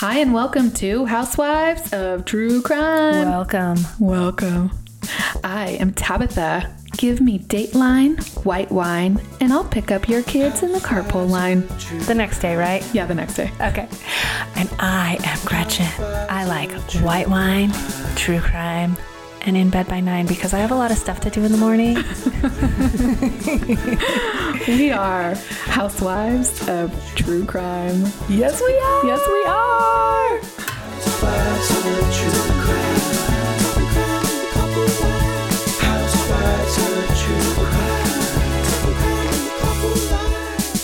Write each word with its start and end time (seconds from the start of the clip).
Hi, 0.00 0.20
and 0.20 0.32
welcome 0.32 0.70
to 0.76 1.04
Housewives 1.04 1.92
of 1.92 2.24
True 2.24 2.62
Crime. 2.62 3.28
Welcome. 3.28 3.76
Welcome. 3.98 4.70
I 5.44 5.76
am 5.78 5.92
Tabitha. 5.92 6.74
Give 6.96 7.20
me 7.20 7.38
Dateline, 7.40 8.18
white 8.46 8.72
wine, 8.72 9.20
and 9.42 9.52
I'll 9.52 9.62
pick 9.62 9.90
up 9.90 10.08
your 10.08 10.22
kids 10.22 10.62
in 10.62 10.72
the 10.72 10.78
carpool 10.78 11.28
line. 11.28 11.66
The 12.06 12.14
next 12.14 12.38
day, 12.38 12.56
right? 12.56 12.82
Yeah, 12.94 13.04
the 13.04 13.14
next 13.14 13.34
day. 13.34 13.52
Okay. 13.60 13.86
And 14.56 14.70
I 14.78 15.18
am 15.22 15.38
Gretchen. 15.44 15.88
I 16.30 16.46
like 16.46 16.70
white 17.02 17.28
wine, 17.28 17.70
true 18.16 18.40
crime, 18.40 18.96
and 19.42 19.56
in 19.56 19.70
bed 19.70 19.88
by 19.88 20.00
nine 20.00 20.26
because 20.26 20.52
I 20.54 20.58
have 20.58 20.70
a 20.70 20.74
lot 20.74 20.90
of 20.90 20.98
stuff 20.98 21.20
to 21.20 21.30
do 21.30 21.44
in 21.44 21.52
the 21.52 21.58
morning. 21.58 21.96
We 24.68 24.90
are 24.92 25.34
Housewives 25.64 26.68
of 26.68 26.92
True 27.14 27.44
Crime. 27.44 28.02
yes, 28.28 28.60
we 28.60 28.76
are. 28.78 29.06
Yes, 29.06 29.20
we 29.26 29.44
are. 29.46 30.40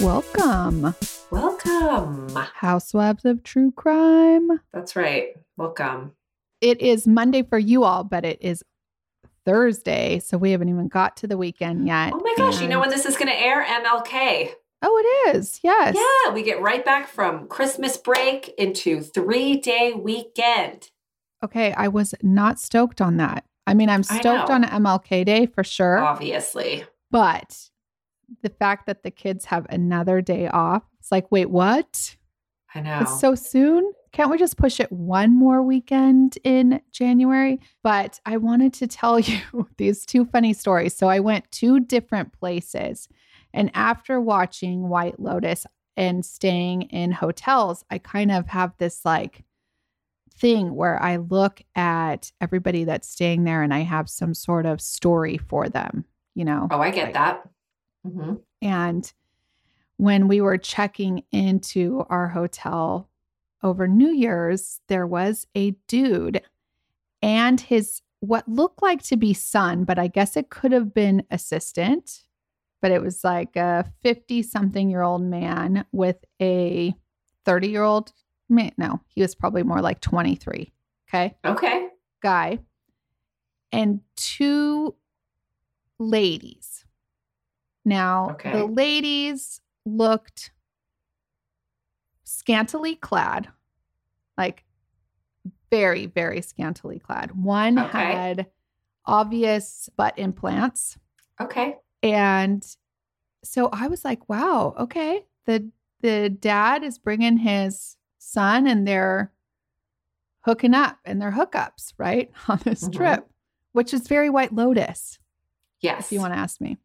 Welcome, 0.01 0.95
Welcome. 1.31 2.29
Housewives 2.35 3.25
of 3.25 3.43
True 3.45 3.71
Crime. 3.73 4.61
That's 4.73 4.97
right. 4.97 5.37
Welcome. 5.57 6.13
It 6.61 6.81
is 6.81 7.07
Monday 7.07 7.43
for 7.43 7.59
you 7.59 7.85
all, 7.85 8.05
but 8.05 8.25
it 8.25 8.39
is 8.41 8.63
Thursday, 9.45 10.19
so 10.19 10.39
we 10.39 10.51
haven't 10.53 10.69
even 10.69 10.89
got 10.89 11.17
to 11.19 11.27
the 11.27 11.37
weekend 11.37 11.87
yet. 11.87 12.13
Oh 12.15 12.21
my 12.23 12.35
gosh, 12.37 12.61
you 12.61 12.69
know 12.69 12.81
when 12.81 12.91
this 12.91 13.07
is 13.07 13.17
going 13.17 13.29
to 13.29 13.39
air? 13.39 13.65
MLK. 13.65 14.51
Oh, 14.83 15.29
it 15.33 15.37
is. 15.37 15.61
Yes. 15.63 15.97
Yeah, 15.97 16.33
we 16.33 16.43
get 16.43 16.61
right 16.61 16.85
back 16.85 17.09
from 17.09 17.47
Christmas 17.49 17.97
break 17.97 18.49
into 18.59 19.01
three 19.01 19.57
day 19.57 19.93
weekend. 19.93 20.91
Okay, 21.45 21.73
I 21.73 21.89
was 21.89 22.15
not 22.23 22.59
stoked 22.59 23.01
on 23.01 23.17
that. 23.19 23.45
I 23.67 23.75
mean, 23.75 23.89
I'm 23.89 24.03
stoked 24.03 24.51
on 24.51 24.63
MLK 24.65 25.25
Day 25.25 25.47
for 25.47 25.65
sure, 25.65 25.99
Obviously. 25.99 26.85
but 27.11 27.69
the 28.43 28.49
fact 28.49 28.87
that 28.87 29.03
the 29.03 29.11
kids 29.11 29.47
have 29.47 29.67
another 29.71 30.21
day 30.21 30.49
off, 30.49 30.83
it's 31.01 31.11
like, 31.13 31.31
wait, 31.31 31.51
what? 31.51 32.17
I 32.75 32.81
know. 32.81 33.01
It's 33.01 33.21
so 33.21 33.35
soon. 33.35 33.93
Can't 34.13 34.31
we 34.31 34.39
just 34.39 34.57
push 34.57 34.81
it 34.81 34.91
one 34.91 35.37
more 35.39 35.63
weekend 35.63 36.39
in 36.45 36.81
January? 36.93 37.61
But 37.83 38.21
I 38.25 38.37
wanted 38.39 38.73
to 38.75 38.87
tell 38.87 39.19
you 39.21 39.69
these 39.77 40.07
two 40.07 40.25
funny 40.25 40.53
stories. 40.53 40.97
So 40.97 41.09
I 41.09 41.21
went 41.21 41.51
two 41.51 41.81
different 41.81 42.33
places. 42.33 43.09
And 43.53 43.71
after 43.75 44.21
watching 44.21 44.89
White 44.89 45.19
Lotus 45.21 45.67
and 45.97 46.25
staying 46.25 46.83
in 46.83 47.11
hotels, 47.13 47.85
I 47.91 47.99
kind 47.99 48.31
of 48.31 48.49
have 48.49 48.73
this 48.79 49.05
like 49.05 49.45
thing 50.35 50.75
where 50.75 51.03
I 51.03 51.17
look 51.17 51.63
at 51.75 52.31
everybody 52.41 52.85
that's 52.85 53.09
staying 53.09 53.45
there 53.45 53.63
and 53.63 53.73
I 53.73 53.81
have 53.81 54.11
some 54.11 54.35
sort 54.35 54.67
of 54.67 54.81
story 54.83 55.39
for 55.39 55.69
them, 55.71 56.05
you 56.35 56.45
know? 56.45 56.69
oh, 56.71 56.81
I 56.81 56.91
get 56.91 57.05
like- 57.07 57.15
that. 57.15 57.49
hmm 58.05 58.35
and 58.63 59.13
when 59.99 60.29
we 60.29 60.41
were 60.43 60.59
checking 60.59 61.23
into 61.33 62.05
our 62.11 62.29
hotel 62.29 63.09
over 63.67 63.87
New 63.89 64.11
Year's, 64.11 64.81
there 64.89 65.07
was 65.07 65.47
a 65.55 65.73
dude 65.89 66.43
and 67.23 67.61
his 67.61 68.01
what 68.21 68.49
looked 68.49 68.83
like 68.83 69.03
to 69.03 69.17
be 69.17 69.35
son, 69.35 69.85
but 69.85 69.99
I 69.99 70.07
guess 70.07 70.37
it 70.37 70.49
could 70.49 70.73
have 70.73 70.95
been 70.95 71.25
assistant. 71.31 72.23
But 72.83 72.91
it 72.93 73.03
was 73.03 73.25
like 73.25 73.57
a 73.57 73.85
50 74.03 74.43
something 74.43 74.89
year 74.91 75.03
old 75.03 75.23
man 75.23 75.85
with 75.93 76.17
a 76.41 76.95
30 77.45 77.69
year 77.69 77.83
old 77.83 78.13
man. 78.49 78.73
No, 78.79 79.01
he 79.09 79.23
was 79.23 79.35
probably 79.35 79.63
more 79.63 79.81
like 79.81 80.01
23. 80.01 80.73
Okay 81.09 81.37
Okay. 81.45 81.89
guy 82.23 82.59
and 83.73 84.01
two 84.17 84.95
ladies. 85.99 86.85
Now, 87.85 88.31
Okay. 88.33 88.53
the 88.53 88.65
ladies 88.67 89.61
looked 89.85 90.51
scantily 92.25 92.97
clad, 92.97 93.49
like 94.37 94.65
very, 95.71 96.07
very 96.07 96.41
scantily 96.43 96.99
clad. 96.99 97.33
One 97.33 97.79
Okay. 97.79 97.99
had 97.99 98.47
obvious 99.05 99.89
butt 99.97 100.19
implants. 100.19 100.99
Okay. 101.41 101.77
And 102.03 102.65
so 103.45 103.69
I 103.73 103.89
was 103.89 104.05
like, 104.05 104.29
wow, 104.29 104.75
okay. 104.79 105.25
The 105.47 105.71
the 106.01 106.29
dad 106.29 106.85
is 106.85 106.99
bringing 106.99 107.39
his 107.39 107.97
son 108.19 108.67
and 108.67 108.87
they're 108.87 109.33
hooking 110.41 110.75
up 110.75 110.99
and 111.05 111.21
they're 111.21 111.33
hookups, 111.33 111.93
right? 111.99 112.31
On 112.49 112.59
this 112.65 112.85
Mhm. 112.85 112.93
trip, 112.95 113.31
which 113.73 113.95
is 113.95 114.07
very 114.07 114.29
White 114.31 114.53
Lotus, 114.55 115.19
Yes. 115.81 116.07
if 116.07 116.13
you 116.13 116.21
want 116.21 116.35
to 116.35 116.39
ask 116.39 116.61
me. 116.61 116.77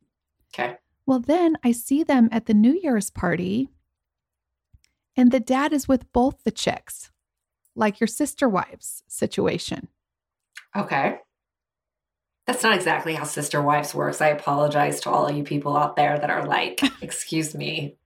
Okay. 0.54 0.78
Well, 1.06 1.20
then 1.20 1.58
I 1.64 1.72
see 1.72 2.04
them 2.04 2.30
at 2.32 2.46
the 2.46 2.54
New 2.54 2.80
Year's 2.82 3.10
party 3.10 3.70
and 5.18 5.32
the 5.32 5.40
dad 5.42 5.74
is 5.74 5.88
with 5.88 6.12
both 6.14 6.44
the 6.44 6.52
chicks, 6.52 7.12
like 7.76 8.00
your 8.00 8.08
sister 8.08 8.48
wives 8.50 9.04
situation. 9.08 9.88
Okay. 10.76 11.18
That's 12.48 12.64
not 12.64 12.74
exactly 12.76 13.14
how 13.14 13.24
Sister 13.24 13.62
Wives 13.62 13.94
works. 13.94 14.20
I 14.20 14.30
apologize 14.30 15.00
to 15.02 15.10
all 15.12 15.28
of 15.28 15.36
you 15.38 15.44
people 15.44 15.78
out 15.78 15.96
there 15.96 16.18
that 16.18 16.30
are 16.30 16.46
like, 16.46 16.82
excuse 17.02 17.54
me. 17.56 17.98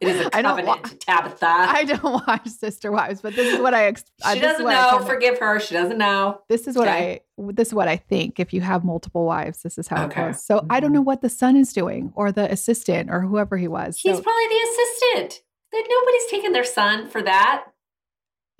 It 0.00 0.08
is 0.08 0.20
a 0.26 0.36
I 0.36 0.42
don't 0.42 0.56
covenant 0.56 0.82
wa- 0.82 0.88
to 0.88 0.96
Tabitha. 0.96 1.46
I 1.46 1.84
don't 1.84 2.26
watch 2.26 2.48
Sister 2.48 2.90
Wives, 2.90 3.20
but 3.20 3.34
this 3.36 3.52
is 3.52 3.60
what 3.60 3.72
I 3.74 3.86
ex- 3.86 4.04
uh, 4.24 4.32
she 4.32 4.38
is 4.38 4.42
doesn't 4.42 4.64
know. 4.66 5.00
Forgive 5.06 5.38
her. 5.38 5.60
She 5.60 5.74
doesn't 5.74 5.98
know. 5.98 6.40
This 6.48 6.66
is 6.66 6.76
what 6.76 6.88
Okay. 6.88 7.20
I 7.38 7.52
this 7.52 7.68
is 7.68 7.74
what 7.74 7.88
I 7.88 7.96
think. 7.96 8.40
If 8.40 8.52
you 8.52 8.60
have 8.62 8.84
multiple 8.84 9.24
wives, 9.24 9.62
this 9.62 9.76
is 9.78 9.86
how 9.88 10.04
Okay. 10.06 10.22
it 10.22 10.26
goes. 10.32 10.44
So 10.44 10.66
I 10.70 10.80
don't 10.80 10.90
Mhm. 10.90 10.94
know 10.94 11.00
what 11.02 11.20
the 11.22 11.28
son 11.28 11.56
is 11.56 11.72
doing 11.72 12.12
or 12.16 12.32
the 12.32 12.50
assistant 12.50 13.10
or 13.10 13.20
whoever 13.20 13.56
he 13.58 13.68
was. 13.68 13.98
He's 14.00 14.16
So, 14.16 14.22
probably 14.22 14.46
the 14.48 14.68
assistant. 14.70 15.42
That 15.72 15.84
nobody's 15.88 16.26
taking 16.30 16.52
their 16.52 16.64
son 16.64 17.08
for 17.08 17.22
that. 17.22 17.64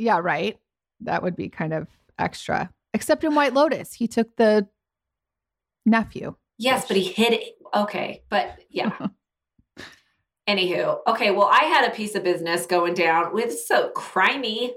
Yeah, 0.01 0.19
right. 0.19 0.59
That 1.01 1.23
would 1.23 1.37
be 1.37 1.49
kind 1.49 1.73
of 1.73 1.87
extra. 2.19 2.71
Except 2.93 3.23
in 3.25 3.35
White 3.35 3.55
Lotus, 3.55 3.93
he 3.95 4.09
took 4.09 4.37
the 4.37 4.67
nephew. 5.87 6.35
Yes, 6.59 6.87
but 6.87 6.97
he 6.97 7.05
hid 7.05 7.35
it. 7.35 7.55
Okay, 7.75 8.23
but 8.29 8.59
yeah. 8.69 8.93
Anywho, 10.49 10.99
okay. 11.07 11.31
Well, 11.31 11.49
I 11.51 11.65
had 11.65 11.89
a 11.89 11.95
piece 11.95 12.15
of 12.15 12.25
business 12.25 12.67
going 12.67 12.95
down 12.95 13.33
with 13.33 13.59
so 13.59 13.93
crimey 13.95 14.73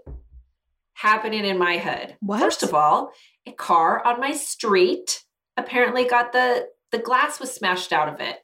happening 0.94 1.46
in 1.46 1.58
my 1.58 1.78
hood. 1.78 2.16
What? 2.20 2.40
First 2.40 2.62
of 2.62 2.74
all, 2.74 3.12
a 3.48 3.52
car 3.52 4.06
on 4.06 4.20
my 4.20 4.34
street 4.34 5.24
apparently 5.58 6.06
got 6.06 6.32
the 6.32 6.68
the 6.92 7.00
glass 7.00 7.40
was 7.40 7.52
smashed 7.52 7.92
out 7.92 8.08
of 8.08 8.20
it. 8.20 8.43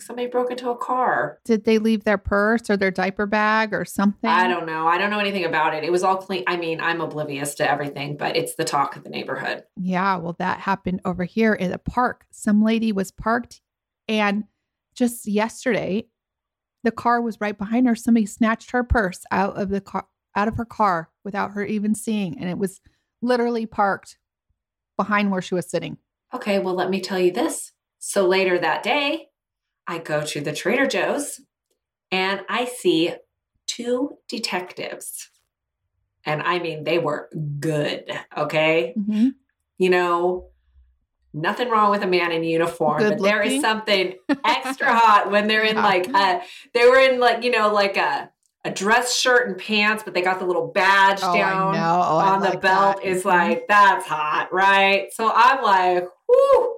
Somebody 0.00 0.28
broke 0.28 0.50
into 0.50 0.70
a 0.70 0.76
car. 0.76 1.38
Did 1.44 1.64
they 1.64 1.78
leave 1.78 2.04
their 2.04 2.18
purse 2.18 2.68
or 2.68 2.76
their 2.76 2.90
diaper 2.90 3.26
bag 3.26 3.72
or 3.72 3.84
something? 3.84 4.28
I 4.28 4.48
don't 4.48 4.66
know. 4.66 4.86
I 4.86 4.98
don't 4.98 5.10
know 5.10 5.18
anything 5.18 5.44
about 5.44 5.74
it. 5.74 5.84
It 5.84 5.92
was 5.92 6.02
all 6.02 6.16
clean. 6.16 6.44
I 6.46 6.56
mean, 6.56 6.80
I'm 6.80 7.00
oblivious 7.00 7.54
to 7.56 7.70
everything, 7.70 8.16
but 8.16 8.36
it's 8.36 8.54
the 8.54 8.64
talk 8.64 8.96
of 8.96 9.04
the 9.04 9.10
neighborhood. 9.10 9.64
Yeah, 9.76 10.16
well, 10.16 10.36
that 10.38 10.60
happened 10.60 11.00
over 11.04 11.24
here 11.24 11.54
in 11.54 11.72
a 11.72 11.78
park. 11.78 12.26
Some 12.30 12.62
lady 12.62 12.92
was 12.92 13.10
parked, 13.10 13.60
and 14.08 14.44
just 14.94 15.26
yesterday, 15.26 16.08
the 16.84 16.92
car 16.92 17.20
was 17.20 17.40
right 17.40 17.56
behind 17.56 17.86
her. 17.86 17.94
Somebody 17.94 18.26
snatched 18.26 18.70
her 18.70 18.84
purse 18.84 19.24
out 19.30 19.60
of 19.60 19.70
the 19.70 19.80
car, 19.80 20.06
out 20.34 20.48
of 20.48 20.56
her 20.56 20.64
car, 20.64 21.10
without 21.24 21.52
her 21.52 21.64
even 21.64 21.94
seeing, 21.94 22.38
and 22.38 22.48
it 22.48 22.58
was 22.58 22.80
literally 23.22 23.66
parked 23.66 24.18
behind 24.96 25.30
where 25.30 25.42
she 25.42 25.54
was 25.54 25.68
sitting. 25.68 25.98
Okay, 26.34 26.58
well, 26.58 26.74
let 26.74 26.90
me 26.90 27.00
tell 27.00 27.18
you 27.18 27.30
this. 27.30 27.72
So 27.98 28.26
later 28.26 28.58
that 28.58 28.82
day, 28.82 29.28
I 29.86 29.98
go 29.98 30.24
to 30.24 30.40
the 30.40 30.52
Trader 30.52 30.86
Joe's 30.86 31.40
and 32.10 32.40
I 32.48 32.64
see 32.64 33.14
two 33.66 34.18
detectives. 34.28 35.30
And 36.24 36.42
I 36.42 36.58
mean, 36.58 36.84
they 36.84 36.98
were 36.98 37.28
good. 37.60 38.10
Okay. 38.36 38.94
Mhm. 38.98 39.34
You 39.78 39.90
know, 39.90 40.48
nothing 41.32 41.68
wrong 41.68 41.90
with 41.90 42.02
a 42.02 42.06
man 42.06 42.32
in 42.32 42.42
uniform, 42.42 42.98
Good 42.98 43.18
but 43.18 43.22
there 43.22 43.42
is 43.42 43.60
something 43.60 44.14
extra 44.44 44.92
hot 44.94 45.30
when 45.30 45.46
they're 45.48 45.64
in 45.64 45.76
like, 45.76 46.08
uh, 46.12 46.40
they 46.74 46.88
were 46.88 46.98
in 46.98 47.20
like, 47.20 47.44
you 47.44 47.50
know, 47.50 47.72
like 47.72 47.96
a, 47.96 48.30
a 48.64 48.70
dress 48.72 49.14
shirt 49.16 49.46
and 49.48 49.56
pants, 49.58 50.02
but 50.02 50.14
they 50.14 50.22
got 50.22 50.40
the 50.40 50.46
little 50.46 50.66
badge 50.68 51.20
Oh, 51.22 51.32
down. 51.34 51.76
Oh, 51.76 51.78
I 52.18 52.30
on 52.30 52.40
the 52.40 52.48
like 52.50 52.60
belt 52.60 52.96
that. 52.96 53.06
is 53.06 53.22
Mhm. 53.22 53.26
like 53.26 53.68
that's 53.68 54.06
hot, 54.06 54.52
right? 54.52 55.12
So 55.12 55.30
I'm 55.32 55.62
like, 55.62 56.08
whoo. 56.28 56.72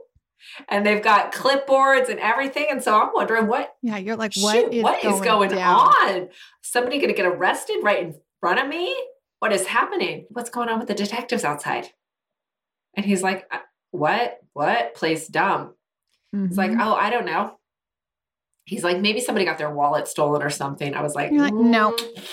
And 0.69 0.85
they've 0.85 1.03
got 1.03 1.33
clipboards 1.33 2.09
and 2.09 2.19
everything. 2.21 2.67
And 2.71 2.83
so 2.83 3.01
I'm 3.01 3.11
wondering 3.15 3.47
what 3.47 3.75
yeah, 3.83 3.97
you're 3.97 4.17
like, 4.17 4.35
what 4.37 4.55
shoot, 4.55 4.75
is 4.75 4.83
what 4.83 4.99
is 5.05 5.13
going, 5.13 5.23
going 5.23 5.51
down? 5.51 5.79
on? 5.79 6.29
Somebody 6.63 7.01
gonna 7.01 7.13
get 7.13 7.27
arrested 7.27 7.79
right 7.83 8.03
in 8.03 8.15
front 8.41 8.61
of 8.61 8.69
me? 8.69 8.95
What 9.41 9.53
is 9.53 9.67
happening? 9.67 10.27
What's 10.31 10.51
going 10.51 10.69
on 10.69 10.79
with 10.79 10.89
the 10.89 10.95
detectives 10.95 11.45
outside? 11.45 11.89
And 12.97 13.07
he's 13.07 13.23
like, 13.23 13.47
"Uh, 13.51 13.59
what? 13.91 14.39
What? 14.53 14.95
Place 14.95 15.29
dumb. 15.29 15.75
It's 16.33 16.59
like, 16.59 16.73
oh, 16.73 16.95
I 16.95 17.09
don't 17.09 17.25
know. 17.25 17.57
He's 18.65 18.85
like, 18.85 19.01
maybe 19.01 19.21
somebody 19.21 19.47
got 19.47 19.57
their 19.57 19.73
wallet 19.73 20.07
stolen 20.09 20.43
or 20.43 20.51
something. 20.51 20.95
I 20.95 21.01
was 21.03 21.15
like, 21.15 21.31
like, 21.33 21.55
no. 21.55 21.93
"Mm." 21.93 22.25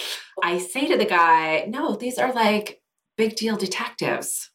I 0.44 0.58
say 0.58 0.88
to 0.88 0.98
the 0.98 1.06
guy, 1.06 1.66
no, 1.70 1.96
these 1.96 2.18
are 2.18 2.34
like 2.34 2.82
big 3.18 3.36
deal 3.36 3.56
detectives, 3.56 4.52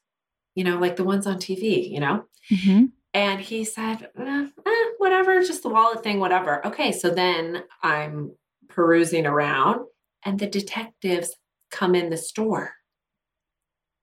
you 0.55 0.65
know, 0.65 0.79
like 0.79 0.97
the 0.97 1.05
ones 1.05 1.27
on 1.27 1.39
TV, 1.39 1.91
you 1.91 2.01
know? 2.01 2.25
Mm-hmm. 2.51 2.87
And 3.13 3.41
he 3.41 3.65
said, 3.65 4.09
eh, 4.19 4.47
eh, 4.67 4.85
whatever, 4.99 5.41
just 5.41 5.63
the 5.63 5.69
wallet 5.69 6.03
thing, 6.03 6.21
whatever. 6.21 6.65
Okay. 6.67 6.93
So 6.93 7.11
then 7.11 7.65
I'm 7.83 8.37
perusing 8.69 9.27
around 9.27 9.81
and 10.25 10.39
the 10.39 10.47
detectives 10.47 11.35
come 11.71 11.95
in 11.95 12.11
the 12.11 12.17
store 12.17 12.75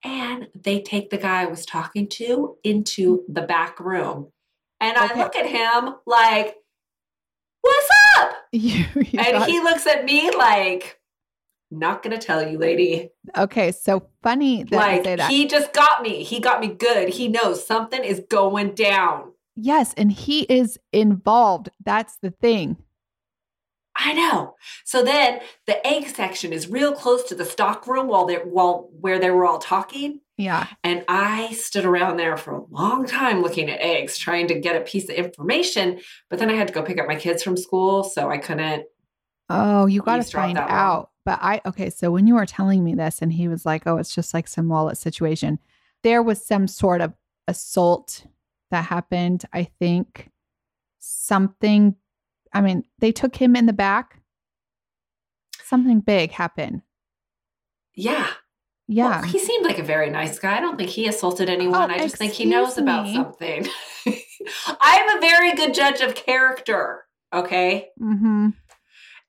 and 0.03 0.47
they 0.53 0.81
take 0.81 1.09
the 1.09 1.17
guy 1.17 1.41
I 1.43 1.45
was 1.45 1.65
talking 1.65 2.07
to 2.09 2.57
into 2.63 3.23
the 3.29 3.41
back 3.41 3.79
room. 3.79 4.31
And 4.79 4.97
Okay. 4.97 5.07
I 5.13 5.17
look 5.17 5.35
at 5.35 5.47
him 5.47 5.95
like, 6.05 6.55
what's 7.61 7.89
up? 8.17 8.33
You, 8.51 8.85
you 8.95 9.19
And 9.19 9.43
he 9.45 9.59
looks 9.61 9.87
at 9.87 10.05
me 10.05 10.31
like, 10.31 10.96
not 11.71 12.03
gonna 12.03 12.17
tell 12.17 12.47
you, 12.49 12.57
lady. 12.57 13.09
okay, 13.37 13.71
so 13.71 14.07
funny 14.23 14.63
that 14.63 14.75
Like 14.75 15.03
that. 15.03 15.29
he 15.29 15.47
just 15.47 15.73
got 15.73 16.01
me. 16.01 16.23
He 16.23 16.39
got 16.39 16.59
me 16.61 16.67
good. 16.67 17.09
He 17.09 17.27
knows 17.27 17.65
something 17.65 18.03
is 18.03 18.21
going 18.29 18.73
down. 18.75 19.31
yes, 19.55 19.93
and 19.97 20.11
he 20.11 20.41
is 20.43 20.79
involved. 20.93 21.69
That's 21.83 22.17
the 22.21 22.31
thing. 22.31 22.77
I 23.99 24.13
know. 24.13 24.55
So 24.85 25.03
then 25.03 25.39
the 25.65 25.85
egg 25.85 26.07
section 26.07 26.53
is 26.53 26.69
real 26.69 26.93
close 26.93 27.23
to 27.23 27.35
the 27.35 27.45
stock 27.45 27.87
room 27.87 28.07
while 28.07 28.25
they 28.25 28.35
while 28.35 28.89
where 28.99 29.17
they 29.17 29.31
were 29.31 29.43
all 29.45 29.57
talking. 29.57 30.21
Yeah. 30.37 30.67
And 30.83 31.03
I 31.07 31.51
stood 31.53 31.83
around 31.83 32.17
there 32.17 32.37
for 32.37 32.53
a 32.53 32.63
long 32.69 33.07
time 33.07 33.41
looking 33.41 33.71
at 33.71 33.79
eggs, 33.81 34.15
trying 34.19 34.47
to 34.49 34.59
get 34.59 34.75
a 34.79 34.81
piece 34.85 35.05
of 35.09 35.15
information. 35.15 35.99
But 36.29 36.37
then 36.37 36.51
I 36.51 36.53
had 36.53 36.67
to 36.67 36.73
go 36.75 36.83
pick 36.83 36.99
up 36.99 37.07
my 37.07 37.15
kids 37.15 37.41
from 37.41 37.57
school, 37.57 38.03
so 38.03 38.29
I 38.29 38.37
couldn't. 38.37 38.85
Oh, 39.49 39.87
you 39.87 40.03
got 40.03 40.17
to 40.17 40.31
find 40.31 40.59
out. 40.59 41.09
But 41.27 41.39
I, 41.41 41.59
okay, 41.65 41.89
so 41.89 42.09
when 42.09 42.25
you 42.25 42.35
were 42.35 42.45
telling 42.45 42.85
me 42.85 42.95
this 42.95 43.21
and 43.21 43.33
he 43.33 43.49
was 43.49 43.65
like, 43.65 43.85
oh, 43.85 43.97
it's 43.97 44.15
just 44.15 44.33
like 44.33 44.47
some 44.47 44.69
wallet 44.69 44.97
situation, 44.97 45.59
there 46.01 46.23
was 46.23 46.41
some 46.41 46.69
sort 46.69 47.01
of 47.01 47.11
assault 47.49 48.25
that 48.71 48.85
happened. 48.85 49.43
I 49.51 49.65
think 49.65 50.31
something, 50.99 51.97
I 52.53 52.61
mean, 52.61 52.85
they 52.99 53.11
took 53.11 53.35
him 53.35 53.57
in 53.57 53.65
the 53.65 53.73
back. 53.73 54.21
Something 55.65 55.99
big 55.99 56.31
happened. 56.31 56.83
Yeah. 57.93 58.29
Yeah. 58.87 59.19
Well, 59.19 59.23
he 59.23 59.39
seemed 59.39 59.65
like 59.65 59.79
a 59.79 59.83
very 59.83 60.09
nice 60.09 60.39
guy. 60.39 60.55
I 60.55 60.61
don't 60.61 60.77
think 60.77 60.91
he 60.91 61.09
assaulted 61.09 61.49
anyone. 61.49 61.91
Oh, 61.91 61.93
I 61.93 61.97
just 61.97 62.15
think 62.15 62.31
he 62.31 62.45
knows 62.45 62.77
excuse 62.77 62.83
about 62.83 63.13
something. 63.13 63.67
I'm 64.79 65.17
a 65.17 65.19
very 65.19 65.55
good 65.55 65.73
judge 65.73 65.99
of 65.99 66.15
character. 66.15 67.03
Okay. 67.33 67.89
mm-hmm. 68.01 68.51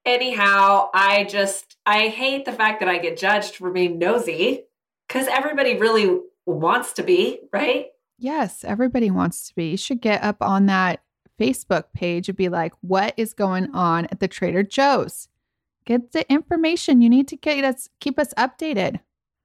Anyhow, 0.09 0.89
I 0.95 1.25
just 1.25 1.77
I 1.85 2.09
hate 2.09 2.47
the 2.47 2.53
fact 2.53 2.81
that 2.81 2.89
I 2.89 2.97
get 2.97 3.19
judged 3.19 3.57
for 3.57 3.71
being 3.71 3.99
nosy 3.99 4.65
because 5.07 5.27
everybody 5.27 5.77
really 5.77 6.21
wants 6.47 6.95
to 6.95 7.03
be, 7.03 7.41
right? 7.53 7.89
Yes, 8.17 8.65
everybody 8.65 9.11
wants 9.11 9.49
to 9.49 9.55
be. 9.55 9.73
You 9.73 9.77
should 9.77 10.01
get 10.01 10.25
up 10.25 10.39
on 10.41 10.65
that 10.65 11.03
Facebook 11.39 11.93
page 11.93 12.31
and 12.31 12.39
be 12.39 12.49
like, 12.49 12.73
what 12.81 13.13
is 13.19 13.35
going 13.35 13.71
on 13.75 14.07
at 14.07 14.19
the 14.19 14.29
Trader 14.29 14.63
Joe's? 14.63 15.29
Get 15.85 16.13
the 16.13 16.31
information. 16.33 17.03
You 17.03 17.11
need 17.11 17.29
to 17.29 17.37
get 17.37 17.63
us 17.63 17.91
keep 18.01 18.19
us 18.19 18.33
updated. 18.39 19.01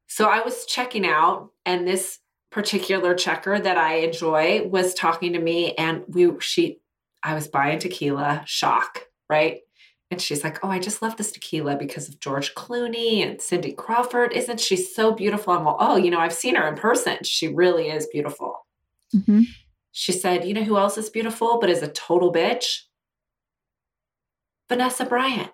So 0.08 0.30
I 0.30 0.40
was 0.44 0.66
checking 0.66 1.06
out, 1.06 1.52
and 1.66 1.86
this 1.86 2.20
particular 2.52 3.16
checker 3.16 3.60
that 3.60 3.78
I 3.78 3.96
enjoy 3.96 4.66
was 4.66 4.94
talking 4.94 5.34
to 5.34 5.40
me, 5.40 5.74
and 5.74 6.06
we 6.08 6.32
she 6.40 6.80
I 7.22 7.34
was 7.34 7.50
buying 7.50 7.80
tequila, 7.80 8.44
shock, 8.46 9.08
right? 9.30 9.60
And 10.14 10.22
she's 10.22 10.44
like, 10.44 10.64
"Oh, 10.64 10.70
I 10.70 10.78
just 10.78 11.02
love 11.02 11.18
this 11.18 11.32
tequila 11.32 11.76
because 11.76 12.08
of 12.08 12.20
George 12.20 12.54
Clooney 12.54 13.26
and 13.28 13.42
Cindy 13.42 13.72
Crawford. 13.74 14.32
Isn't 14.32 14.60
she 14.60 14.76
so 14.76 15.12
beautiful?" 15.12 15.54
I'm 15.54 15.66
like, 15.66 15.76
"Oh, 15.80 15.96
you 15.96 16.12
know, 16.12 16.20
I've 16.20 16.34
seen 16.34 16.54
her 16.54 16.68
in 16.68 16.76
person. 16.76 17.18
She 17.24 17.48
really 17.48 17.90
is 17.90 18.06
beautiful." 18.06 18.68
Mhm. 19.12 19.46
She 19.92 20.12
said, 20.12 20.46
"You 20.46 20.54
know 20.54 20.62
who 20.64 20.78
else 20.78 21.00
is 21.00 21.10
beautiful 21.10 21.58
but 21.60 21.72
is 21.72 21.82
a 21.82 21.88
total 21.88 22.32
bitch? 22.32 22.82
Vanessa 24.70 25.04
Bryant." 25.06 25.50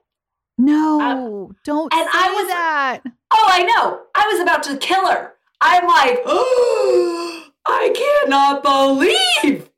No, 0.58 1.52
don't 1.64 1.94
Uh, 1.94 1.98
and 1.98 2.10
say 2.12 2.18
I 2.20 2.32
was- 2.34 2.48
that. 2.48 3.02
Oh, 3.32 3.48
I 3.50 3.64
know. 3.64 4.02
I 4.14 4.28
was 4.28 4.42
about 4.42 4.62
to 4.64 4.76
kill 4.76 5.06
her. 5.08 5.36
I'm 5.62 5.88
like, 5.88 6.20
oh, 6.26 7.44
I 7.66 7.94
cannot 7.96 8.62
believe 8.62 9.70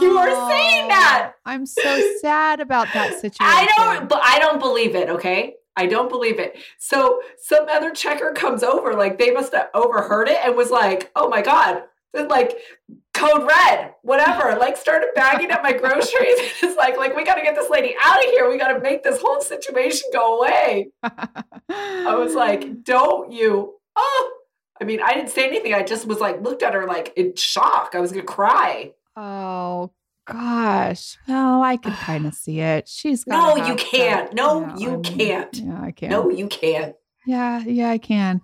you 0.00 0.18
are 0.18 0.50
saying 0.50 0.88
that. 0.88 1.31
I'm 1.44 1.66
so 1.66 2.00
sad 2.20 2.60
about 2.60 2.88
that 2.94 3.14
situation. 3.14 3.36
I 3.40 3.66
don't, 3.76 4.08
but 4.08 4.20
I 4.22 4.38
don't 4.38 4.60
believe 4.60 4.94
it. 4.94 5.08
Okay. 5.08 5.54
I 5.76 5.86
don't 5.86 6.10
believe 6.10 6.38
it. 6.38 6.56
So 6.78 7.20
some 7.40 7.66
other 7.68 7.90
checker 7.90 8.32
comes 8.32 8.62
over, 8.62 8.94
like 8.94 9.18
they 9.18 9.30
must 9.30 9.54
have 9.54 9.68
overheard 9.74 10.28
it 10.28 10.38
and 10.44 10.54
was 10.54 10.70
like, 10.70 11.10
oh 11.16 11.28
my 11.28 11.40
God, 11.40 11.84
like 12.14 12.58
code 13.14 13.46
red, 13.46 13.94
whatever, 14.02 14.56
like 14.60 14.76
started 14.76 15.08
bagging 15.14 15.50
up 15.50 15.62
my 15.62 15.72
groceries. 15.72 16.36
it's 16.62 16.76
like, 16.76 16.98
like, 16.98 17.16
we 17.16 17.24
got 17.24 17.36
to 17.36 17.42
get 17.42 17.54
this 17.54 17.70
lady 17.70 17.94
out 18.00 18.18
of 18.18 18.30
here. 18.30 18.50
We 18.50 18.58
got 18.58 18.72
to 18.72 18.80
make 18.80 19.02
this 19.02 19.20
whole 19.20 19.40
situation 19.40 20.10
go 20.12 20.38
away. 20.38 20.90
I 21.02 22.14
was 22.16 22.34
like, 22.34 22.84
don't 22.84 23.32
you? 23.32 23.74
Oh, 23.96 24.32
I 24.80 24.84
mean, 24.84 25.00
I 25.02 25.14
didn't 25.14 25.30
say 25.30 25.46
anything. 25.46 25.72
I 25.72 25.82
just 25.82 26.06
was 26.06 26.20
like, 26.20 26.42
looked 26.42 26.62
at 26.62 26.74
her 26.74 26.86
like 26.86 27.14
in 27.16 27.34
shock. 27.34 27.92
I 27.94 28.00
was 28.00 28.12
going 28.12 28.26
to 28.26 28.32
cry. 28.32 28.92
oh 29.16 29.90
gosh. 30.26 31.16
Oh, 31.28 31.62
I 31.62 31.76
could 31.76 31.92
kind 32.06 32.26
of 32.26 32.34
see 32.34 32.60
it. 32.60 32.88
She's 32.88 33.26
No, 33.26 33.56
gotta 33.56 33.68
you 33.70 33.76
can't. 33.76 34.28
that- 34.30 34.34
No, 34.34 34.74
you 34.76 34.88
I 34.88 34.92
mean, 34.96 35.02
can't. 35.02 35.56
Yeah, 35.56 35.80
I 35.82 35.90
can't. 35.90 36.10
No, 36.10 36.30
you 36.30 36.48
can't. 36.48 36.94
Yeah, 37.26 37.60
yeah, 37.60 37.90
I 37.90 37.98
can. 37.98 38.40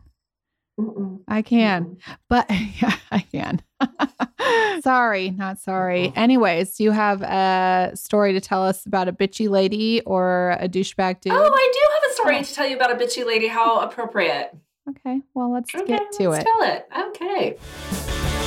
Mm-mm. 0.78 1.20
I 1.26 1.42
can. 1.42 1.96
But 2.28 2.46
yeah, 2.80 2.94
I 3.10 3.20
can. 3.32 3.60
sorry, 4.82 5.30
not 5.30 5.58
sorry. 5.58 6.12
Anyways, 6.14 6.76
do 6.76 6.84
you 6.84 6.92
have 6.92 7.22
a 7.22 7.92
story 7.96 8.32
to 8.34 8.40
tell 8.40 8.64
us 8.64 8.86
about 8.86 9.08
a 9.08 9.12
bitchy 9.12 9.48
lady 9.48 10.00
or 10.02 10.56
a 10.60 10.68
douchebag 10.68 11.20
dude? 11.20 11.32
Oh, 11.32 11.36
I 11.52 11.72
do 11.72 11.80
have 11.94 12.10
a 12.10 12.14
story 12.14 12.36
Oh. 12.38 12.42
to 12.42 12.54
tell 12.54 12.66
you 12.68 12.76
about 12.76 12.92
a 12.92 12.94
bitchy 12.94 13.26
lady. 13.26 13.48
How 13.48 13.80
appropriate. 13.80 14.54
Okay, 14.88 15.20
well, 15.34 15.52
let's 15.52 15.74
Okay, 15.74 15.84
get 15.84 16.12
to 16.12 16.28
let's 16.30 16.44
it. 16.44 16.46
Tell 16.46 16.62
it. 16.62 16.86
Okay. 17.08 18.37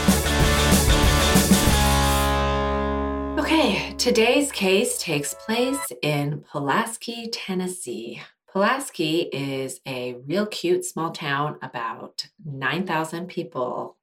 Okay, 3.38 3.94
today's 3.98 4.51
case 4.51 4.98
takes 5.01 5.33
place 5.33 5.80
in 6.01 6.44
Pulaski, 6.51 7.30
Tennessee. 7.30 8.22
Pulaski 8.51 9.22
is 9.31 9.80
a 9.88 10.16
real 10.28 10.45
cute 10.45 10.86
small 10.86 11.12
town, 11.12 11.57
about 11.62 12.28
9,000 12.45 13.28
people. 13.28 13.97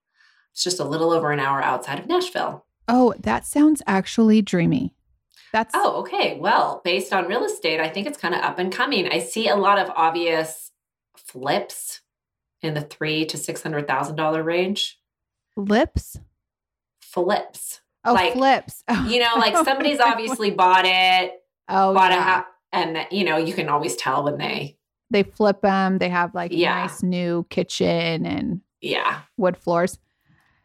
It's 0.52 0.64
just 0.64 0.80
a 0.80 0.84
little 0.84 1.10
over 1.12 1.30
an 1.30 1.40
hour 1.40 1.62
outside 1.62 1.98
of 1.98 2.06
Nashville. 2.06 2.64
Oh, 2.88 3.14
that 3.20 3.44
sounds 3.46 3.82
actually 3.86 4.40
dreamy. 4.42 4.94
That's 5.52 5.74
Oh, 5.74 6.00
okay. 6.00 6.38
Well, 6.38 6.80
based 6.84 7.12
on 7.12 7.26
real 7.28 7.44
estate, 7.44 7.80
I 7.80 7.88
think 7.88 8.06
it's 8.06 8.18
kind 8.18 8.34
of 8.34 8.40
up 8.42 8.58
and 8.58 8.72
coming. 8.72 9.08
I 9.08 9.18
see 9.18 9.48
a 9.48 9.56
lot 9.56 9.78
of 9.78 9.90
obvious 9.94 10.72
flips 11.16 12.00
in 12.62 12.74
the 12.74 12.80
three 12.82 13.24
to 13.26 13.36
six 13.36 13.62
hundred 13.62 13.86
thousand 13.86 14.16
dollar 14.16 14.42
range. 14.42 14.98
lips. 15.56 16.18
Flips, 17.00 17.80
Oh, 18.08 18.14
Like, 18.14 18.32
flips. 18.32 18.82
Oh, 18.88 19.06
you 19.08 19.20
know, 19.20 19.32
like 19.36 19.54
somebody's 19.64 20.00
obviously 20.00 20.50
bought 20.50 20.84
it, 20.86 21.32
oh, 21.68 21.94
bought 21.94 22.10
a 22.12 22.14
yeah. 22.14 22.22
house, 22.22 22.44
and 22.72 23.06
you 23.10 23.24
know, 23.24 23.36
you 23.36 23.52
can 23.54 23.68
always 23.68 23.96
tell 23.96 24.24
when 24.24 24.38
they, 24.38 24.76
They 25.10 25.22
flip 25.22 25.60
them. 25.62 25.98
They 25.98 26.08
have 26.08 26.34
like 26.34 26.52
Yeah. 26.52 26.74
nice 26.82 27.02
new 27.02 27.46
kitchen 27.50 28.26
and 28.26 28.60
yeah. 28.80 29.20
wood 29.36 29.56
floors, 29.56 29.98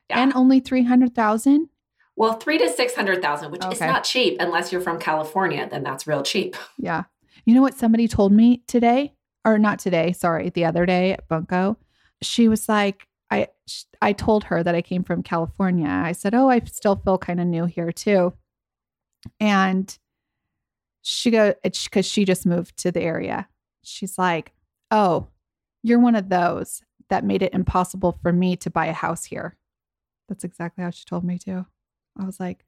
Yeah. 0.10 0.20
and 0.22 0.34
only 0.36 0.60
three 0.60 0.84
hundred 0.84 1.16
thousand. 1.16 1.70
Well, 2.16 2.34
three 2.34 2.58
to 2.60 2.70
six 2.70 2.94
hundred 2.94 3.22
thousand, 3.22 3.52
which 3.52 3.66
is 3.66 3.80
not 3.80 4.04
cheap 4.04 4.38
unless 4.40 4.72
you're 4.72 4.82
from 4.82 5.00
California. 5.00 5.68
Then 5.70 5.84
that's 5.84 6.06
real 6.08 6.24
cheap. 6.24 6.56
Yeah. 6.78 7.04
You 7.46 7.56
know 7.56 7.62
what 7.62 7.74
somebody 7.78 8.08
told 8.08 8.32
me 8.32 8.64
today, 8.68 9.16
or 9.44 9.58
not 9.58 9.80
today? 9.80 10.14
Sorry, 10.14 10.50
the 10.50 10.64
other 10.66 10.86
day 10.86 11.12
at 11.14 11.28
Bunko. 11.28 11.78
She 12.22 12.48
was 12.48 12.70
like, 12.70 13.08
I 13.34 13.48
I 14.02 14.14
told 14.14 14.46
her 14.46 14.64
that 14.64 14.76
I 14.76 14.82
came 14.82 15.04
from 15.04 15.24
California. 15.24 15.90
I 15.90 16.12
said, 16.12 16.36
"Oh, 16.36 16.50
I 16.50 16.60
still 16.62 16.96
feel 16.96 17.18
kind 17.18 17.40
of 17.40 17.48
new 17.48 17.66
here 17.66 17.92
too," 17.92 18.34
and 19.40 19.98
she 21.02 21.32
go 21.32 21.54
it's 21.64 21.84
because 21.86 22.06
she 22.06 22.26
just 22.26 22.46
moved 22.46 22.78
to 22.78 22.92
the 22.92 23.02
area. 23.02 23.48
She's 23.84 24.18
like, 24.18 24.54
"Oh, 24.92 25.28
you're 25.82 26.00
one 26.00 26.16
of 26.16 26.30
those 26.30 26.82
that 27.10 27.26
made 27.26 27.42
it 27.42 27.54
impossible 27.54 28.18
for 28.22 28.32
me 28.32 28.56
to 28.58 28.70
buy 28.70 28.86
a 28.88 28.94
house 28.94 29.26
here." 29.26 29.58
That's 30.30 30.44
exactly 30.44 30.84
how 30.84 30.92
she 30.92 31.06
told 31.06 31.24
me 31.24 31.38
too. 31.38 31.66
I 32.18 32.26
was 32.26 32.40
like, 32.40 32.66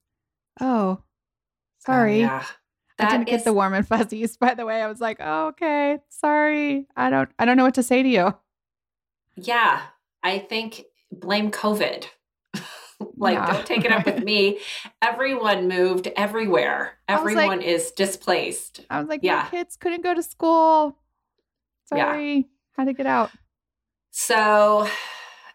"Oh, 0.60 1.04
sorry." 1.80 2.24
Uh, 2.24 2.28
yeah. 2.28 2.46
I 2.98 3.10
didn't 3.10 3.28
get 3.28 3.44
the 3.44 3.52
warm 3.52 3.74
and 3.74 3.86
fuzzies, 3.86 4.38
by 4.38 4.54
the 4.54 4.66
way. 4.66 4.82
I 4.82 4.88
was 4.88 5.02
like, 5.02 5.18
oh, 5.20 5.48
okay, 5.48 6.00
sorry. 6.08 6.88
I 6.96 7.10
don't 7.10 7.30
I 7.38 7.44
don't 7.44 7.58
know 7.58 7.66
what 7.66 7.76
to 7.76 7.84
say 7.84 8.02
to 8.02 8.08
you. 8.08 8.34
Yeah, 9.36 9.82
I 10.26 10.40
think 10.40 10.82
blame 11.12 11.52
COVID. 11.52 12.06
like, 13.16 13.36
Yeah, 13.36 13.54
don't 13.54 13.66
take 13.66 13.86
it 13.86 13.92
up 13.92 14.06
with 14.08 14.24
me. 14.24 14.60
Everyone 15.04 15.68
moved 15.68 16.08
everywhere. 16.18 16.98
I 17.08 17.22
was 17.22 17.36
like- 17.36 17.44
Everyone 17.46 17.62
is 17.62 17.92
displaced. 17.92 18.82
I 18.90 19.00
was 19.00 19.08
like, 19.08 19.20
Yeah. 19.24 19.44
my 19.44 19.50
kids 19.50 19.78
couldn't 19.78 20.02
go 20.02 20.16
to 20.16 20.24
school. 20.24 20.98
Yeah. 21.92 21.98
Sorry. 22.12 22.48
How 22.76 22.86
to 22.86 22.94
get 22.94 23.06
out? 23.06 23.30
So, 24.10 24.88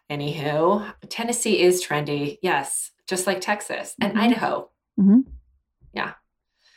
anywho, 0.09 0.95
Tennessee 1.09 1.61
is 1.61 1.85
trendy. 1.85 2.39
Yes, 2.43 2.93
just 3.09 3.27
like 3.27 3.41
Texas 3.41 3.95
and 4.01 4.17
Idaho. 4.19 4.71
Mhm. 4.99 5.25
Idaho. 5.97 6.15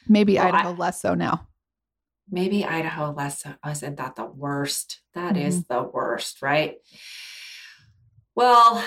Maybe 0.09 0.35
Well, 0.35 0.47
I- 0.47 0.49
Idaho 0.49 0.71
less 0.73 0.99
so 0.99 1.13
now. 1.13 1.47
Maybe 2.29 2.65
Idaho 2.65 3.11
less. 3.11 3.43
so- 3.43 3.55
Isn't 3.69 3.97
that 3.97 4.15
the 4.15 4.25
worst? 4.25 5.01
That 5.13 5.37
is 5.37 5.65
the 5.65 5.83
worst, 5.83 6.41
right? 6.41 6.77
Well, 8.35 8.83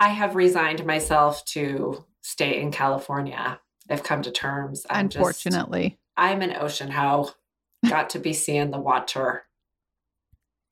I 0.00 0.08
have 0.08 0.34
resigned 0.36 0.84
myself 0.86 1.44
to 1.46 2.04
stay 2.22 2.60
in 2.60 2.70
California. 2.72 3.60
I've 3.90 4.02
come 4.02 4.22
to 4.22 4.30
terms. 4.30 4.84
I'm 4.90 5.08
just- 5.08 5.16
Unfortunately. 5.16 5.98
I'm 6.16 6.42
an 6.42 6.56
ocean 6.56 6.90
hoe. 6.90 7.30
Got 7.88 8.10
to 8.10 8.18
be 8.18 8.32
seeing 8.32 8.70
the 8.70 8.80
water. 8.80 9.44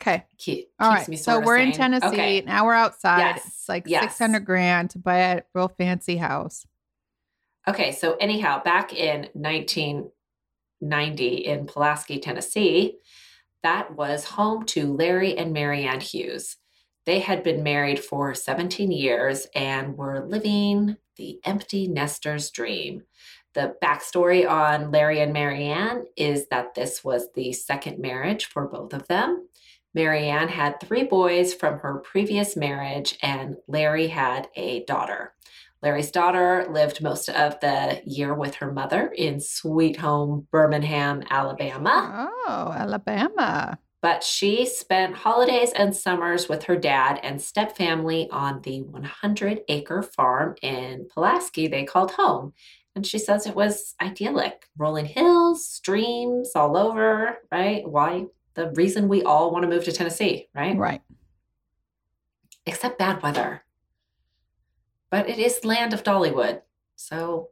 Okay. 0.02 0.24
Keep, 0.38 0.70
All 0.80 0.90
keeps 0.90 1.00
right. 1.00 1.08
me 1.08 1.16
So 1.16 1.38
we're 1.40 1.58
in. 1.58 1.72
Tennessee. 1.72 2.06
Okay. 2.06 2.40
Now 2.40 2.64
we're 2.66 2.74
outside. 2.74 3.18
Yes, 3.18 3.46
It's 3.46 3.68
like 3.68 3.84
yes. 3.86 4.02
600 4.02 4.40
grand 4.44 4.90
to 4.90 4.98
buy 4.98 5.16
a 5.18 5.42
real 5.54 5.68
fancy 5.68 6.16
house. 6.16 6.66
Okay, 7.68 7.92
so 7.92 8.14
anyhow, 8.16 8.62
back 8.62 8.92
in 8.92 9.28
1990 9.32 11.26
in 11.46 11.66
Pulaski, 11.66 12.18
Tennessee, 12.18 12.98
that 13.62 13.94
was 13.96 14.24
home 14.24 14.66
to 14.66 14.92
Larry 14.92 15.36
and 15.38 15.52
Marianne 15.54 16.00
Hughes. 16.00 16.56
They 17.06 17.20
had 17.20 17.42
been 17.42 17.62
married 17.62 18.02
for 18.02 18.34
17 18.34 18.90
years 18.90 19.46
and 19.54 19.96
were 19.96 20.26
living 20.26 20.96
the 21.16 21.38
empty 21.44 21.86
nester's 21.86 22.50
dream. 22.50 23.02
The 23.54 23.76
backstory 23.82 24.48
on 24.48 24.90
Larry 24.90 25.20
and 25.20 25.32
Marianne 25.32 26.06
is 26.16 26.48
that 26.48 26.74
this 26.74 27.04
was 27.04 27.28
the 27.34 27.52
second 27.52 27.98
marriage 27.98 28.46
for 28.46 28.66
both 28.66 28.92
of 28.92 29.06
them. 29.06 29.48
Marianne 29.94 30.48
had 30.48 30.80
three 30.80 31.04
boys 31.04 31.54
from 31.54 31.78
her 31.78 31.98
previous 31.98 32.56
marriage, 32.56 33.16
and 33.22 33.56
Larry 33.68 34.08
had 34.08 34.48
a 34.56 34.84
daughter. 34.86 35.34
Larry's 35.82 36.10
daughter 36.10 36.66
lived 36.68 37.00
most 37.00 37.28
of 37.28 37.60
the 37.60 38.00
year 38.04 38.34
with 38.34 38.56
her 38.56 38.72
mother 38.72 39.12
in 39.14 39.38
sweet 39.38 39.98
home 39.98 40.48
Birmingham, 40.50 41.22
Alabama. 41.30 42.28
Oh, 42.46 42.72
Alabama. 42.74 43.78
But 44.04 44.22
she 44.22 44.66
spent 44.66 45.16
holidays 45.16 45.72
and 45.74 45.96
summers 45.96 46.46
with 46.46 46.64
her 46.64 46.76
dad 46.76 47.20
and 47.22 47.40
stepfamily 47.40 48.28
on 48.30 48.60
the 48.60 48.82
100 48.82 49.62
acre 49.66 50.02
farm 50.02 50.56
in 50.60 51.08
Pulaski 51.08 51.68
they 51.68 51.84
called 51.84 52.10
home. 52.10 52.52
And 52.94 53.06
she 53.06 53.18
says 53.18 53.46
it 53.46 53.54
was 53.54 53.94
idyllic 54.02 54.66
rolling 54.76 55.06
hills, 55.06 55.66
streams 55.66 56.50
all 56.54 56.76
over, 56.76 57.38
right? 57.50 57.88
Why? 57.88 58.26
The 58.52 58.72
reason 58.72 59.08
we 59.08 59.22
all 59.22 59.50
want 59.50 59.62
to 59.62 59.70
move 59.70 59.84
to 59.84 59.92
Tennessee, 59.92 60.48
right? 60.54 60.76
Right. 60.76 61.00
Except 62.66 62.98
bad 62.98 63.22
weather. 63.22 63.64
But 65.08 65.30
it 65.30 65.38
is 65.38 65.64
land 65.64 65.94
of 65.94 66.04
Dollywood. 66.04 66.60
So 66.96 67.48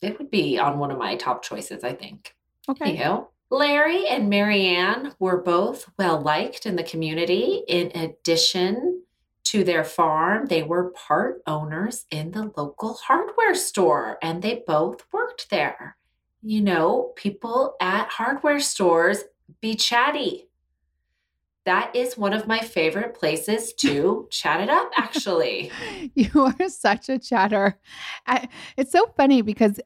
it 0.00 0.16
would 0.18 0.30
be 0.30 0.58
on 0.58 0.78
one 0.78 0.90
of 0.90 0.96
my 0.96 1.16
top 1.16 1.42
choices, 1.42 1.84
I 1.84 1.92
think. 1.92 2.34
Okay. 2.66 2.92
Anyhow, 2.92 3.26
Larry 3.50 4.06
and 4.06 4.28
Marianne 4.28 5.14
were 5.18 5.40
both 5.40 5.90
well 5.98 6.20
liked 6.20 6.66
in 6.66 6.76
the 6.76 6.82
community. 6.82 7.62
In 7.66 7.90
addition 7.94 9.02
to 9.44 9.64
their 9.64 9.84
farm, 9.84 10.46
they 10.46 10.62
were 10.62 10.90
part 10.90 11.40
owners 11.46 12.04
in 12.10 12.32
the 12.32 12.52
local 12.56 12.94
hardware 12.94 13.54
store 13.54 14.18
and 14.20 14.42
they 14.42 14.62
both 14.66 15.06
worked 15.12 15.48
there. 15.50 15.96
You 16.42 16.60
know, 16.60 17.12
people 17.16 17.74
at 17.80 18.08
hardware 18.10 18.60
stores 18.60 19.24
be 19.60 19.74
chatty. 19.74 20.48
That 21.64 21.94
is 21.94 22.16
one 22.16 22.32
of 22.32 22.46
my 22.46 22.60
favorite 22.60 23.14
places 23.14 23.72
to 23.74 24.28
chat 24.30 24.60
it 24.60 24.68
up, 24.68 24.90
actually. 24.96 25.70
You 26.14 26.30
are 26.34 26.68
such 26.68 27.08
a 27.08 27.18
chatter. 27.18 27.78
I, 28.26 28.48
it's 28.76 28.92
so 28.92 29.12
funny 29.16 29.42
because, 29.42 29.80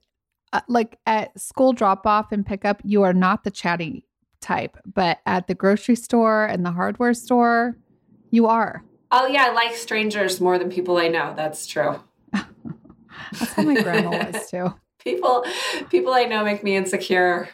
uh, 0.53 0.61
like 0.69 0.99
at 1.07 1.39
school 1.41 1.73
drop 1.73 2.07
off 2.07 2.33
and 2.33 2.45
pickup, 2.45 2.81
you 2.85 3.03
are 3.03 3.15
not 3.15 3.45
the 3.45 3.51
chatty 3.51 4.05
type, 4.41 4.77
but 4.85 5.19
at 5.27 5.47
the 5.47 5.55
grocery 5.55 5.97
store 5.97 6.45
and 6.45 6.65
the 6.67 6.73
hardware 6.73 7.15
store, 7.15 7.77
you 8.31 8.47
are. 8.47 8.85
Oh, 9.11 9.27
yeah, 9.27 9.47
I 9.47 9.53
like 9.53 9.75
strangers 9.75 10.41
more 10.41 10.59
than 10.59 10.71
people 10.71 10.97
I 10.97 11.09
know. 11.09 11.35
That's 11.37 11.67
true. 11.67 12.01
That's 12.33 13.53
how 13.55 13.63
my 13.63 13.81
grandma 13.83 14.11
was 14.11 14.51
too. 14.51 14.75
People 14.99 15.45
people 15.91 16.13
I 16.13 16.25
know 16.25 16.45
make 16.45 16.63
me 16.63 16.77
insecure. 16.77 17.49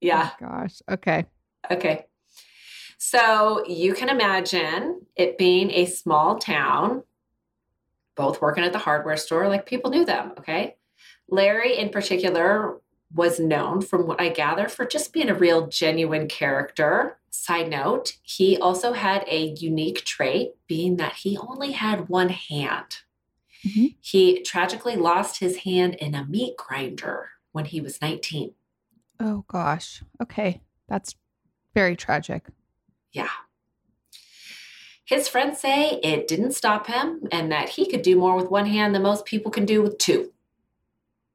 Yeah. 0.00 0.30
Oh, 0.32 0.46
gosh. 0.46 0.80
Okay. 0.88 1.26
Okay. 1.70 2.06
So 2.98 3.66
you 3.66 3.94
can 3.94 4.08
imagine 4.08 5.02
it 5.16 5.36
being 5.36 5.70
a 5.72 5.86
small 5.86 6.38
town, 6.38 7.02
both 8.16 8.40
working 8.40 8.64
at 8.64 8.72
the 8.72 8.78
hardware 8.78 9.16
store, 9.16 9.48
like 9.48 9.66
people 9.66 9.90
knew 9.90 10.04
them. 10.04 10.32
Okay. 10.38 10.76
Larry, 11.28 11.76
in 11.78 11.90
particular, 11.90 12.80
was 13.14 13.38
known, 13.38 13.80
from 13.80 14.06
what 14.06 14.20
I 14.20 14.28
gather, 14.28 14.68
for 14.68 14.84
just 14.84 15.12
being 15.12 15.28
a 15.28 15.34
real 15.34 15.66
genuine 15.68 16.28
character. 16.28 17.18
Side 17.30 17.68
note, 17.70 18.16
he 18.22 18.56
also 18.56 18.92
had 18.92 19.24
a 19.28 19.54
unique 19.58 20.04
trait, 20.04 20.52
being 20.66 20.96
that 20.96 21.14
he 21.14 21.36
only 21.36 21.72
had 21.72 22.08
one 22.08 22.28
hand. 22.28 22.98
Mhm. 23.64 23.94
He 24.00 24.42
tragically 24.42 24.96
lost 24.96 25.40
his 25.40 25.58
hand 25.58 25.94
in 25.94 26.14
a 26.14 26.24
meat 26.26 26.56
grinder 26.56 27.30
when 27.52 27.64
he 27.64 27.80
was 27.80 28.00
19. 28.02 28.54
Oh, 29.18 29.44
gosh. 29.48 30.02
Okay. 30.20 30.60
That's 30.88 31.14
very 31.72 31.96
tragic. 31.96 32.46
Yeah. 33.12 33.30
His 35.04 35.28
friends 35.28 35.60
say 35.60 36.00
it 36.02 36.28
didn't 36.28 36.52
stop 36.52 36.86
him 36.88 37.26
and 37.30 37.50
that 37.52 37.70
he 37.70 37.86
could 37.86 38.02
do 38.02 38.16
more 38.16 38.36
with 38.36 38.50
one 38.50 38.66
hand 38.66 38.94
than 38.94 39.02
most 39.02 39.24
people 39.24 39.50
can 39.50 39.64
do 39.64 39.82
with 39.82 39.98
two. 39.98 40.32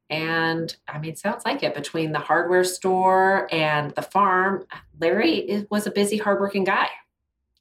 And 0.10 0.76
I 0.88 0.98
mean, 0.98 1.16
sounds 1.16 1.46
like 1.46 1.62
it 1.64 1.76
between 1.76 2.12
the 2.12 2.20
hardware 2.20 2.64
store 2.64 3.48
and 3.54 3.92
the 3.92 4.02
farm. 4.02 4.66
Larry 5.00 5.68
was 5.70 5.86
a 5.86 5.92
busy, 5.92 6.18
hardworking 6.18 6.64
guy. 6.64 6.88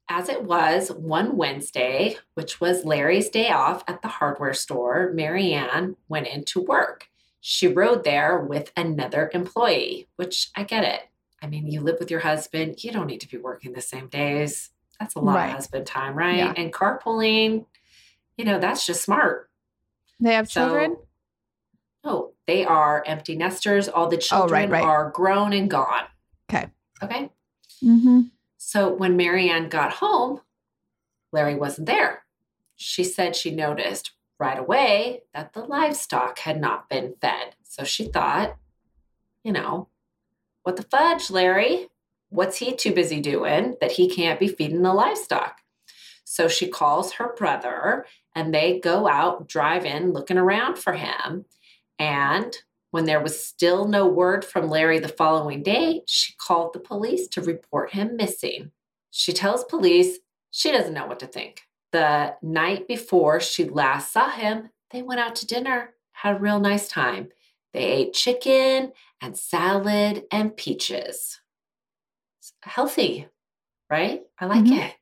As 0.09 0.31
it 0.31 0.45
was, 0.45 0.90
one 0.90 1.37
Wednesday, 1.37 2.17
which 2.33 2.61
was 2.61 2.87
Larry's 2.87 3.28
day 3.28 3.50
off 3.50 3.85
at 3.87 4.00
the 4.00 4.09
hardware 4.09 4.55
store, 4.55 5.11
Marianne 5.12 5.97
went 6.09 6.26
into 6.26 6.61
work. 6.62 7.09
She 7.40 7.69
rode 7.69 8.05
there 8.05 8.38
with 8.38 8.73
another 8.75 9.31
employee, 9.35 10.09
which 10.17 10.49
I 10.57 10.62
get 10.64 10.85
it. 10.85 11.02
I 11.43 11.47
mean, 11.47 11.67
you 11.67 11.83
live 11.83 11.97
with 12.00 12.11
your 12.11 12.21
husband, 12.21 12.83
you 12.83 12.90
don't 12.90 13.07
need 13.07 13.21
to 13.21 13.28
be 13.28 13.37
working 13.37 13.75
the 13.75 13.83
same 13.83 14.09
days. 14.09 14.71
That's 14.99 15.14
a 15.14 15.21
lot 15.21 15.37
Right. 15.37 15.47
of 15.49 15.52
husband 15.52 15.87
time, 15.87 16.14
right? 16.17 16.38
Yeah. 16.38 16.55
And 16.57 16.73
carpooling, 16.73 17.67
you 18.38 18.45
know, 18.47 18.59
that's 18.59 18.87
just 18.87 19.02
smart. 19.05 19.50
They 20.19 20.33
have 20.35 20.50
So- 20.50 20.62
children? 20.67 20.97
No, 22.08 22.32
they 22.46 22.64
are 22.64 23.02
empty 23.06 23.36
nesters. 23.36 23.88
All 23.88 24.08
the 24.08 24.16
Oh, 24.16 24.18
right, 24.18 24.22
children 24.22 24.70
right. 24.70 24.84
are 24.84 25.10
grown 25.10 25.52
and 25.52 25.70
gone. 25.70 26.04
Okay. 26.50 26.68
Okay. 27.02 27.30
Mm-hmm. 27.84 28.20
So 28.56 28.92
when 28.92 29.16
Marianne 29.16 29.68
got 29.68 29.92
home, 29.94 30.40
Larry 31.32 31.54
wasn't 31.54 31.86
there. 31.86 32.24
She 32.76 33.04
said 33.04 33.36
she 33.36 33.50
noticed 33.54 34.12
right 34.38 34.58
away 34.58 35.22
that 35.34 35.52
the 35.52 35.60
livestock 35.64 36.38
had 36.40 36.60
not 36.60 36.88
been 36.88 37.14
fed. 37.20 37.54
So 37.62 37.84
she 37.84 38.04
thought, 38.06 38.56
you 39.44 39.52
know, 39.52 39.88
what 40.62 40.76
the 40.76 40.82
fudge, 40.84 41.30
Larry? 41.30 41.88
What's 42.30 42.56
he 42.56 42.74
too 42.74 42.92
busy 42.92 43.20
doing 43.20 43.76
that 43.80 43.92
he 43.92 44.08
can't 44.08 44.40
be 44.40 44.48
feeding 44.48 44.82
the 44.82 44.92
livestock? 44.94 45.58
So 46.24 46.46
she 46.48 46.68
calls 46.68 47.12
her 47.14 47.34
brother 47.34 48.06
and 48.34 48.52
they 48.54 48.78
go 48.80 49.08
out 49.08 49.48
driving, 49.48 50.12
looking 50.12 50.38
around 50.38 50.78
for 50.78 50.92
him. 50.92 51.44
And 51.99 52.57
when 52.90 53.05
there 53.05 53.21
was 53.23 53.43
still 53.45 53.87
no 53.87 54.07
word 54.07 54.45
from 54.45 54.69
Larry 54.69 54.99
the 54.99 55.09
following 55.09 55.62
day, 55.62 56.02
she 56.07 56.35
called 56.35 56.73
the 56.73 56.81
police 56.81 57.28
to 57.28 57.43
report 57.43 57.93
him 57.93 58.17
missing. 58.17 58.73
She 59.11 59.33
tells 59.33 59.64
police 59.64 60.19
she 60.50 60.71
doesn't 60.73 60.95
know 60.95 61.07
what 61.07 61.19
to 61.21 61.26
think. 61.26 61.62
The 61.93 62.37
night 62.43 62.87
before 62.88 63.40
she 63.40 63.64
last 63.64 64.12
saw 64.12 64.31
him, 64.31 64.71
they 64.90 65.02
went 65.02 65.21
out 65.21 65.37
to 65.37 65.47
dinner, 65.47 65.95
had 66.12 66.37
a 66.37 66.40
real 66.40 66.61
nice 66.61 66.88
time. 66.88 67.28
They 67.73 67.85
ate 67.85 68.14
chicken 68.14 68.93
and 69.21 69.37
salad 69.37 70.25
and 70.31 70.57
peaches. 70.57 71.40
It's 72.40 72.52
healthy, 72.62 73.28
right? 73.90 74.23
I 74.38 74.47
like 74.47 74.64
Mhm. 74.64 74.78
it. 74.88 74.97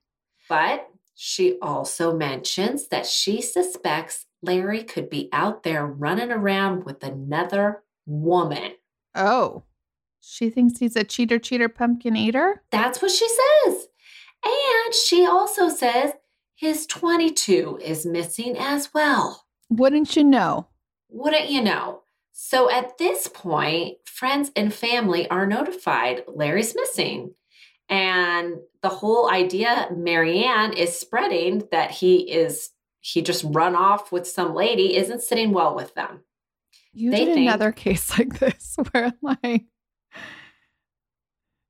But 0.49 0.91
she 1.15 1.59
also 1.61 2.15
mentions 2.17 2.89
that 2.89 3.07
she 3.07 3.41
suspects 3.43 4.26
Larry 4.43 4.85
could 4.85 5.11
be 5.11 5.29
out 5.33 5.63
there 5.63 5.87
running 5.87 6.31
around 6.31 6.85
with 6.85 7.03
another 7.03 7.83
woman. 8.05 8.73
Oh. 9.15 9.65
She 10.21 10.51
thinks 10.51 10.79
he's 10.79 10.97
a 10.97 11.05
cheater, 11.05 11.39
cheater, 11.39 11.69
pumpkin 11.69 12.17
eater? 12.17 12.63
That's 12.73 13.01
what 13.01 13.13
she 13.13 13.29
says. 13.29 13.89
And 14.45 14.95
she 14.95 15.25
also 15.25 15.69
says 15.69 16.13
his 16.57 16.87
22 16.87 17.79
is 17.83 18.05
missing 18.05 18.57
as 18.59 18.93
well. 18.93 19.47
Wouldn't 19.69 20.17
you 20.17 20.25
know? 20.25 20.69
Wouldn't 21.09 21.51
you 21.51 21.63
know? 21.63 22.03
So 22.33 22.71
at 22.71 22.99
this 22.99 23.29
point, 23.29 23.99
friends 24.05 24.51
and 24.57 24.73
family 24.73 25.29
are 25.31 25.47
notified 25.47 26.25
Larry's 26.27 26.75
missing. 26.75 27.35
And 27.89 28.57
the 28.83 28.89
whole 28.89 29.31
idea, 29.31 29.89
Marianne 29.97 30.73
is 30.73 30.99
spreading 30.99 31.69
that 31.71 31.91
he 31.91 32.31
is, 32.31 32.71
he 33.13 33.23
just 33.23 33.45
run 33.47 33.77
off 33.77 34.11
with 34.11 34.27
some 34.27 34.55
lady 34.55 34.97
isn't 34.97 35.23
sitting 35.23 35.53
well 35.53 35.75
with 35.77 35.95
them. 35.95 36.25
You 36.93 37.11
They 37.13 37.25
did 37.25 37.35
think- 37.35 37.49
another 37.49 37.71
case 37.73 38.11
like 38.19 38.39
this 38.39 38.77
where 38.93 39.13
like 39.23 39.65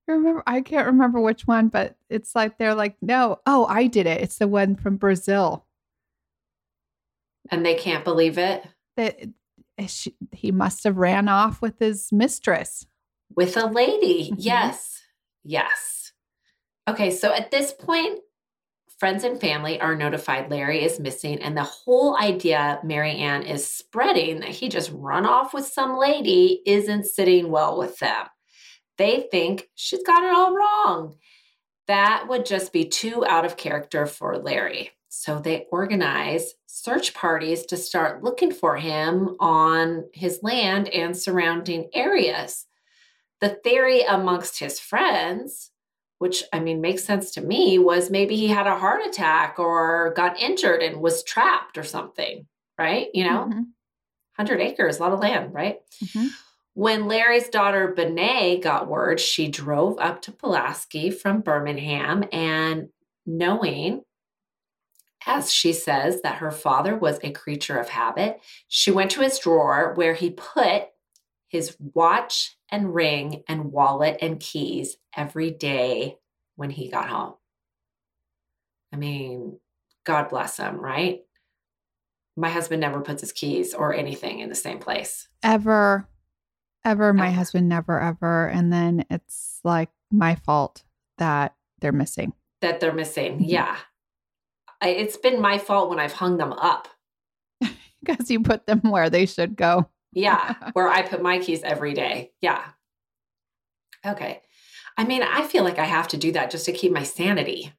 remember 0.08 0.42
I 0.46 0.60
can't 0.60 0.86
remember 0.86 1.20
which 1.20 1.46
one, 1.46 1.68
but 1.68 1.96
it's 2.08 2.34
like 2.34 2.58
they're 2.58 2.74
like, 2.74 2.96
no, 3.02 3.40
oh, 3.46 3.66
I 3.66 3.86
did 3.86 4.06
it. 4.06 4.20
It's 4.22 4.38
the 4.38 4.48
one 4.48 4.76
from 4.76 4.96
Brazil. 4.96 5.66
And 7.50 7.64
they 7.64 7.74
can't 7.74 8.04
believe 8.04 8.38
it 8.38 8.64
That 8.96 9.20
eh, 9.78 9.86
she, 9.86 10.16
he 10.32 10.50
must 10.52 10.84
have 10.84 10.96
ran 10.96 11.28
off 11.28 11.60
with 11.60 11.78
his 11.78 12.08
mistress. 12.12 12.86
with 13.34 13.56
a 13.56 13.66
lady. 13.66 14.30
Mhm. 14.32 14.36
Yes. 14.38 15.02
Yes. 15.44 16.12
Okay. 16.88 17.10
So 17.10 17.32
at 17.32 17.50
this 17.50 17.72
point, 17.72 18.20
friends 18.98 19.24
and 19.24 19.40
family 19.40 19.80
are 19.80 19.94
notified 19.94 20.50
Larry 20.50 20.82
is 20.84 21.00
missing. 21.00 21.40
And 21.42 21.56
the 21.56 21.62
whole 21.62 22.16
idea 22.16 22.80
Marianne 22.82 23.42
is 23.42 23.70
spreading 23.70 24.40
that 24.40 24.50
he 24.50 24.68
just 24.68 24.90
run 24.92 25.26
off 25.26 25.52
with 25.52 25.66
some 25.66 25.98
lady 25.98 26.62
isn't 26.66 27.06
sitting 27.06 27.50
well 27.50 27.78
with 27.78 27.98
them. 27.98 28.26
They 28.98 29.28
think 29.30 29.68
she's 29.74 30.02
got 30.02 30.24
it 30.24 30.34
all 30.34 30.54
wrong. 30.54 31.16
That 31.86 32.26
would 32.28 32.46
just 32.46 32.72
be 32.72 32.84
too 32.84 33.24
out 33.26 33.44
of 33.44 33.56
character 33.56 34.06
for 34.06 34.38
Larry. 34.38 34.90
So 35.08 35.38
they 35.38 35.66
organize 35.70 36.54
search 36.66 37.14
parties 37.14 37.64
to 37.66 37.76
start 37.76 38.22
looking 38.22 38.52
for 38.52 38.76
him 38.76 39.36
on 39.40 40.04
his 40.12 40.40
land 40.42 40.88
and 40.88 41.16
surrounding 41.16 41.88
areas. 41.94 42.66
The 43.40 43.58
theory 43.64 44.02
amongst 44.02 44.58
his 44.58 44.80
friends, 44.80 45.70
which 46.18 46.42
I 46.52 46.61
mean 46.61 46.80
makes 46.80 47.04
sense 47.04 47.32
to 47.32 47.40
me, 47.40 47.78
was 47.78 48.11
maybe 48.11 48.37
he 48.37 48.49
had 48.49 48.66
a 48.66 48.78
heart 48.78 49.06
attack 49.06 49.58
or 49.58 50.12
got 50.16 50.40
injured 50.40 50.82
and 50.82 51.00
was 51.00 51.23
trapped 51.25 51.78
or 51.78 51.85
something, 51.85 52.46
right? 52.78 53.08
You 53.14 53.25
know, 53.25 53.42
Mhm, 53.44 53.75
100 54.37 54.61
acres, 54.61 54.99
a 54.99 55.02
lot 55.02 55.12
of 55.12 55.20
land, 55.20 55.54
right? 55.54 55.80
mhm. 56.00 56.37
When 56.75 57.08
Larry's 57.08 57.49
daughter 57.49 57.88
Benet 57.94 58.61
got 58.61 58.88
word, 58.88 59.18
she 59.20 59.49
drove 59.49 59.99
up 59.99 60.23
to 60.23 60.32
Pulaski 60.32 61.11
from 61.11 61.40
Birmingham 61.40 62.25
and 62.32 62.90
knowing, 63.26 64.04
as 65.26 65.52
she 65.52 65.73
says, 65.73 66.23
that 66.23 66.37
her 66.38 66.50
father 66.50 66.96
was 66.96 67.18
a 67.23 67.32
creature 67.32 67.78
of 67.78 67.88
habit, 67.88 68.40
she 68.68 68.90
went 68.90 69.11
to 69.12 69.23
his 69.23 69.38
drawer 69.38 69.92
where 69.94 70.14
he 70.14 70.30
put 70.30 70.88
his 71.48 71.76
watch 71.94 72.56
and 72.70 72.94
ring 72.94 73.42
and 73.48 73.72
wallet 73.72 74.18
and 74.20 74.40
keys 74.40 74.96
every 75.16 75.50
day 75.50 76.16
when 76.56 76.70
he 76.70 76.88
got 76.90 77.08
home. 77.08 77.34
I 78.92 78.96
mean, 78.96 79.58
God 80.04 80.28
bless 80.28 80.56
him, 80.56 80.76
right? 80.80 81.20
My 82.36 82.48
husband 82.50 82.80
never 82.80 83.00
puts 83.00 83.20
his 83.22 83.32
keys 83.32 83.74
or 83.74 83.94
anything 83.94 84.40
in 84.40 84.48
the 84.48 84.54
same 84.54 84.78
place. 84.78 85.28
Ever, 85.42 86.08
ever, 86.84 87.12
my 87.12 87.28
Ever. 87.28 87.34
husband 87.36 87.68
never, 87.68 88.00
ever. 88.00 88.48
And 88.48 88.72
then 88.72 89.04
it's 89.10 89.60
like 89.64 89.90
my 90.10 90.34
fault 90.34 90.82
that 91.18 91.54
they're 91.80 91.92
missing. 91.92 92.32
that 92.62 92.80
they're 92.80 92.92
missing. 92.92 93.38
Mhm. 93.40 93.44
Yeah. 93.48 93.76
I, 94.80 94.88
it's 94.88 95.16
been 95.16 95.40
my 95.40 95.58
fault 95.58 95.88
when 95.90 95.98
I've 95.98 96.12
hung 96.12 96.36
them 96.38 96.52
up. 96.52 96.88
Because 98.04 98.30
you 98.30 98.40
put 98.40 98.66
them 98.66 98.80
where 98.82 99.10
they 99.10 99.26
should 99.26 99.56
go. 99.56 99.88
Yeah. 100.12 100.54
where 100.72 100.88
I 100.88 101.02
put 101.02 101.22
my 101.22 101.38
keys 101.38 101.62
every 101.62 101.94
day. 101.94 102.32
Yeah. 102.40 102.62
Okay. 104.04 104.42
I 104.96 105.04
mean, 105.04 105.22
I 105.22 105.46
feel 105.46 105.64
like 105.64 105.78
I 105.78 105.84
have 105.84 106.08
to 106.08 106.16
do 106.16 106.32
that 106.32 106.50
just 106.50 106.66
to 106.66 106.72
keep 106.72 106.92
my 106.92 107.02
sanity 107.02 107.72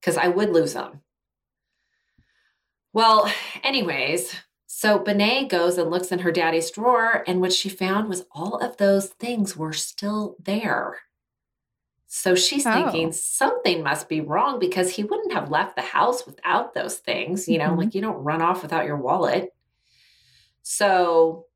because 0.00 0.16
I 0.16 0.28
would 0.28 0.50
lose 0.50 0.74
them. 0.74 1.00
Well, 2.92 3.30
anyways, 3.62 4.34
so 4.66 4.98
Benet 4.98 5.48
goes 5.48 5.78
and 5.78 5.90
looks 5.90 6.10
in 6.12 6.20
her 6.20 6.32
daddy's 6.32 6.70
drawer, 6.70 7.22
and 7.26 7.40
what 7.40 7.52
she 7.52 7.68
found 7.68 8.08
was 8.08 8.24
all 8.32 8.56
of 8.58 8.76
those 8.76 9.08
things 9.08 9.56
were 9.56 9.72
still 9.72 10.36
there. 10.42 10.98
So 12.06 12.34
she's 12.34 12.66
Oh. 12.66 12.72
thinking 12.72 13.12
something 13.12 13.82
must 13.82 14.08
be 14.08 14.20
wrong 14.22 14.58
because 14.58 14.90
he 14.90 15.04
wouldn't 15.04 15.32
have 15.32 15.50
left 15.50 15.76
the 15.76 15.82
house 15.82 16.26
without 16.26 16.72
those 16.74 16.96
things. 16.98 17.46
You 17.48 17.58
know, 17.58 17.70
Mhm. 17.70 17.78
like 17.78 17.94
you 17.94 18.00
don't 18.00 18.24
run 18.24 18.40
off 18.42 18.62
without 18.62 18.86
your 18.86 18.96
wallet. 18.96 19.54
So, 20.70 21.46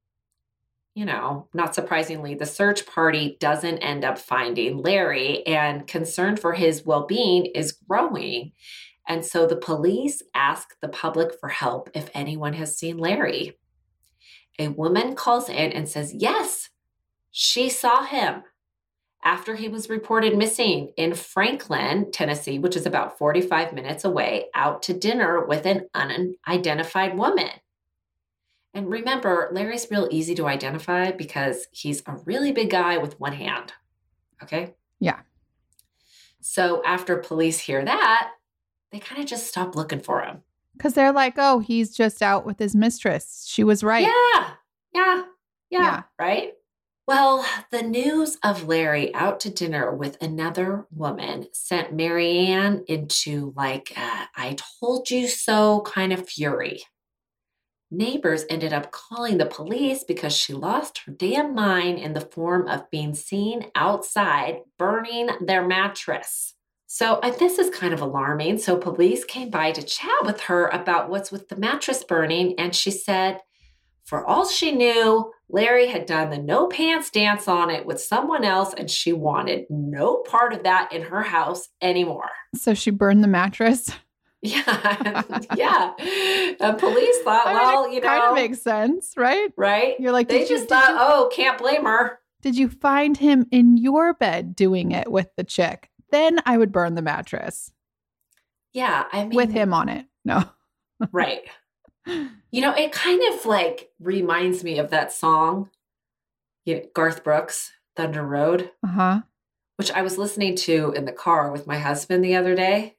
you 0.94 1.05
know, 1.05 1.46
not 1.53 1.75
surprisingly, 1.75 2.35
the 2.35 2.46
search 2.46 2.87
party 2.87 3.37
doesn't 3.40 3.81
end 3.81 4.07
up 4.07 4.18
finding 4.18 4.79
Larry, 4.79 5.46
and 5.46 5.87
concern 5.87 6.38
for 6.38 6.55
his 6.55 6.87
well 6.87 7.07
being 7.07 7.44
is 7.44 7.72
growing. 7.72 8.53
And 9.07 9.22
so 9.22 9.46
the 9.46 9.57
police 9.57 10.22
ask 10.35 10.81
the 10.81 10.88
public 10.88 11.38
for 11.38 11.51
help 11.51 11.90
if 11.92 12.09
anyone 12.14 12.55
has 12.55 12.79
seen 12.79 12.96
Larry. 12.96 13.59
A 14.59 14.68
woman 14.68 15.14
calls 15.14 15.51
in 15.51 15.72
and 15.72 15.87
says, 15.87 16.14
Yes, 16.14 16.70
she 17.31 17.68
saw 17.68 18.05
him 18.05 18.44
after 19.22 19.57
he 19.57 19.68
was 19.68 19.90
reported 19.90 20.38
missing 20.38 20.90
in 20.96 21.12
Franklin, 21.12 22.11
Tennessee, 22.12 22.59
which 22.59 22.77
is 22.77 22.87
about 22.87 23.18
45 23.18 23.75
minutes 23.75 24.07
away, 24.07 24.46
out 24.55 24.83
to 24.85 24.94
dinner 24.94 25.44
with 25.44 25.66
an 25.66 25.87
unidentified 25.94 27.18
woman. 27.18 27.51
And 28.74 28.88
remember, 28.88 29.50
Larry's 29.52 29.87
real 29.90 30.08
easy 30.11 30.35
to 30.37 30.46
identify 30.46 31.11
because 31.11 31.66
he's 31.72 32.02
a 32.06 32.16
really 32.24 32.52
big 32.52 32.70
guy 32.70 32.96
with 32.98 33.20
one 33.20 33.35
hand. 33.35 33.72
Okay. 34.42 34.74
Yeah. 34.98 35.20
So 36.40 36.82
after 36.85 37.16
police 37.18 37.58
hear 37.58 37.85
that, 37.85 38.32
they 38.90 38.98
kind 38.98 39.20
of 39.20 39.26
just 39.26 39.46
stop 39.46 39.76
looking 39.76 40.00
for 40.00 40.22
him. 40.22 40.42
Because 40.74 40.94
they're 40.94 41.12
like, 41.12 41.35
oh, 41.37 41.58
he's 41.58 41.94
just 41.94 42.22
out 42.22 42.46
with 42.46 42.58
his 42.58 42.74
mistress. 42.74 43.46
She 43.48 43.62
was 43.62 43.85
right. 43.85 44.02
Yeah. 44.02 44.50
Yeah. 44.94 45.22
Yeah. 45.70 45.80
Yeah. 45.80 46.02
Right. 46.18 46.52
Well, 47.06 47.44
the 47.70 47.82
news 47.82 48.38
of 48.44 48.68
Larry 48.68 49.14
out 49.14 49.40
to 49.40 49.50
dinner 49.50 49.94
with 49.94 50.22
another 50.22 50.87
woman 50.92 51.46
sent 51.52 51.92
Marianne 51.92 52.85
into 52.87 53.52
like, 53.56 53.92
uh, 53.96 54.26
I 54.37 54.56
told 54.80 55.11
you 55.11 55.26
so 55.26 55.82
kind 55.82 56.12
of 56.12 56.28
fury. 56.28 56.85
Neighbors 57.94 58.46
ended 58.48 58.72
up 58.72 58.90
calling 58.90 59.37
the 59.37 59.44
police 59.44 60.02
because 60.02 60.35
she 60.35 60.55
lost 60.55 61.02
her 61.05 61.12
damn 61.12 61.55
mind 61.55 61.98
in 61.98 62.14
the 62.14 62.22
form 62.22 62.66
of 62.66 62.90
being 62.90 63.14
seen 63.14 63.66
outside 63.74 64.61
burning 64.78 65.28
their 65.42 65.66
mattress. 65.66 66.55
So 66.87 67.16
uh, 67.16 67.33
this 67.33 67.59
is 67.59 67.68
kind 67.68 67.92
of 67.92 68.00
alarming. 68.00 68.57
So 68.57 68.78
police 68.78 69.26
came 69.26 69.50
by 69.50 69.72
to 69.72 69.83
chat 69.83 70.24
with 70.24 70.40
her 70.42 70.68
about 70.68 71.11
what's 71.11 71.31
with 71.31 71.50
the 71.50 71.57
mattress 71.57 72.02
burning, 72.02 72.55
and 72.59 72.74
she 72.74 72.90
said, 72.90 73.40
for 74.05 74.26
all 74.26 74.48
she 74.48 74.72
knew, 74.72 75.31
Larry 75.50 75.87
had 75.87 76.07
done 76.07 76.31
the 76.31 76.38
no 76.38 76.68
pants 76.68 77.11
dance 77.11 77.46
on 77.46 77.68
it 77.68 77.85
with 77.85 78.00
someone 78.00 78.42
else, 78.42 78.72
and 78.72 78.90
she 78.90 79.12
wanted 79.12 79.66
no 79.68 80.22
part 80.26 80.55
of 80.55 80.62
that 80.62 80.92
in 80.94 81.02
her 81.02 81.22
house 81.22 81.68
anymore. 81.83 82.31
So 82.55 82.72
she 82.72 82.90
burned 82.90 83.22
the 83.22 83.28
mattress. 83.28 83.90
Yeah, 84.42 85.22
yeah. 85.57 85.92
And 86.61 86.76
police 86.78 87.18
thought, 87.22 87.46
I 87.46 87.52
mean, 87.55 87.62
well, 87.62 87.92
you 87.92 88.00
kind 88.00 88.18
know, 88.22 88.28
of 88.31 88.35
makes 88.35 88.61
sense, 88.61 89.14
right? 89.16 89.50
right? 89.57 89.94
You're 90.00 90.12
like, 90.12 90.28
They 90.28 90.38
did 90.40 90.50
you, 90.50 90.57
just 90.57 90.68
thought, 90.68 90.90
you- 90.90 90.96
oh, 90.98 91.31
can't 91.33 91.57
blame 91.59 91.85
her. 91.85 92.18
did 92.42 92.57
you 92.57 92.68
find 92.68 93.16
him 93.16 93.46
in 93.52 93.76
your 93.76 94.14
bed 94.14 94.57
doing 94.57 94.90
it 94.90 95.11
with 95.11 95.28
the 95.37 95.44
chick? 95.44 95.90
Then 96.11 96.40
I 96.44 96.59
would 96.59 96.72
burn 96.72 96.94
the 96.96 97.02
mattress 97.02 97.70
Yeah, 98.72 99.05
I 99.12 99.24
mean, 99.24 99.37
with 99.37 99.50
him 99.52 99.72
on 99.72 99.88
it. 99.88 100.07
No. 100.24 100.44
right? 101.12 101.42
You 102.50 102.61
know, 102.61 102.74
it 102.74 102.90
kind 102.92 103.22
of 103.33 103.46
like 103.46 103.90
reminds 104.00 104.62
me 104.64 104.78
of 104.81 104.90
that 104.90 105.12
song, 105.12 105.70
you 106.66 106.74
know, 106.74 106.83
Garth 106.94 107.22
Brooks, 107.22 107.70
Thunder 107.96 108.24
Rolls. 108.26 108.62
Uh 108.85 108.88
huh. 108.88 109.20
which 109.76 109.90
I 109.92 110.02
was 110.02 110.18
listening 110.18 110.57
to 110.57 110.92
in 110.96 111.05
the 111.05 111.12
car 111.12 111.50
with 111.52 111.66
my 111.68 111.78
husband 111.78 112.24
the 112.24 112.35
other 112.35 112.55
day 112.57 112.96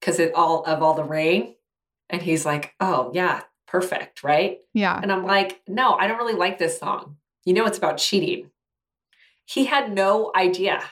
because 0.00 0.18
it 0.18 0.34
all 0.34 0.64
of 0.64 0.82
all 0.82 0.94
the 0.94 1.04
rain. 1.04 1.54
And 2.08 2.22
he's 2.22 2.46
like, 2.46 2.74
oh, 2.80 3.10
yeah, 3.14 3.42
perfect. 3.66 4.22
Right. 4.22 4.58
Yeah. 4.72 4.98
And 5.00 5.12
I'm 5.12 5.24
like, 5.24 5.60
no, 5.66 5.94
I 5.94 6.06
don't 6.06 6.18
really 6.18 6.34
like 6.34 6.58
this 6.58 6.78
song. 6.78 7.16
You 7.44 7.52
know, 7.52 7.66
it's 7.66 7.78
about 7.78 7.98
cheating. 7.98 8.50
He 9.44 9.64
had 9.64 9.92
no 9.92 10.32
idea. 10.34 10.82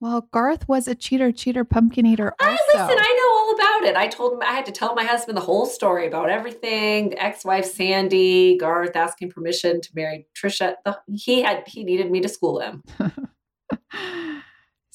Well, 0.00 0.28
Garth 0.32 0.68
was 0.68 0.86
a 0.86 0.94
cheater, 0.94 1.32
cheater, 1.32 1.64
pumpkin 1.64 2.06
eater. 2.06 2.32
Also. 2.40 2.52
I 2.52 2.56
listen, 2.72 2.98
I 3.00 3.14
know 3.18 3.32
all 3.32 3.54
about 3.54 3.90
it. 3.90 3.96
I 3.96 4.06
told 4.06 4.34
him 4.34 4.42
I 4.42 4.52
had 4.52 4.66
to 4.66 4.72
tell 4.72 4.94
my 4.94 5.02
husband 5.02 5.36
the 5.36 5.42
whole 5.42 5.66
story 5.66 6.06
about 6.06 6.30
everything. 6.30 7.10
The 7.10 7.22
ex-wife 7.22 7.64
Sandy, 7.64 8.56
Garth 8.58 8.94
asking 8.94 9.30
permission 9.30 9.80
to 9.80 9.90
marry 9.94 10.28
Trisha. 10.36 10.74
The, 10.84 10.98
he 11.12 11.42
had 11.42 11.66
he 11.66 11.82
needed 11.82 12.12
me 12.12 12.20
to 12.20 12.28
school 12.28 12.60
him. 12.60 12.84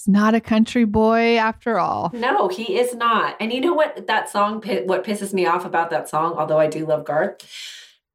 He's 0.04 0.12
not 0.12 0.36
a 0.36 0.42
country 0.42 0.84
boy 0.84 1.38
after 1.38 1.80
all. 1.80 2.12
No, 2.14 2.50
he 2.50 2.78
is 2.78 2.94
not. 2.94 3.38
And 3.40 3.54
you 3.54 3.62
know 3.62 3.74
what 3.74 4.08
that 4.08 4.30
song 4.30 4.62
what 4.86 5.06
pisses 5.06 5.34
me 5.34 5.46
off 5.46 5.64
about 5.64 5.90
that 5.92 6.10
song, 6.10 6.34
although 6.34 6.60
I 6.60 6.68
do 6.68 6.86
love 6.86 7.06
Garth, 7.06 7.48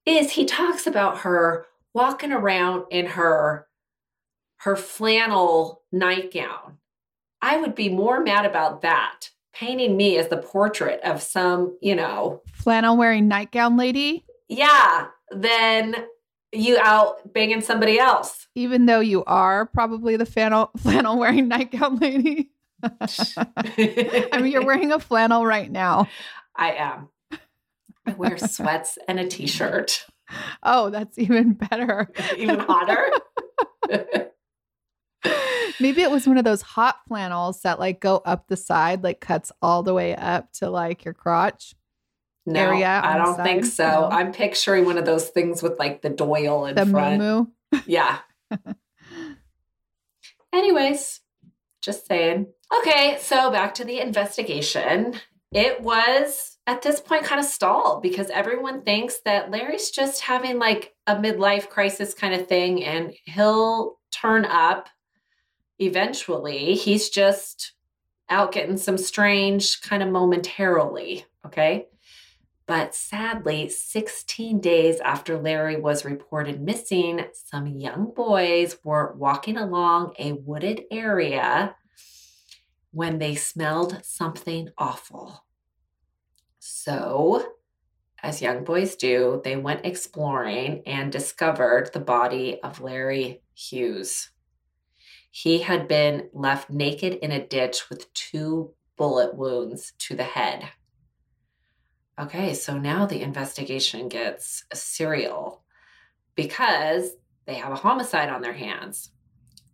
is 0.04 0.32
he 0.32 0.44
talks 0.44 0.86
about 0.86 1.18
her 1.18 1.66
walking 1.94 2.32
around 2.32 2.84
in 2.90 3.06
her 3.06 3.66
her 4.58 4.76
flannel 4.76 5.82
nightgown 5.92 6.78
I 7.40 7.58
would 7.58 7.74
be 7.74 7.88
more 7.88 8.20
mad 8.20 8.44
about 8.44 8.82
that, 8.82 9.30
painting 9.52 9.96
me 9.96 10.18
as 10.18 10.28
the 10.28 10.38
portrait 10.38 11.00
of 11.02 11.22
some, 11.22 11.78
you 11.80 11.94
know, 11.94 12.42
Flannel 12.52 12.96
wearing 12.96 13.28
nightgown 13.28 13.76
lady, 13.76 14.24
yeah, 14.48 15.06
than 15.30 15.94
you 16.52 16.78
out 16.82 17.32
banging 17.32 17.60
somebody 17.60 17.98
else. 17.98 18.46
even 18.54 18.86
though 18.86 19.00
you 19.00 19.24
are 19.24 19.66
probably 19.66 20.16
the 20.16 20.26
flannel 20.26 20.70
flannel 20.78 21.18
wearing 21.18 21.48
nightgown 21.48 21.96
lady. 21.98 22.50
I 22.82 24.28
mean, 24.40 24.52
you're 24.52 24.64
wearing 24.64 24.92
a 24.92 25.00
flannel 25.00 25.44
right 25.44 25.70
now. 25.70 26.08
I 26.56 26.72
am. 26.72 27.08
I 28.06 28.12
wear 28.12 28.38
sweats 28.38 28.98
and 29.08 29.18
a 29.18 29.26
t-shirt. 29.26 30.06
Oh, 30.62 30.88
that's 30.90 31.18
even 31.18 31.54
better. 31.54 32.10
Even 32.36 32.58
hotter. 32.60 33.10
Maybe 35.80 36.02
it 36.02 36.10
was 36.10 36.26
one 36.26 36.38
of 36.38 36.44
those 36.44 36.62
hot 36.62 36.96
flannels 37.08 37.60
that 37.62 37.78
like 37.78 38.00
go 38.00 38.18
up 38.24 38.46
the 38.48 38.56
side, 38.56 39.02
like 39.02 39.20
cuts 39.20 39.50
all 39.60 39.82
the 39.82 39.94
way 39.94 40.14
up 40.14 40.52
to 40.54 40.70
like 40.70 41.04
your 41.04 41.14
crotch. 41.14 41.74
No, 42.48 42.60
Area 42.60 43.00
I 43.04 43.18
don't 43.18 43.36
think 43.42 43.66
so. 43.66 43.86
No. 43.86 44.08
I'm 44.10 44.32
picturing 44.32 44.86
one 44.86 44.96
of 44.96 45.04
those 45.04 45.28
things 45.28 45.62
with 45.62 45.78
like 45.78 46.00
the 46.00 46.08
Doyle 46.08 46.64
in 46.64 46.74
The 46.76 46.86
front. 46.86 47.18
moo 47.18 47.46
Yeah. 47.86 48.20
Anyways, 50.52 51.20
just 51.82 52.06
saying. 52.06 52.46
Okay, 52.80 53.18
so 53.20 53.50
back 53.50 53.74
to 53.74 53.84
the 53.84 54.00
investigation. 54.00 55.14
It 55.52 55.82
was 55.82 56.58
at 56.66 56.82
this 56.82 57.00
point 57.00 57.24
kind 57.24 57.38
of 57.38 57.46
stalled 57.46 58.02
because 58.02 58.30
everyone 58.30 58.82
thinks 58.82 59.20
that 59.26 59.50
Larry's 59.50 59.90
just 59.90 60.22
having 60.22 60.58
like 60.58 60.94
a 61.06 61.16
midlife 61.16 61.68
crisis 61.68 62.14
kind 62.14 62.34
of 62.34 62.46
thing 62.46 62.82
and 62.82 63.12
he'll 63.24 63.98
turn 64.10 64.46
up 64.46 64.88
eventually. 65.78 66.74
He's 66.74 67.10
just 67.10 67.74
out 68.30 68.52
getting 68.52 68.76
some 68.76 68.98
strange 68.98 69.80
kind 69.82 70.02
of 70.02 70.08
momentarily. 70.08 71.24
Okay. 71.46 71.86
But 72.68 72.94
sadly, 72.94 73.70
16 73.70 74.60
days 74.60 75.00
after 75.00 75.40
Larry 75.40 75.80
was 75.80 76.04
reported 76.04 76.60
missing, 76.60 77.24
some 77.32 77.66
young 77.66 78.12
boys 78.14 78.76
were 78.84 79.14
walking 79.14 79.56
along 79.56 80.12
a 80.18 80.32
wooded 80.32 80.82
area 80.90 81.74
when 82.90 83.18
they 83.18 83.36
smelled 83.36 84.04
something 84.04 84.68
awful. 84.76 85.46
So, 86.58 87.54
as 88.22 88.42
young 88.42 88.64
boys 88.64 88.96
do, 88.96 89.40
they 89.42 89.56
went 89.56 89.86
exploring 89.86 90.82
and 90.84 91.10
discovered 91.10 91.94
the 91.94 92.00
body 92.00 92.60
of 92.62 92.82
Larry 92.82 93.40
Hughes. 93.54 94.28
He 95.30 95.60
had 95.60 95.88
been 95.88 96.28
left 96.34 96.68
naked 96.68 97.14
in 97.14 97.32
a 97.32 97.46
ditch 97.46 97.88
with 97.88 98.12
two 98.12 98.74
bullet 98.98 99.34
wounds 99.34 99.94
to 100.00 100.14
the 100.14 100.24
head. 100.24 100.68
Okay, 102.18 102.52
so 102.54 102.76
now 102.76 103.06
the 103.06 103.22
investigation 103.22 104.08
gets 104.08 104.64
serial 104.74 105.62
because 106.34 107.12
they 107.46 107.54
have 107.54 107.72
a 107.72 107.76
homicide 107.76 108.28
on 108.28 108.42
their 108.42 108.52
hands. 108.52 109.12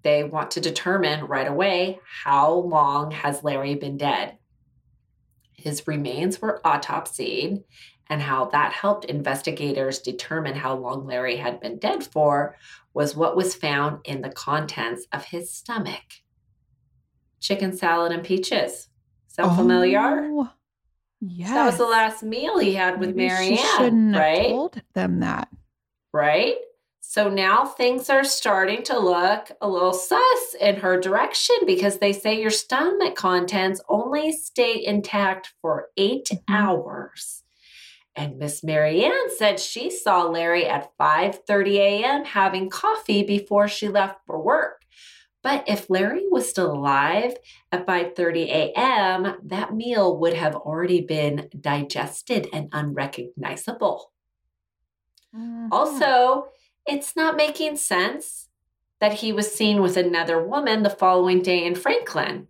They 0.02 0.24
want 0.24 0.50
to 0.52 0.61
determine 0.61 1.24
right 1.24 1.48
away 1.48 2.00
how 2.24 2.52
long 2.52 3.11
has 3.12 3.42
Larry 3.42 3.74
been 3.74 3.96
dead. 3.96 4.37
His 5.54 5.87
remains 5.87 6.42
were 6.42 6.61
autopsied, 6.64 7.64
and 8.11 8.20
how 8.20 8.44
that 8.46 8.72
helped 8.72 9.07
investigators 9.07 10.00
determine 10.00 10.54
how 10.54 10.76
long 10.76 11.07
Larry 11.07 11.37
had 11.37 11.61
been 11.61 11.78
dead 11.78 12.04
for 12.04 12.57
was 12.92 13.16
what 13.16 13.35
was 13.35 13.54
found 13.54 14.00
in 14.04 14.20
the 14.20 14.28
contents 14.28 15.07
of 15.12 15.24
his 15.24 15.50
stomach. 15.50 16.04
Chicken 17.40 17.74
salad 17.74 18.12
and 18.12 18.22
peaches. 18.22 18.88
Sound 19.28 19.57
familiar? 19.57 20.28
Oh. 20.30 20.50
Oh, 21.24 21.28
yes. 21.30 21.50
That 21.50 21.66
was 21.66 21.78
the 21.78 21.87
last 21.87 22.22
meal 22.22 22.58
he 22.58 22.74
had 22.74 23.00
with 23.00 23.10
Maybe 23.16 23.28
Marianne, 23.28 23.56
She 23.56 23.64
shouldn't 23.76 24.14
right? 24.16 24.38
have 24.38 24.46
told 24.48 24.82
them 24.94 25.20
that. 25.20 25.48
right? 26.12 26.56
So 27.00 27.28
now 27.28 27.64
things 27.64 28.10
are 28.10 28.24
starting 28.24 28.82
to 28.84 28.98
look 28.98 29.50
a 29.60 29.68
little 29.68 29.92
sus 29.92 30.54
in 30.60 30.76
her 30.76 30.98
direction 30.98 31.54
because 31.66 31.98
they 31.98 32.12
say 32.12 32.40
your 32.40 32.50
stomach 32.50 33.14
contents 33.14 33.80
only 33.88 34.32
stay 34.32 34.84
intact 34.84 35.52
for 35.60 35.90
8 35.96 36.28
Mhm. 36.32 36.42
hours. 36.48 37.42
And 38.16 38.38
Miss 38.38 38.62
Marianne 38.64 39.30
said 39.37 39.60
she 39.60 39.90
saw 39.90 40.22
Larry 40.24 40.66
at 40.66 40.92
5:30 40.98 41.78
a.m. 41.78 42.24
having 42.24 42.68
coffee 42.70 43.22
before 43.22 43.68
she 43.68 43.88
left 43.88 44.20
for 44.26 44.40
work. 44.40 44.84
But 45.44 45.62
if 45.68 45.90
Larry 45.90 46.24
was 46.30 46.48
still 46.48 46.72
alive 46.72 47.37
at 47.70 47.87
5:30 47.87 48.48
a.m., 48.48 49.37
that 49.44 49.74
meal 49.74 50.16
would 50.18 50.33
have 50.33 50.57
already 50.57 51.02
been 51.02 51.50
digested 51.61 52.48
and 52.52 52.70
unrecognizable. 52.72 54.11
Mhm. 55.37 55.68
Also, 55.70 56.48
it's 56.87 57.14
not 57.14 57.37
making 57.37 57.76
sense 57.76 58.48
that 59.00 59.14
he 59.20 59.33
was 59.33 59.54
seen 59.54 59.83
with 59.83 59.98
another 59.98 60.42
woman 60.42 60.83
the 60.83 60.90
following 60.90 61.42
day 61.42 61.62
in 61.64 61.74
Franklin. 61.74 62.48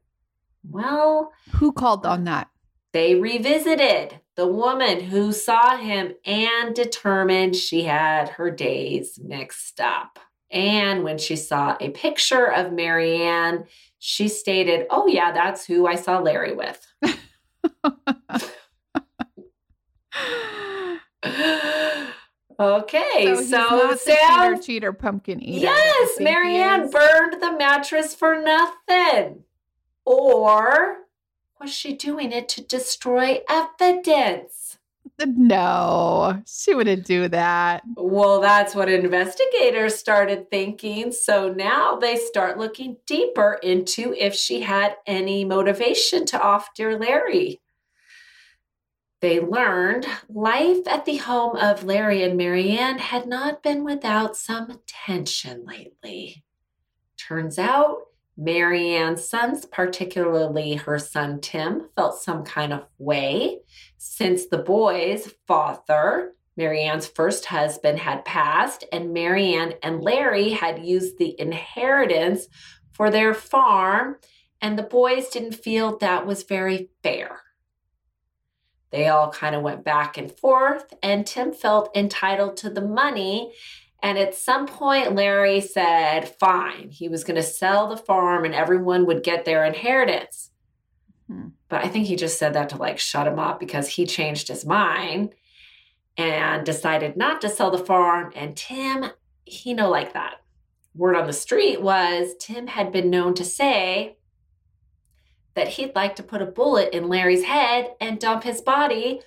Well, 0.62 1.32
who 1.56 1.72
called 1.72 2.06
on 2.06 2.24
that? 2.24 2.48
they 2.92 3.16
revisited 3.16 4.20
the 4.36 4.46
woman 4.46 5.00
who 5.00 5.32
saw 5.32 5.76
him 5.76 6.14
and 6.24 6.72
determined 6.76 7.56
she 7.56 7.82
had 7.82 8.28
her 8.28 8.52
days 8.52 9.18
mixed 9.20 9.80
up. 9.80 10.20
And 10.50 11.02
when 11.02 11.18
she 11.18 11.36
saw 11.36 11.76
a 11.80 11.90
picture 11.90 12.46
of 12.46 12.72
Marianne, 12.72 13.64
she 13.98 14.28
stated, 14.28 14.86
Oh, 14.90 15.06
yeah, 15.06 15.32
that's 15.32 15.66
who 15.66 15.86
I 15.86 15.96
saw 15.96 16.18
Larry 16.18 16.54
with. 16.54 16.86
okay, 22.60 23.24
so 23.24 23.34
so, 23.34 23.40
he's 23.40 23.50
not 23.50 23.90
the 23.90 23.96
Sam. 23.96 24.16
cheater, 24.54 24.62
cheater, 24.62 24.92
pumpkin 24.92 25.42
eater. 25.42 25.66
Yes, 25.66 26.20
Marianne 26.20 26.90
burned 26.90 27.42
the 27.42 27.52
mattress 27.52 28.14
for 28.14 28.40
nothing. 28.40 29.44
Or 30.04 30.98
was 31.60 31.72
she 31.72 31.94
doing 31.94 32.30
it 32.32 32.48
to 32.50 32.62
destroy 32.62 33.40
evidence? 33.48 34.78
No, 35.24 36.42
she 36.46 36.74
wouldn't 36.74 37.06
do 37.06 37.28
that. 37.28 37.82
Well, 37.96 38.40
that's 38.40 38.74
what 38.74 38.88
investigators 38.88 39.94
started 39.94 40.50
thinking. 40.50 41.12
So 41.12 41.52
now 41.52 41.96
they 41.96 42.16
start 42.16 42.58
looking 42.58 42.96
deeper 43.06 43.58
into 43.62 44.14
if 44.18 44.34
she 44.34 44.62
had 44.62 44.96
any 45.06 45.44
motivation 45.44 46.26
to 46.26 46.40
off 46.40 46.74
dear 46.74 46.98
Larry. 46.98 47.60
They 49.20 49.40
learned 49.40 50.06
life 50.28 50.86
at 50.86 51.06
the 51.06 51.16
home 51.16 51.56
of 51.56 51.84
Larry 51.84 52.22
and 52.22 52.36
Marianne 52.36 52.98
had 52.98 53.26
not 53.26 53.62
been 53.62 53.84
without 53.84 54.36
some 54.36 54.80
tension 54.86 55.64
lately. 55.64 56.44
Turns 57.16 57.58
out 57.58 57.98
Marianne's 58.36 59.26
sons, 59.26 59.64
particularly 59.64 60.74
her 60.74 60.98
son 60.98 61.40
Tim, 61.40 61.88
felt 61.94 62.20
some 62.20 62.44
kind 62.44 62.72
of 62.72 62.84
way 62.98 63.60
since 64.06 64.46
the 64.46 64.58
boy's 64.58 65.32
father, 65.46 66.34
Marianne's 66.58 67.06
first 67.06 67.46
husband, 67.46 67.98
had 67.98 68.22
passed, 68.26 68.84
and 68.92 69.14
Marianne 69.14 69.72
and 69.82 70.02
Larry 70.02 70.50
had 70.50 70.84
used 70.84 71.16
the 71.16 71.34
inheritance 71.40 72.46
for 72.92 73.10
their 73.10 73.32
farm, 73.32 74.16
and 74.60 74.78
the 74.78 74.82
boys 74.82 75.30
didn't 75.30 75.54
feel 75.54 75.96
that 75.96 76.26
was 76.26 76.42
very 76.42 76.90
fair. 77.02 77.40
They 78.90 79.08
all 79.08 79.32
kind 79.32 79.54
of 79.54 79.62
went 79.62 79.84
back 79.84 80.18
and 80.18 80.30
forth, 80.30 80.92
and 81.02 81.26
Tim 81.26 81.52
felt 81.52 81.96
entitled 81.96 82.58
to 82.58 82.68
the 82.68 82.86
money. 82.86 83.54
And 84.02 84.18
at 84.18 84.34
some 84.34 84.66
point, 84.66 85.14
Larry 85.14 85.62
said, 85.62 86.36
fine, 86.38 86.90
he 86.90 87.08
was 87.08 87.24
going 87.24 87.36
to 87.36 87.42
sell 87.42 87.88
the 87.88 87.96
farm 87.96 88.44
and 88.44 88.54
everyone 88.54 89.06
would 89.06 89.22
get 89.22 89.46
their 89.46 89.64
inheritance. 89.64 90.50
Hmm. 91.28 91.48
But 91.68 91.84
I 91.84 91.88
think 91.88 92.06
he 92.06 92.16
just 92.16 92.38
said 92.38 92.52
that 92.54 92.68
to 92.70 92.76
like 92.76 92.98
shut 92.98 93.26
him 93.26 93.38
up 93.38 93.58
because 93.60 93.88
he 93.88 94.06
changed 94.06 94.48
his 94.48 94.64
mind 94.66 95.34
and 96.16 96.64
decided 96.64 97.16
not 97.16 97.40
to 97.40 97.48
sell 97.48 97.70
the 97.70 97.78
farm. 97.78 98.32
And 98.36 98.56
Tim, 98.56 99.06
he 99.44 99.74
no 99.74 99.90
like 99.90 100.12
that. 100.12 100.42
Word 100.94 101.16
on 101.16 101.26
the 101.26 101.32
street 101.32 101.82
was 101.82 102.34
Tim 102.38 102.66
had 102.68 102.92
been 102.92 103.10
known 103.10 103.34
to 103.34 103.44
say 103.44 104.16
that 105.54 105.68
he'd 105.68 105.94
like 105.94 106.16
to 106.16 106.22
put 106.22 106.42
a 106.42 106.46
bullet 106.46 106.94
in 106.94 107.08
Larry's 107.08 107.44
head 107.44 107.94
and 108.00 108.18
dump 108.20 108.42
his 108.44 108.60
body, 108.60 109.20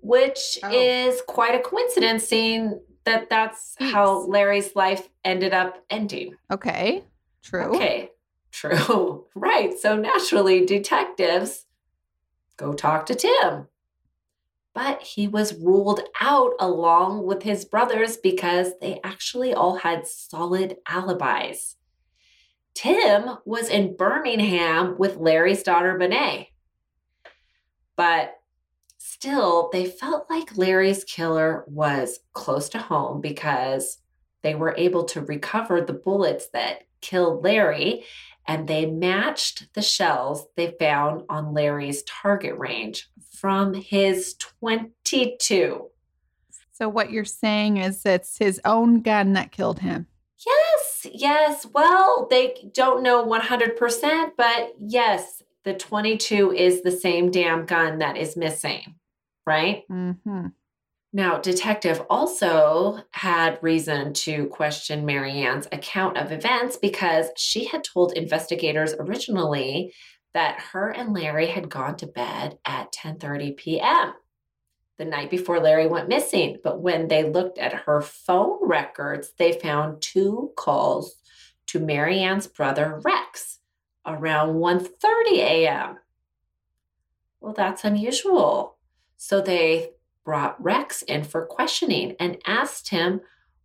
which 0.00 0.58
Oh. 0.62 0.70
is 0.72 1.22
quite 1.26 1.54
a 1.54 1.60
coincidence 1.62 2.24
seeing 2.24 2.80
that 3.04 3.28
that's 3.30 3.76
how 3.80 4.26
Larry's 4.26 4.74
life 4.74 5.08
ended 5.24 5.52
up 5.52 5.82
ending. 5.90 6.34
Okay, 6.50 7.04
true. 7.42 7.74
Okay, 7.76 8.10
true. 8.54 9.26
right. 9.34 9.76
So 9.78 9.96
naturally, 9.96 10.64
detectives 10.64 11.66
go 12.56 12.72
talk 12.72 13.06
to 13.06 13.14
Tim. 13.14 13.68
But 14.74 15.02
he 15.02 15.28
was 15.28 15.54
ruled 15.54 16.00
out 16.20 16.52
along 16.58 17.24
with 17.26 17.42
his 17.42 17.64
brothers 17.64 18.16
because 18.16 18.72
they 18.80 19.00
actually 19.04 19.54
all 19.54 19.76
had 19.76 20.06
solid 20.06 20.78
alibis. 20.88 21.76
Tim 22.74 23.38
was 23.44 23.68
in 23.68 23.96
Birmingham 23.96 24.96
with 24.98 25.16
Larry's 25.16 25.62
daughter, 25.62 25.96
Benet. 25.96 26.48
But 27.96 28.34
still, 28.98 29.70
they 29.72 29.86
felt 29.86 30.28
like 30.28 30.56
Larry's 30.56 31.04
killer 31.04 31.64
was 31.68 32.18
close 32.32 32.68
to 32.70 32.78
home 32.78 33.20
because 33.20 33.98
they 34.42 34.56
were 34.56 34.74
able 34.76 35.04
to 35.04 35.20
recover 35.20 35.80
the 35.80 35.92
bullets 35.92 36.48
that 36.48 36.82
killed 37.00 37.44
Larry 37.44 38.04
and 38.46 38.68
they 38.68 38.86
matched 38.86 39.72
the 39.74 39.82
shells 39.82 40.46
they 40.56 40.74
found 40.78 41.22
on 41.28 41.54
Larry's 41.54 42.02
target 42.04 42.56
range 42.58 43.08
from 43.32 43.74
his 43.74 44.34
22. 44.34 45.90
So, 46.72 46.88
what 46.88 47.10
you're 47.10 47.24
saying 47.24 47.76
is 47.76 48.04
it's 48.04 48.38
his 48.38 48.60
own 48.64 49.00
gun 49.00 49.32
that 49.34 49.52
killed 49.52 49.80
him. 49.80 50.06
Yes, 50.44 51.06
yes. 51.12 51.66
Well, 51.66 52.26
they 52.28 52.68
don't 52.72 53.02
know 53.02 53.24
100%, 53.24 54.32
but 54.36 54.74
yes, 54.80 55.42
the 55.64 55.74
22 55.74 56.52
is 56.52 56.82
the 56.82 56.90
same 56.90 57.30
damn 57.30 57.64
gun 57.64 57.98
that 57.98 58.16
is 58.16 58.36
missing, 58.36 58.96
right? 59.46 59.84
Mm-hmm. 59.90 60.48
Now, 61.16 61.38
detective 61.38 62.02
also 62.10 62.98
had 63.12 63.62
reason 63.62 64.14
to 64.14 64.46
question 64.48 65.06
Marianne's 65.06 65.68
account 65.70 66.18
of 66.18 66.32
events 66.32 66.76
because 66.76 67.28
she 67.36 67.66
had 67.66 67.84
told 67.84 68.14
investigators 68.14 68.94
originally 68.98 69.94
that 70.32 70.58
her 70.72 70.90
and 70.90 71.12
Larry 71.14 71.46
had 71.46 71.70
gone 71.70 71.96
to 71.98 72.08
bed 72.08 72.58
at 72.66 72.92
10:30 72.92 73.56
p.m. 73.56 74.14
the 74.98 75.04
night 75.04 75.30
before 75.30 75.60
Larry 75.60 75.86
went 75.86 76.08
missing, 76.08 76.58
but 76.64 76.80
when 76.80 77.06
they 77.06 77.22
looked 77.22 77.58
at 77.58 77.84
her 77.84 78.00
phone 78.00 78.58
records, 78.60 79.34
they 79.38 79.52
found 79.52 80.02
two 80.02 80.50
calls 80.56 81.14
to 81.68 81.78
Marianne's 81.78 82.48
brother 82.48 83.00
Rex 83.04 83.60
around 84.04 84.56
1:30 84.56 85.36
a.m. 85.36 85.98
Well, 87.40 87.52
that's 87.52 87.84
unusual. 87.84 88.78
So 89.16 89.40
they 89.40 89.90
brought 90.24 90.62
Rex 90.62 91.02
in 91.02 91.24
for 91.24 91.44
questioning 91.44 92.16
and 92.18 92.38
asked 92.46 92.88
him, 92.88 93.20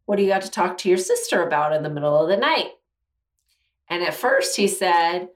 What 0.06 0.18
do 0.18 0.24
you 0.24 0.30
got 0.30 0.42
to 0.44 0.52
talk 0.52 0.78
to 0.80 0.90
your 0.90 0.98
sister 0.98 1.42
about 1.42 1.74
in 1.74 1.84
the 1.84 1.90
middle 1.90 2.22
of 2.22 2.30
the 2.30 2.38
night? 2.38 2.72
And 3.88 4.04
at 4.04 4.14
first 4.14 4.56
he 4.56 4.68
said, 4.68 5.30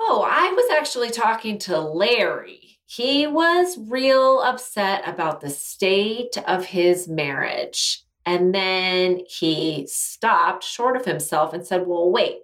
Oh, 0.00 0.26
I 0.28 0.52
was 0.52 0.70
actually 0.76 1.10
talking 1.10 1.58
to 1.60 1.78
Larry. 1.78 2.78
He 2.86 3.26
was 3.26 3.78
real 3.78 4.40
upset 4.40 5.06
about 5.06 5.40
the 5.40 5.50
state 5.50 6.36
of 6.46 6.66
his 6.66 7.08
marriage. 7.08 8.04
And 8.26 8.54
then 8.54 9.20
he 9.28 9.86
stopped 9.88 10.64
short 10.64 10.96
of 10.96 11.04
himself 11.04 11.52
and 11.52 11.66
said, 11.66 11.86
Well, 11.86 12.10
wait, 12.10 12.40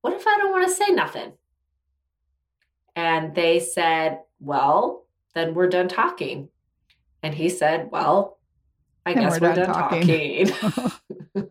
what 0.00 0.14
if 0.14 0.26
I 0.26 0.36
don't 0.38 0.52
want 0.52 0.66
to 0.66 0.74
say 0.74 0.92
nothing? 0.92 1.32
And 2.94 3.34
they 3.34 3.60
said, 3.60 4.20
Well, 4.40 5.06
then 5.38 5.54
we're 5.54 5.68
done 5.68 5.88
talking. 5.88 6.48
And 7.22 7.34
he 7.34 7.48
said, 7.48 7.90
Well, 7.90 8.38
I 9.06 9.14
Then 9.14 9.22
guess 9.22 9.40
we're 9.40 9.48
we're, 9.48 9.54
done 9.54 9.66
done, 9.66 9.74
talking." 9.74 10.46
talking. 10.46 11.00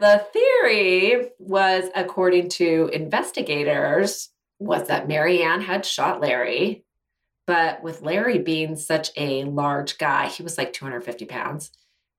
the 0.00 0.26
theory 0.32 1.30
was, 1.38 1.84
according 1.94 2.48
to 2.50 2.90
investigators, 2.92 4.30
was 4.58 4.88
that 4.88 5.08
Marianne 5.08 5.62
had 5.62 5.86
shot 5.86 6.20
Larry. 6.20 6.84
But 7.46 7.82
with 7.82 8.02
Larry 8.02 8.38
being 8.38 8.74
such 8.76 9.10
a 9.16 9.44
large 9.44 9.98
guy, 9.98 10.26
he 10.26 10.42
was 10.42 10.58
like 10.58 10.72
250 10.72 11.26
pounds, 11.26 11.70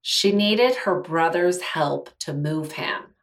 she 0.02 0.32
needed 0.32 0.76
her 0.76 1.02
brother's 1.02 1.62
help 1.62 2.10
to 2.20 2.34
move 2.34 2.74
him. 2.74 3.14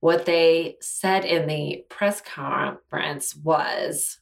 What 0.00 0.26
they 0.26 0.78
said 0.80 1.24
in 1.24 1.46
the 1.46 1.84
press 1.88 2.20
conference 2.20 3.36
was, 3.36 4.19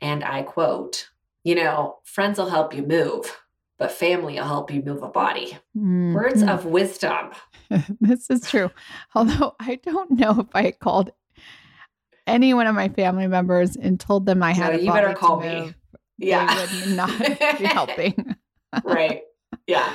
and 0.00 0.24
I 0.24 0.42
quote, 0.42 1.08
you 1.44 1.54
know, 1.54 1.98
friends 2.04 2.38
will 2.38 2.50
help 2.50 2.74
you 2.74 2.82
move, 2.82 3.40
but 3.78 3.92
family 3.92 4.34
will 4.34 4.44
help 4.44 4.70
you 4.72 4.82
move 4.82 5.02
a 5.02 5.08
body. 5.08 5.58
Words 5.74 6.42
Mhm. 6.42 6.48
of 6.48 6.64
wisdom. 6.64 7.30
this 8.00 8.28
is 8.30 8.42
true. 8.48 8.70
Although 9.14 9.54
I 9.60 9.76
don't 9.76 10.10
know 10.12 10.40
if 10.40 10.46
I 10.54 10.70
called 10.72 11.12
any 12.26 12.52
one 12.54 12.66
of 12.66 12.74
my 12.74 12.88
family 12.88 13.26
members 13.28 13.76
and 13.76 14.00
told 14.00 14.26
them 14.26 14.42
I 14.42 14.52
had 14.52 14.72
No, 14.72 14.78
a 14.78 14.82
you 14.82 14.92
better 14.92 15.14
call 15.14 15.38
me. 15.40 15.72
Yeah. 16.18 16.46
they 16.54 16.60
would 16.82 16.96
not 16.96 17.10
be 17.58 17.64
helping. 17.66 18.36
right. 18.84 19.22
Yeah. 19.66 19.92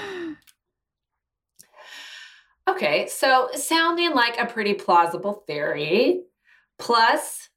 Okay. 2.70 3.08
So 3.08 3.50
sounding 3.54 4.12
like 4.12 4.40
a 4.40 4.46
pretty 4.46 4.74
plausible 4.76 5.44
theory. 5.48 6.24
Plus, 6.80 7.50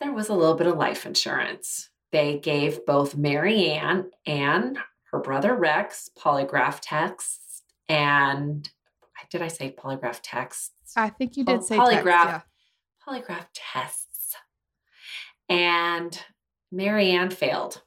there 0.00 0.12
was 0.12 0.28
a 0.28 0.34
little 0.34 0.54
bit 0.54 0.66
of 0.66 0.76
life 0.76 1.06
insurance. 1.06 1.90
They 2.12 2.38
gave 2.38 2.84
both 2.86 3.16
Marianne 3.16 4.10
and 4.26 4.78
her 5.10 5.18
brother 5.18 5.54
Rex 5.54 6.10
polygraph 6.18 6.78
tests. 6.80 7.62
And 7.88 8.68
did 9.30 9.42
I 9.42 9.48
say 9.48 9.74
polygraph 9.76 10.20
texts? 10.22 10.92
I 10.96 11.08
think 11.08 11.36
you 11.36 11.44
did 11.44 11.64
say 11.64 11.76
text, 11.76 11.92
polygraph. 11.92 12.04
yeah. 12.04 12.40
polygraph 13.06 13.46
tests. 13.52 14.36
And 15.48 16.20
Marianne 16.70 17.30
failed, 17.30 17.82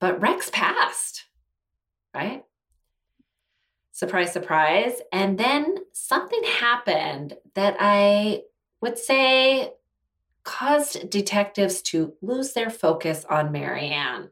but 0.00 0.20
Rex 0.20 0.50
passed, 0.52 1.26
right? 2.14 2.44
Surprise, 3.92 4.32
surprise. 4.32 5.00
And 5.12 5.38
then 5.38 5.76
something 5.92 6.42
happened 6.44 7.36
that 7.54 7.76
I 7.78 8.42
would 8.80 8.96
say 8.96 9.72
caused 10.44 11.10
detectives 11.10 11.82
to 11.82 12.14
lose 12.22 12.52
their 12.52 12.70
focus 12.70 13.24
on 13.28 13.52
Marianne. 13.52 14.30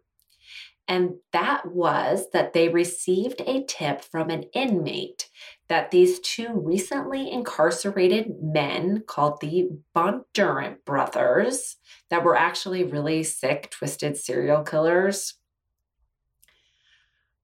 And 0.88 1.16
that 1.32 1.66
was 1.70 2.30
that 2.32 2.54
they 2.54 2.70
received 2.70 3.42
a 3.42 3.62
tip 3.64 4.02
from 4.02 4.30
an 4.30 4.44
inmate 4.54 5.28
that 5.68 5.90
these 5.90 6.18
two 6.20 6.48
recently 6.54 7.30
incarcerated 7.30 8.42
men 8.42 9.04
called 9.06 9.40
the 9.40 9.68
Bondurant 9.94 10.84
brothers 10.86 11.76
that 12.08 12.24
were 12.24 12.36
actually 12.36 12.84
really 12.84 13.22
sick, 13.22 13.70
twisted 13.70 14.16
serial 14.16 14.62
killers. 14.62 15.34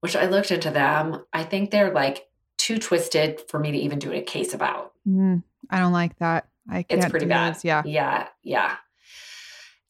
Which 0.01 0.17
I 0.17 0.27
looked 0.27 0.51
into 0.51 0.71
them. 0.71 1.25
I 1.33 1.45
think 1.45 1.71
they're 1.71 1.93
like 1.93 2.27
too 2.57 2.79
twisted 2.79 3.43
for 3.49 3.59
me 3.59 3.73
to 3.73 3.79
even 3.79 3.99
do 3.99 4.13
a 4.13 4.23
case 4.23 4.55
about. 4.55 4.93
Mm, 5.07 5.43
I 5.69 5.81
don't 5.81 5.93
like 5.93 6.19
that. 6.19 6.49
I 6.69 6.83
can't 6.83 7.03
It's 7.03 7.11
pretty 7.11 7.27
bad. 7.27 7.59
Yeah. 7.63 7.83
Yeah. 7.85 8.29
Yeah. 8.43 8.77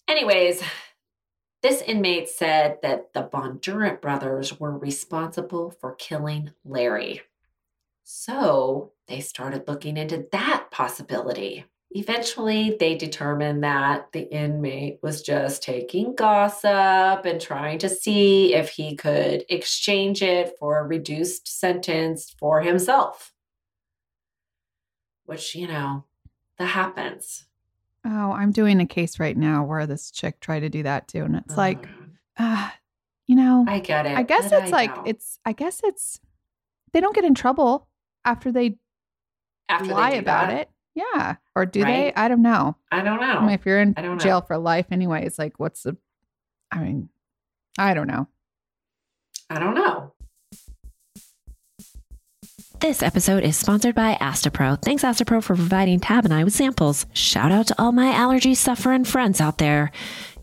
Anyways, 0.09 0.63
this 1.63 1.81
inmate 1.83 2.29
said 2.29 2.79
that 2.83 3.13
the 3.15 3.23
Bondurant 3.23 4.01
brothers 4.01 4.61
were 4.61 4.77
responsible 4.77 5.71
for 5.81 5.95
killing 5.95 6.51
Larry. 6.65 7.23
So 8.03 8.93
they 9.09 9.21
started 9.21 9.67
looking 9.67 9.97
into 9.97 10.27
that 10.33 10.67
possibility. 10.71 11.65
Eventually, 11.97 12.77
they 12.79 12.97
determined 12.97 13.63
that 13.63 14.11
the 14.13 14.31
inmate 14.31 14.99
was 15.01 15.23
just 15.23 15.63
taking 15.63 16.15
gossip 16.15 17.25
and 17.25 17.41
trying 17.41 17.79
to 17.79 17.89
see 17.89 18.53
if 18.53 18.69
he 18.71 18.97
could 18.97 19.45
exchange 19.49 20.21
it 20.21 20.57
for 20.59 20.79
a 20.79 20.87
reduced 20.87 21.47
sentence 21.49 22.35
for 22.39 22.61
himself. 22.61 23.33
Which, 25.25 25.55
you 25.55 25.69
know, 25.69 26.05
that 26.59 26.67
happens. 26.67 27.47
Oh, 28.05 28.33
I'm 28.33 28.53
doing 28.53 28.81
a 28.81 28.87
case 28.87 29.19
right 29.19 29.37
now 29.37 29.65
where 29.65 29.87
this 29.87 30.11
chick 30.11 30.41
tried 30.41 30.61
to 30.61 30.69
do 30.69 30.83
that 30.83 31.09
too. 31.09 31.25
And 31.25 31.37
it's 31.37 31.57
like, 31.57 31.89
Uh, 32.37 32.69
you 33.27 33.37
know, 33.37 33.65
I 33.69 33.79
get 33.81 34.07
it. 34.07 34.17
I 34.17 34.23
guess 34.23 34.47
it's 34.47 34.55
I 34.55 34.67
like, 34.69 34.95
don't. 34.95 35.07
it's, 35.09 35.39
I 35.47 35.53
guess 35.53 35.81
it's, 35.85 36.21
they 36.93 37.01
don't 37.01 37.15
get 37.15 37.25
in 37.25 37.35
trouble 37.35 37.89
after 38.25 38.53
they 38.53 38.77
After 39.69 39.87
they 39.87 39.93
lie 39.95 40.13
do 40.13 40.19
about 40.19 40.49
that, 40.49 40.59
it. 40.61 40.71
Yeah. 40.95 41.37
Or 41.57 41.65
do 41.67 41.83
Right? 41.83 42.15
they? 42.15 42.21
I 42.21 42.29
don't 42.29 42.43
know. 42.43 42.77
I 42.93 43.03
don't 43.03 43.21
know. 43.21 43.27
I 43.39 43.41
mean, 43.41 43.51
if 43.51 43.65
you're 43.67 43.81
in 43.81 43.95
don't 43.95 44.05
know. 44.13 44.17
jail 44.19 44.41
for 44.43 44.59
life 44.59 44.87
anyway, 44.91 45.25
it's 45.25 45.39
like, 45.39 45.59
what's 45.59 45.83
the, 45.85 45.97
I 46.71 46.81
mean, 46.81 47.09
I 47.79 47.95
don't 47.95 48.07
know. 48.07 48.29
I 49.51 49.59
don't 49.59 49.75
know. 49.75 50.13
This 52.85 53.03
episode 53.03 53.45
is 53.45 53.57
sponsored 53.57 53.95
by 53.95 54.13
Astepro. 54.21 54.79
Thanks, 54.83 55.05
Astepro, 55.05 55.43
for 55.43 55.57
providing 55.57 56.01
Tab 56.01 56.27
and 56.27 56.35
I 56.35 56.45
with 56.45 56.53
samples. 56.53 57.07
Shout 57.15 57.51
out 57.51 57.69
to 57.69 57.75
all 57.79 57.93
my 57.93 58.13
allergy 58.13 58.55
suffering 58.55 59.05
friends 59.05 59.41
out 59.41 59.57
there. 59.57 59.91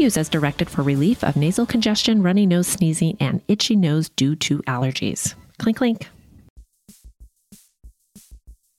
Use 0.00 0.16
as 0.16 0.30
directed 0.30 0.70
for 0.70 0.82
relief 0.82 1.22
of 1.22 1.36
nasal 1.36 1.66
congestion, 1.66 2.22
runny 2.22 2.46
nose, 2.46 2.66
sneezing, 2.66 3.18
and 3.20 3.42
itchy 3.48 3.76
nose 3.76 4.08
due 4.08 4.34
to 4.36 4.60
allergies. 4.60 5.34
Clink, 5.58 5.76
clink. 5.76 6.08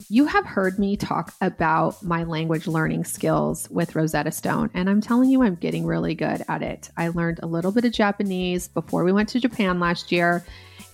You 0.09 0.25
have 0.25 0.47
heard 0.47 0.79
me 0.79 0.97
talk 0.97 1.35
about 1.39 2.01
my 2.01 2.23
language 2.23 2.65
learning 2.65 3.03
skills 3.03 3.69
with 3.69 3.95
Rosetta 3.95 4.31
Stone, 4.31 4.71
and 4.73 4.89
I'm 4.89 4.99
telling 4.99 5.29
you, 5.29 5.43
I'm 5.43 5.53
getting 5.53 5.85
really 5.85 6.15
good 6.15 6.43
at 6.49 6.63
it. 6.63 6.89
I 6.97 7.09
learned 7.09 7.39
a 7.43 7.47
little 7.47 7.71
bit 7.71 7.85
of 7.85 7.93
Japanese 7.93 8.67
before 8.67 9.03
we 9.03 9.11
went 9.11 9.29
to 9.29 9.39
Japan 9.39 9.79
last 9.79 10.11
year, 10.11 10.43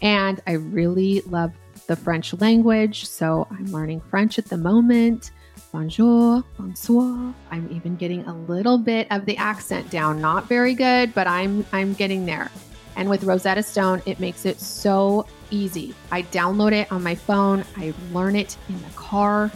and 0.01 0.41
I 0.45 0.51
really 0.51 1.21
love 1.21 1.53
the 1.87 1.95
French 1.95 2.33
language. 2.33 3.05
So 3.05 3.47
I'm 3.49 3.67
learning 3.67 4.01
French 4.01 4.37
at 4.37 4.47
the 4.47 4.57
moment. 4.57 5.31
Bonjour, 5.73 6.43
bonsoir. 6.57 7.33
I'm 7.51 7.69
even 7.71 7.97
getting 7.97 8.23
a 8.25 8.33
little 8.33 8.77
bit 8.77 9.05
of 9.11 9.25
the 9.25 9.35
accent 9.35 9.89
down. 9.89 10.21
Not 10.21 10.47
very 10.47 10.73
good, 10.73 11.13
but 11.13 11.27
I'm 11.27 11.65
I'm 11.73 11.93
getting 11.93 12.25
there. 12.25 12.49
And 12.95 13.09
with 13.09 13.25
Rosetta 13.25 13.61
Stone, 13.61 14.01
it 14.05 14.19
makes 14.19 14.45
it 14.45 14.61
so 14.61 15.27
easy. 15.51 15.93
I 16.09 16.23
download 16.23 16.71
it 16.71 16.89
on 16.91 17.03
my 17.03 17.15
phone, 17.15 17.65
I 17.75 17.93
learn 18.13 18.37
it 18.37 18.57
in 18.69 18.81
the 18.81 18.89
car. 18.95 19.51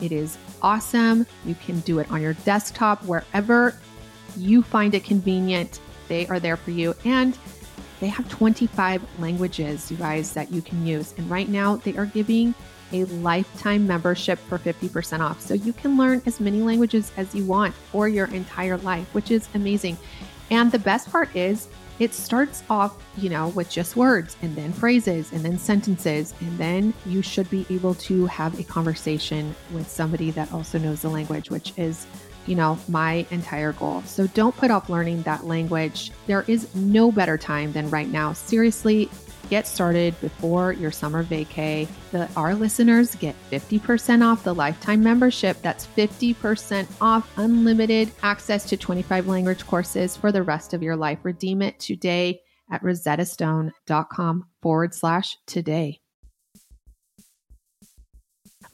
It 0.00 0.10
is 0.10 0.36
awesome. 0.62 1.26
You 1.46 1.54
can 1.54 1.78
do 1.80 2.00
it 2.00 2.10
on 2.10 2.20
your 2.20 2.34
desktop 2.34 3.04
wherever 3.04 3.78
you 4.36 4.62
find 4.64 4.94
it 4.94 5.04
convenient. 5.04 5.78
They 6.08 6.26
are 6.26 6.40
there 6.40 6.56
for 6.56 6.72
you. 6.72 6.94
And 7.04 7.38
they 8.00 8.08
have 8.08 8.28
25 8.28 9.20
languages, 9.20 9.90
you 9.92 9.96
guys, 9.96 10.32
that 10.32 10.50
you 10.50 10.60
can 10.60 10.84
use. 10.84 11.14
And 11.16 11.30
right 11.30 11.48
now, 11.48 11.76
they 11.76 11.96
are 11.96 12.06
giving 12.06 12.52
a 12.92 13.04
lifetime 13.06 13.86
membership 13.86 14.38
for 14.38 14.58
50% 14.58 15.20
off. 15.20 15.40
So 15.40 15.54
you 15.54 15.72
can 15.72 15.96
learn 15.96 16.22
as 16.26 16.40
many 16.40 16.62
languages 16.62 17.12
as 17.16 17.34
you 17.34 17.44
want 17.44 17.74
for 17.74 18.08
your 18.08 18.26
entire 18.28 18.76
life, 18.78 19.12
which 19.14 19.30
is 19.30 19.48
amazing. 19.54 19.96
And 20.50 20.70
the 20.70 20.78
best 20.78 21.10
part 21.10 21.34
is, 21.34 21.68
it 21.98 22.14
starts 22.14 22.64
off, 22.68 22.96
you 23.16 23.28
know, 23.28 23.48
with 23.48 23.70
just 23.70 23.96
words 23.96 24.36
and 24.42 24.56
then 24.56 24.72
phrases 24.72 25.32
and 25.32 25.42
then 25.42 25.58
sentences. 25.58 26.34
And 26.40 26.58
then 26.58 26.94
you 27.06 27.22
should 27.22 27.48
be 27.48 27.66
able 27.70 27.94
to 27.96 28.26
have 28.26 28.58
a 28.58 28.64
conversation 28.64 29.54
with 29.72 29.88
somebody 29.88 30.30
that 30.32 30.52
also 30.52 30.78
knows 30.78 31.02
the 31.02 31.10
language, 31.10 31.50
which 31.50 31.72
is 31.76 32.06
you 32.46 32.56
know, 32.56 32.78
my 32.88 33.26
entire 33.30 33.72
goal. 33.72 34.02
So 34.02 34.26
don't 34.28 34.56
put 34.56 34.70
off 34.70 34.88
learning 34.88 35.22
that 35.22 35.46
language. 35.46 36.10
There 36.26 36.44
is 36.48 36.74
no 36.74 37.12
better 37.12 37.38
time 37.38 37.72
than 37.72 37.88
right 37.90 38.08
now. 38.08 38.32
Seriously, 38.32 39.08
get 39.50 39.66
started 39.66 40.18
before 40.20 40.72
your 40.72 40.90
summer 40.90 41.24
vacay. 41.24 41.88
The, 42.10 42.28
our 42.36 42.54
listeners 42.54 43.14
get 43.16 43.34
50% 43.50 44.22
off 44.24 44.44
the 44.44 44.54
lifetime 44.54 45.02
membership. 45.02 45.60
That's 45.62 45.86
50% 45.86 46.86
off 47.00 47.30
unlimited 47.36 48.10
access 48.22 48.64
to 48.66 48.76
25 48.76 49.26
language 49.26 49.66
courses 49.66 50.16
for 50.16 50.32
the 50.32 50.42
rest 50.42 50.74
of 50.74 50.82
your 50.82 50.96
life. 50.96 51.18
Redeem 51.22 51.62
it 51.62 51.78
today 51.78 52.40
at 52.70 52.82
rosettastone.com 52.82 54.46
forward 54.62 54.94
slash 54.94 55.36
today. 55.46 56.00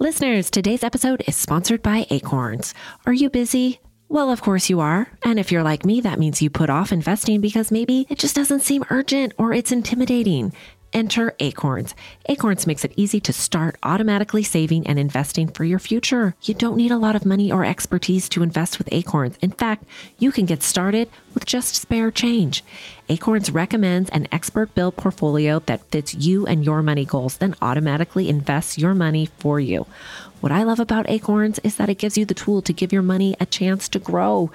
Listeners, 0.00 0.48
today's 0.48 0.85
episode 0.85 1.24
is 1.26 1.35
sponsored 1.35 1.83
by 1.83 2.07
Acorns. 2.11 2.72
Are 3.04 3.12
you 3.12 3.28
busy? 3.28 3.81
Well, 4.10 4.30
of 4.30 4.40
course 4.40 4.70
you 4.70 4.80
are. 4.80 5.08
And 5.22 5.38
if 5.38 5.52
you're 5.52 5.62
like 5.62 5.84
me, 5.84 6.00
that 6.00 6.18
means 6.18 6.40
you 6.40 6.48
put 6.48 6.70
off 6.70 6.92
investing 6.92 7.42
because 7.42 7.70
maybe 7.70 8.06
it 8.08 8.18
just 8.18 8.34
doesn't 8.34 8.60
seem 8.60 8.84
urgent 8.88 9.34
or 9.36 9.52
it's 9.52 9.70
intimidating. 9.70 10.54
Enter 10.94 11.34
Acorns. 11.38 11.94
Acorns 12.30 12.66
makes 12.66 12.82
it 12.82 12.94
easy 12.96 13.20
to 13.20 13.32
start 13.34 13.76
automatically 13.82 14.42
saving 14.42 14.86
and 14.86 14.98
investing 14.98 15.48
for 15.48 15.64
your 15.64 15.78
future. 15.78 16.34
You 16.40 16.54
don't 16.54 16.78
need 16.78 16.90
a 16.90 16.96
lot 16.96 17.14
of 17.14 17.26
money 17.26 17.52
or 17.52 17.62
expertise 17.62 18.26
to 18.30 18.42
invest 18.42 18.78
with 18.78 18.88
Acorns. 18.90 19.36
In 19.42 19.50
fact, 19.50 19.84
you 20.18 20.32
can 20.32 20.46
get 20.46 20.62
started 20.62 21.10
with 21.34 21.44
just 21.44 21.74
spare 21.74 22.10
change. 22.10 22.64
Acorns 23.10 23.50
recommends 23.50 24.08
an 24.10 24.28
expert 24.32 24.74
built 24.74 24.96
portfolio 24.96 25.58
that 25.66 25.84
fits 25.90 26.14
you 26.14 26.46
and 26.46 26.64
your 26.64 26.82
money 26.82 27.04
goals, 27.04 27.36
then 27.36 27.54
automatically 27.60 28.30
invests 28.30 28.78
your 28.78 28.94
money 28.94 29.26
for 29.38 29.60
you. 29.60 29.86
What 30.40 30.53
I 30.53 30.62
love 30.62 30.79
about 30.79 31.11
Acorns 31.11 31.59
is 31.64 31.77
that 31.77 31.88
it 31.88 31.98
gives 31.98 32.16
you 32.16 32.24
the 32.24 32.33
tool 32.35 32.62
to 32.62 32.72
give 32.72 32.92
your 32.92 33.03
money 33.03 33.35
a 33.40 33.46
chance 33.46 33.88
to 33.88 33.98
grow. 33.98 34.53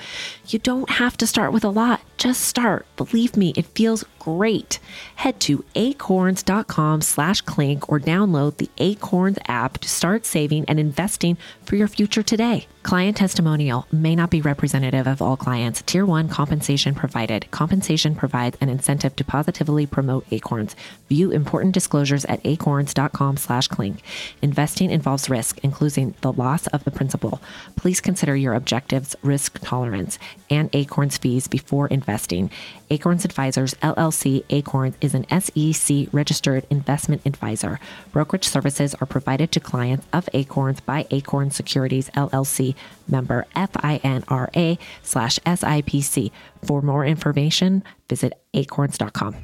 You 0.47 0.59
don't 0.59 0.89
have 0.91 1.17
to 1.17 1.27
start 1.27 1.51
with 1.51 1.65
a 1.65 1.69
lot, 1.69 2.01
just 2.17 2.41
start. 2.41 2.85
Believe 2.95 3.35
me, 3.35 3.51
it 3.57 3.65
feels 3.65 4.05
great. 4.23 4.79
Head 5.15 5.39
to 5.41 5.65
acorns.com 5.75 7.01
slash 7.01 7.41
clink 7.41 7.89
or 7.89 7.99
download 7.99 8.57
the 8.57 8.69
Acorns 8.77 9.37
app 9.47 9.79
to 9.79 9.89
start 9.89 10.25
saving 10.25 10.63
and 10.65 10.79
investing 10.79 11.37
for 11.65 11.75
your 11.75 11.87
future 11.87 12.23
today. 12.23 12.67
Client 12.83 13.15
testimonial 13.15 13.87
may 13.93 14.13
not 14.13 14.29
be 14.29 14.41
representative 14.41 15.07
of 15.07 15.21
all 15.21 15.37
clients. 15.37 15.81
Tier 15.83 16.05
1 16.05 16.27
compensation 16.27 16.93
provided. 16.93 17.49
Compensation 17.49 18.13
provides 18.13 18.57
an 18.59 18.67
incentive 18.67 19.15
to 19.15 19.23
positively 19.23 19.85
promote 19.85 20.25
Acorns. 20.31 20.75
View 21.07 21.31
important 21.31 21.73
disclosures 21.73 22.25
at 22.25 22.45
acorns.com 22.45 23.37
slash 23.37 23.69
clink. 23.69 24.01
Investing 24.41 24.91
involves 24.91 25.29
risk, 25.29 25.59
including 25.63 26.13
the 26.21 26.33
loss 26.33 26.67
of 26.67 26.83
the 26.83 26.91
principal. 26.91 27.41
Please 27.77 28.01
consider 28.01 28.35
your 28.35 28.53
objectives, 28.53 29.15
risk 29.23 29.59
tolerance, 29.61 30.19
and 30.49 30.69
Acorns 30.73 31.17
fees 31.17 31.47
before 31.47 31.87
investing. 31.87 32.51
Acorns 32.89 33.23
Advisors 33.23 33.73
LLC 33.75 34.12
Acorns 34.49 34.95
is 35.01 35.13
an 35.13 35.25
SEC 35.41 36.07
registered 36.11 36.65
investment 36.69 37.21
advisor. 37.25 37.79
Brokerage 38.11 38.47
services 38.47 38.95
are 38.95 39.07
provided 39.07 39.51
to 39.51 39.59
clients 39.59 40.05
of 40.13 40.29
Acorns 40.33 40.79
by 40.79 41.07
Acorns 41.11 41.55
Securities 41.55 42.09
LLC 42.11 42.75
member 43.07 43.45
FINRA 43.55 44.77
slash 45.01 45.39
SIPC. 45.39 46.31
For 46.63 46.81
more 46.81 47.05
information, 47.05 47.83
visit 48.07 48.33
acorns.com. 48.53 49.35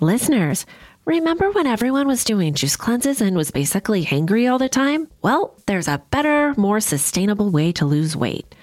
Listeners, 0.00 0.64
remember 1.06 1.50
when 1.50 1.66
everyone 1.66 2.06
was 2.06 2.22
doing 2.22 2.54
juice 2.54 2.76
cleanses 2.76 3.20
and 3.20 3.36
was 3.36 3.50
basically 3.50 4.04
hangry 4.04 4.48
all 4.48 4.58
the 4.58 4.68
time? 4.68 5.08
Well, 5.22 5.56
there's 5.66 5.88
a 5.88 6.00
better, 6.10 6.54
more 6.56 6.78
sustainable 6.78 7.50
way 7.50 7.72
to 7.72 7.84
lose 7.84 8.14
weight. 8.14 8.54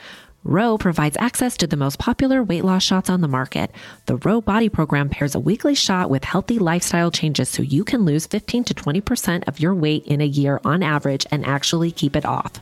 Ro 0.47 0.77
provides 0.77 1.17
access 1.19 1.58
to 1.58 1.65
the 1.65 1.75
most 1.75 1.97
popular 1.97 2.43
weight 2.43 2.63
loss 2.63 2.84
shots 2.84 3.10
on 3.10 3.21
the 3.21 3.27
market. 3.27 3.71
The 4.05 4.17
Ro 4.17 4.41
Body 4.41 4.69
Program 4.69 5.10
pairs 5.10 5.34
a 5.34 5.39
weekly 5.39 5.73
shot 5.73 6.08
with 6.12 6.23
healthy 6.23 6.60
lifestyle 6.60 7.10
changes 7.10 7.49
so 7.49 7.63
you 7.63 7.84
can 7.84 8.05
lose 8.05 8.27
15 8.27 8.65
to 8.65 8.75
20% 8.75 9.47
of 9.47 9.60
your 9.60 9.73
weight 9.73 10.05
in 10.05 10.21
a 10.21 10.25
year 10.25 10.62
on 10.63 10.84
average 10.84 11.25
and 11.31 11.43
actually 11.47 11.91
keep 11.91 12.15
it 12.15 12.27
off. 12.27 12.62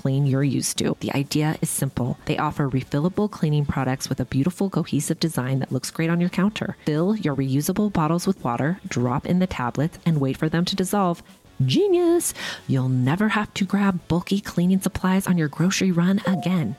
clean 0.00 0.24
you're 0.26 0.42
used 0.42 0.78
to. 0.78 0.96
The 1.00 1.12
idea 1.12 1.58
is 1.60 1.68
simple. 1.68 2.16
They 2.24 2.38
offer 2.38 2.70
refillable 2.70 3.30
cleaning 3.30 3.66
products 3.66 4.08
with 4.08 4.18
a 4.18 4.24
beautiful 4.24 4.70
cohesive 4.70 5.20
design 5.20 5.58
that 5.58 5.72
looks 5.72 5.90
great 5.90 6.08
on 6.08 6.20
your 6.20 6.30
counter. 6.30 6.76
Fill 6.86 7.16
your 7.16 7.36
reusable 7.36 7.92
bottles 7.92 8.26
with 8.26 8.42
water, 8.42 8.80
drop 8.88 9.26
in 9.26 9.40
the 9.40 9.46
tablets, 9.46 9.98
and 10.06 10.18
wait 10.18 10.38
for 10.38 10.48
them 10.48 10.64
to 10.64 10.74
dissolve. 10.74 11.22
Genius! 11.66 12.32
You'll 12.66 12.88
never 12.88 13.28
have 13.28 13.52
to 13.54 13.66
grab 13.66 14.00
bulky 14.08 14.40
cleaning 14.40 14.80
supplies 14.80 15.26
on 15.26 15.36
your 15.36 15.48
grocery 15.48 15.92
run 15.92 16.22
again. 16.26 16.76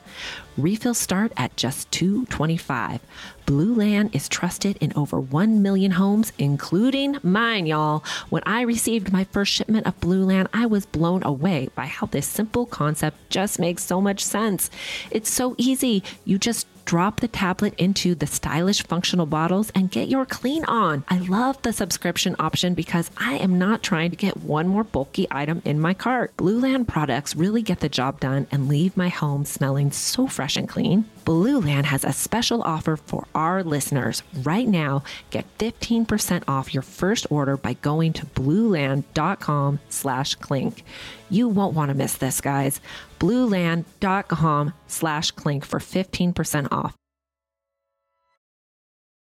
Refills 0.56 0.98
start 0.98 1.32
at 1.36 1.56
just 1.56 1.90
$2.25. 1.92 2.98
Blueland 3.46 4.14
is 4.14 4.28
trusted 4.28 4.76
in 4.80 4.92
over 4.96 5.20
1 5.20 5.62
million 5.62 5.92
homes, 5.92 6.32
including 6.36 7.16
mine, 7.22 7.66
y'all. 7.66 8.04
When 8.28 8.42
I 8.44 8.62
received 8.62 9.12
my 9.12 9.24
first 9.24 9.52
shipment 9.52 9.86
of 9.86 9.98
Blueland, 10.00 10.48
I 10.52 10.66
was 10.66 10.84
blown 10.84 11.22
away 11.22 11.68
by 11.74 11.86
how 11.86 12.06
this 12.06 12.26
simple 12.26 12.66
concept 12.66 13.18
just 13.30 13.58
makes 13.58 13.84
so 13.84 14.00
much 14.00 14.22
sense. 14.24 14.68
It's 15.10 15.30
so 15.30 15.54
easy. 15.58 16.02
You 16.24 16.38
just 16.38 16.66
drop 16.84 17.20
the 17.20 17.28
tablet 17.28 17.74
into 17.78 18.14
the 18.14 18.26
stylish 18.26 18.82
functional 18.82 19.26
bottles 19.26 19.70
and 19.74 19.90
get 19.90 20.08
your 20.08 20.26
clean 20.26 20.64
on. 20.64 21.04
I 21.08 21.18
love 21.18 21.60
the 21.62 21.72
subscription 21.72 22.36
option 22.38 22.74
because 22.74 23.10
I 23.16 23.34
am 23.34 23.58
not 23.58 23.82
trying 23.82 24.10
to 24.10 24.16
get 24.16 24.38
one 24.38 24.68
more 24.68 24.84
bulky 24.84 25.26
item 25.30 25.62
in 25.64 25.80
my 25.80 25.94
cart. 25.94 26.36
Blueland 26.36 26.86
products 26.86 27.36
really 27.36 27.62
get 27.62 27.80
the 27.80 27.88
job 27.88 28.20
done 28.20 28.46
and 28.50 28.68
leave 28.68 28.96
my 28.96 29.08
home 29.08 29.44
smelling 29.44 29.90
so 29.90 30.26
fresh 30.26 30.56
and 30.56 30.68
clean. 30.68 31.04
Blueland 31.24 31.84
has 31.84 32.04
a 32.04 32.12
special 32.12 32.62
offer 32.62 32.96
for 32.96 33.26
our 33.34 33.62
listeners. 33.62 34.22
Right 34.42 34.68
now, 34.68 35.04
get 35.30 35.46
15% 35.58 36.44
off 36.46 36.74
your 36.74 36.82
first 36.82 37.26
order 37.30 37.56
by 37.56 37.74
going 37.74 38.12
to 38.14 38.26
blueland.com 38.26 39.80
slash 39.88 40.34
clink. 40.36 40.84
You 41.30 41.48
won't 41.48 41.74
want 41.74 41.88
to 41.90 41.94
miss 41.94 42.16
this, 42.16 42.40
guys. 42.40 42.80
blueland.com 43.18 44.74
slash 44.86 45.30
clink 45.30 45.64
for 45.64 45.78
15% 45.78 46.68
off. 46.70 46.94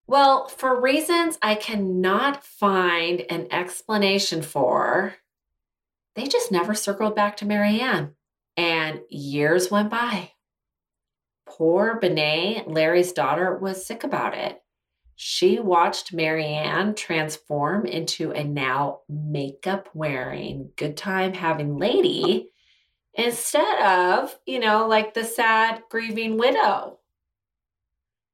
Well, 0.07 0.49
for 0.49 0.77
reasons 0.79 1.37
I 1.41 1.55
cannot 1.55 2.43
find 2.43 3.21
an 3.29 3.47
explanation 3.49 4.41
for, 4.41 5.15
they 6.15 6.27
just 6.27 6.51
never 6.51 6.73
circled 6.73 7.15
back 7.15 7.37
to 7.37 7.45
Marianne. 7.45 8.15
And 8.57 8.99
years 9.09 9.71
went 9.71 9.89
by. 9.89 10.30
Poor 11.57 11.99
Benet, 11.99 12.63
Larry's 12.67 13.11
daughter, 13.11 13.57
was 13.57 13.85
sick 13.85 14.05
about 14.05 14.37
it. 14.37 14.61
She 15.17 15.59
watched 15.59 16.13
Marianne 16.13 16.95
transform 16.95 17.85
into 17.85 18.31
a 18.31 18.43
now 18.43 19.01
makeup 19.09 19.89
wearing, 19.93 20.71
good 20.77 20.95
time 20.95 21.33
having 21.33 21.77
lady 21.77 22.49
instead 23.13 23.81
of, 23.85 24.39
you 24.45 24.59
know, 24.59 24.87
like 24.87 25.13
the 25.13 25.25
sad 25.25 25.83
grieving 25.89 26.37
widow. 26.37 26.99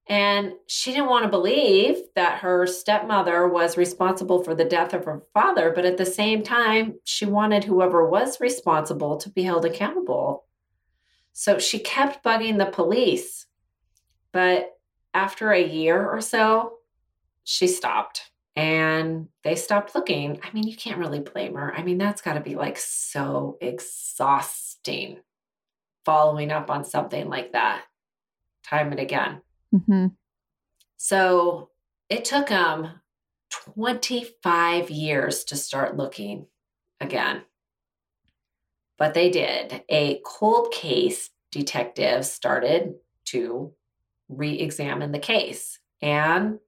And 0.07 0.53
she 0.68 0.91
didn't 0.91 1.09
want 1.09 1.26
to 1.26 1.30
believe 1.30 1.97
that 2.15 2.39
her 2.39 2.68
stepmother 2.68 3.47
was 3.47 3.78
responsible 3.78 4.43
for 4.43 4.55
the 4.55 4.63
death 4.63 4.93
of 4.93 5.05
her 5.05 5.24
father, 5.34 5.74
but 5.76 5.86
at 5.86 5.97
the 5.97 6.05
same 6.05 6.43
time, 6.43 6.99
she 7.03 7.26
wanted 7.26 7.63
whoever 7.63 8.07
was 8.07 8.39
responsible 8.39 9.18
to 9.18 9.30
be 9.30 9.43
held 9.43 9.65
accountable. 9.65 10.47
So 11.39 11.59
she 11.59 11.77
kept 11.77 12.23
bugging 12.23 12.57
the 12.57 12.65
police. 12.65 13.45
But 14.31 14.75
after 15.13 15.51
a 15.51 15.63
year 15.63 16.03
or 16.03 16.19
so, 16.19 16.79
she 17.43 17.67
stopped 17.67 18.31
and 18.55 19.27
they 19.43 19.53
stopped 19.53 19.93
looking. 19.93 20.39
I 20.41 20.51
mean, 20.51 20.67
you 20.67 20.75
can't 20.75 20.97
really 20.97 21.19
blame 21.19 21.53
her. 21.53 21.71
I 21.75 21.83
mean, 21.83 21.99
that's 21.99 22.23
got 22.23 22.33
to 22.33 22.39
be 22.39 22.55
like 22.55 22.79
so 22.79 23.59
exhausting 23.61 25.19
following 26.05 26.51
up 26.51 26.71
on 26.71 26.83
something 26.83 27.29
like 27.29 27.51
that 27.51 27.83
time 28.63 28.89
and 28.89 28.99
again. 28.99 29.41
Mm-hmm. 29.75 30.07
So 30.97 31.69
it 32.09 32.25
took 32.25 32.47
them 32.47 32.99
25 33.75 34.89
years 34.89 35.43
to 35.43 35.55
start 35.55 35.97
looking 35.97 36.47
again. 36.99 37.43
But 38.98 39.14
they 39.14 39.30
did. 39.30 39.84
A 39.89 40.22
cold 40.26 40.72
case 40.72 41.30
detective 41.52 42.26
started 42.26 42.95
to 43.26 43.74
re 44.30 44.60
examine 44.60 45.12
the 45.12 45.20
case, 45.20 45.80
and 46.02 46.60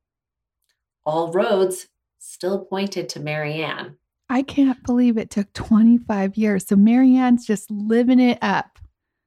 all 1.06 1.32
roads 1.32 1.88
still 2.20 2.66
pointed 2.66 3.10
to 3.10 3.20
Marianne. 3.20 3.98
I 4.30 4.44
can't 4.44 4.84
believe 4.84 5.18
it 5.18 5.32
took 5.32 5.52
25 5.54 6.38
years. 6.38 6.68
So 6.68 6.76
Marianne's 6.76 7.46
just 7.46 7.72
living 7.72 8.20
it 8.20 8.38
up. 8.42 8.78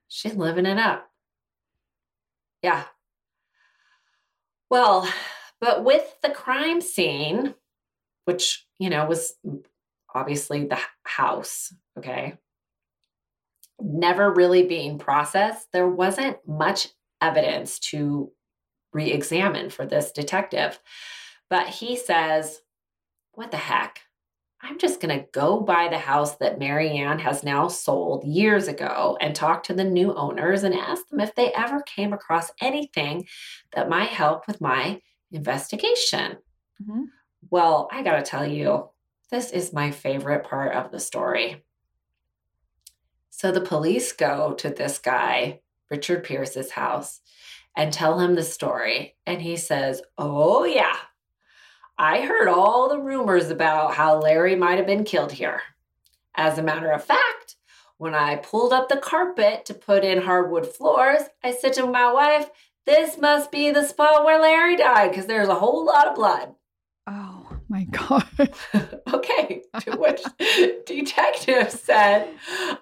She's 0.09 0.37
living 0.37 0.67
it 0.67 0.79
up. 0.79 1.11
Yeah. 2.63 2.85
Well, 4.71 5.09
but 5.61 5.85
with 5.85 6.17
the 6.23 6.31
crime 6.31 6.81
scene, 6.81 7.55
which, 8.27 8.65
you 8.79 8.89
know, 8.89 9.07
was 9.07 9.35
obviously 10.15 10.67
the 10.67 10.79
house, 11.05 11.75
okay, 11.99 12.39
never 13.83 14.33
really 14.33 14.67
being 14.67 14.99
processed, 14.99 15.69
there 15.73 15.89
wasn't 15.89 16.37
much 16.47 16.89
evidence 17.21 17.79
to 17.79 18.31
re 18.93 19.11
examine 19.11 19.71
for 19.71 19.87
this 19.87 20.13
detective. 20.13 20.79
But 21.51 21.69
he 21.69 21.97
says, 21.97 22.61
What 23.33 23.51
the 23.51 23.57
heck? 23.57 24.01
I'm 24.65 24.79
just 24.79 25.01
going 25.01 25.19
to 25.19 25.27
go 25.33 25.61
buy 25.61 25.89
the 25.89 25.99
house 25.99 26.37
that 26.37 26.61
Marianne 26.61 27.19
has 27.19 27.43
now 27.43 27.67
sold 27.67 28.23
years 28.25 28.69
ago 28.69 29.19
and 29.21 29.35
talk 29.35 29.65
to 29.65 29.75
the 29.75 29.83
new 29.83 30.15
owners 30.15 30.63
and 30.63 30.73
ask 30.73 31.09
them 31.09 31.19
if 31.19 31.35
they 31.35 31.53
ever 31.53 31.83
came 31.83 32.13
across 32.13 32.53
anything 32.61 33.27
that 33.75 33.89
might 33.89 34.11
help 34.11 34.47
with 34.47 34.61
my 34.61 35.01
investigation. 35.33 36.39
Mm-hmm. 36.81 37.03
Well, 37.51 37.89
I 37.91 38.05
got 38.05 38.17
to 38.17 38.23
tell 38.23 38.47
you, 38.47 38.89
this 39.33 39.51
is 39.51 39.73
my 39.73 39.91
favorite 39.91 40.45
part 40.45 40.77
of 40.77 40.93
the 40.93 41.01
story. 41.01 41.65
So 43.43 43.51
the 43.51 43.61
police 43.61 44.13
go 44.13 44.55
to 44.59 44.71
this 44.71 45.01
guy, 45.01 45.63
Richard 45.91 46.23
Pierce's 46.23 46.71
house, 46.71 47.21
and 47.77 47.93
tell 47.93 48.21
him 48.21 48.37
the 48.37 48.45
story. 48.45 49.17
And 49.27 49.43
he 49.43 49.57
says, 49.57 50.01
Oh, 50.17 50.63
yeah, 50.63 50.95
I 51.99 52.21
heard 52.21 52.47
all 52.47 52.89
the 52.89 53.01
rumors 53.01 53.51
about 53.51 53.95
how 53.95 54.21
Larry 54.21 54.55
might 54.55 54.79
have 54.79 54.87
been 54.87 55.03
killed 55.03 55.33
here. 55.33 55.61
As 56.37 56.57
a 56.57 56.63
matter 56.63 56.93
of 56.93 57.03
fact, 57.03 57.57
when 57.99 58.15
I 58.15 58.37
pulled 58.37 58.73
up 58.73 58.89
the 58.89 58.97
carpet 58.97 59.65
to 59.65 59.75
put 59.75 60.05
in 60.05 60.23
hardwood 60.23 60.69
floors, 60.69 61.23
I 61.43 61.51
said 61.51 61.73
to 61.73 61.87
my 61.89 62.13
wife, 62.13 62.49
This 62.87 63.19
must 63.19 63.51
be 63.51 63.73
the 63.73 63.83
spot 63.83 64.25
where 64.25 64.41
Larry 64.41 64.77
died 64.77 65.11
because 65.11 65.27
there's 65.27 65.49
a 65.49 65.57
whole 65.57 65.85
lot 65.85 66.07
of 66.07 66.15
blood. 66.15 66.55
My 67.73 67.85
God. 67.85 68.27
okay. 69.15 69.63
To 69.81 69.93
which 69.93 70.21
detective 70.85 71.71
said, 71.71 72.29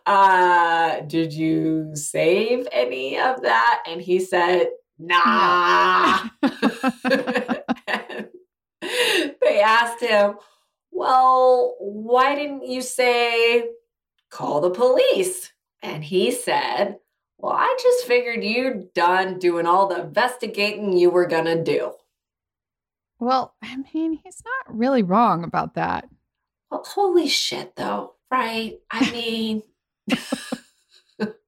uh, 0.05 1.03
Did 1.03 1.33
you 1.33 1.93
save 1.95 2.67
any 2.73 3.17
of 3.17 3.43
that? 3.43 3.85
And 3.87 4.03
he 4.03 4.19
said, 4.19 4.71
Nah. 4.99 6.25
they 6.43 6.51
asked 9.61 10.01
him, 10.01 10.35
Well, 10.91 11.77
why 11.79 12.35
didn't 12.35 12.67
you 12.67 12.83
say 12.83 13.69
call 14.29 14.61
the 14.61 14.71
police? 14.71 15.53
And 15.85 16.03
he 16.03 16.33
said, 16.33 16.99
Well, 17.39 17.53
I 17.53 17.79
just 17.81 18.09
figured 18.09 18.43
you'd 18.43 18.93
done 18.93 19.39
doing 19.39 19.67
all 19.67 19.87
the 19.87 20.01
investigating 20.01 20.99
you 20.99 21.11
were 21.11 21.27
going 21.27 21.45
to 21.45 21.63
do. 21.63 21.93
Well, 23.21 23.55
I 23.63 23.77
mean, 23.77 24.19
he's 24.25 24.43
not 24.45 24.77
really 24.77 25.03
wrong 25.03 25.45
about 25.45 25.75
that. 25.75 26.09
Well, 26.71 26.85
holy 26.87 27.29
shit, 27.29 27.77
though, 27.77 28.15
right? 28.31 28.79
I 28.91 29.11
mean, 29.11 29.63
where 31.19 31.39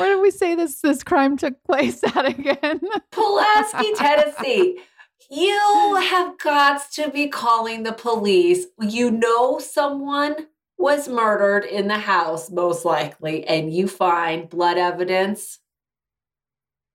did 0.00 0.20
we 0.20 0.32
say 0.32 0.56
this 0.56 0.80
this 0.80 1.04
crime 1.04 1.36
took 1.36 1.62
place 1.64 2.02
at 2.16 2.26
again? 2.26 2.80
Pulaski, 3.12 3.94
Tennessee. 3.94 4.80
You 5.30 5.98
have 6.10 6.36
got 6.38 6.90
to 6.94 7.08
be 7.08 7.28
calling 7.28 7.84
the 7.84 7.92
police. 7.92 8.66
You 8.80 9.10
know 9.10 9.60
someone 9.60 10.34
was 10.76 11.08
murdered 11.08 11.64
in 11.64 11.86
the 11.86 11.98
house, 11.98 12.50
most 12.50 12.84
likely, 12.84 13.46
and 13.46 13.72
you 13.72 13.86
find 13.86 14.48
blood 14.48 14.78
evidence, 14.78 15.60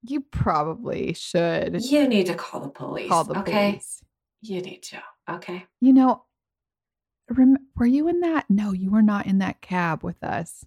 You 0.10 0.22
probably 0.22 1.14
should 1.14 1.84
you 1.84 2.08
need 2.08 2.28
to 2.28 2.34
call 2.34 2.62
the 2.62 2.70
police. 2.70 3.10
call 3.10 3.24
the 3.24 3.39
okay? 3.39 3.72
police. 3.72 4.03
You 4.41 4.62
need 4.62 4.84
to. 4.84 5.01
Okay. 5.30 5.66
You 5.82 5.93
know, 5.93 6.24
rem- 7.30 7.68
were 7.76 7.86
you 7.86 8.08
in 8.08 8.22
that? 8.22 8.45
No, 8.49 8.72
you 8.72 8.91
were 8.91 9.01
not 9.01 9.26
in 9.26 9.39
that 9.39 9.62
cab 9.62 10.03
with 10.03 10.24
us. 10.24 10.66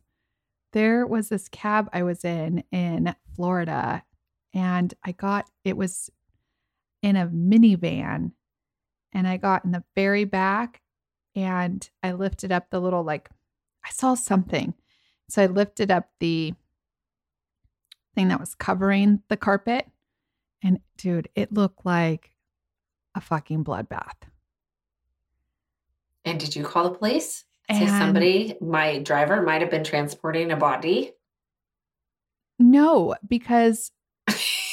There 0.72 1.06
was 1.06 1.28
this 1.28 1.48
cab 1.48 1.88
I 1.92 2.02
was 2.02 2.24
in 2.24 2.64
in 2.70 3.14
Florida, 3.34 4.04
and 4.52 4.92
I 5.04 5.12
got 5.12 5.48
it 5.64 5.76
was 5.76 6.10
in 7.02 7.16
a 7.16 7.26
minivan, 7.26 8.32
and 9.12 9.26
I 9.26 9.36
got 9.36 9.64
in 9.64 9.72
the 9.72 9.84
very 9.94 10.24
back, 10.24 10.82
and 11.34 11.88
I 12.02 12.12
lifted 12.12 12.52
up 12.52 12.70
the 12.70 12.80
little 12.80 13.02
like 13.02 13.30
I 13.84 13.90
saw 13.90 14.14
something, 14.14 14.74
so 15.28 15.42
I 15.42 15.46
lifted 15.46 15.90
up 15.90 16.10
the 16.20 16.54
thing 18.14 18.28
that 18.28 18.40
was 18.40 18.54
covering 18.54 19.22
the 19.28 19.36
carpet, 19.36 19.86
and 20.62 20.80
dude, 20.96 21.28
it 21.34 21.52
looked 21.52 21.84
like 21.86 22.32
a 23.14 23.20
fucking 23.20 23.64
bloodbath. 23.64 24.14
And 26.24 26.38
did 26.38 26.54
you 26.54 26.64
call 26.64 26.84
the 26.90 26.98
police? 26.98 27.44
Say 27.70 27.82
And- 27.84 27.88
somebody, 27.88 28.56
my 28.60 28.98
driver 28.98 29.42
might 29.42 29.60
have 29.62 29.70
been 29.70 29.84
transporting 29.84 30.50
a 30.50 30.56
body. 30.56 31.12
No, 32.58 33.14
because 33.26 33.90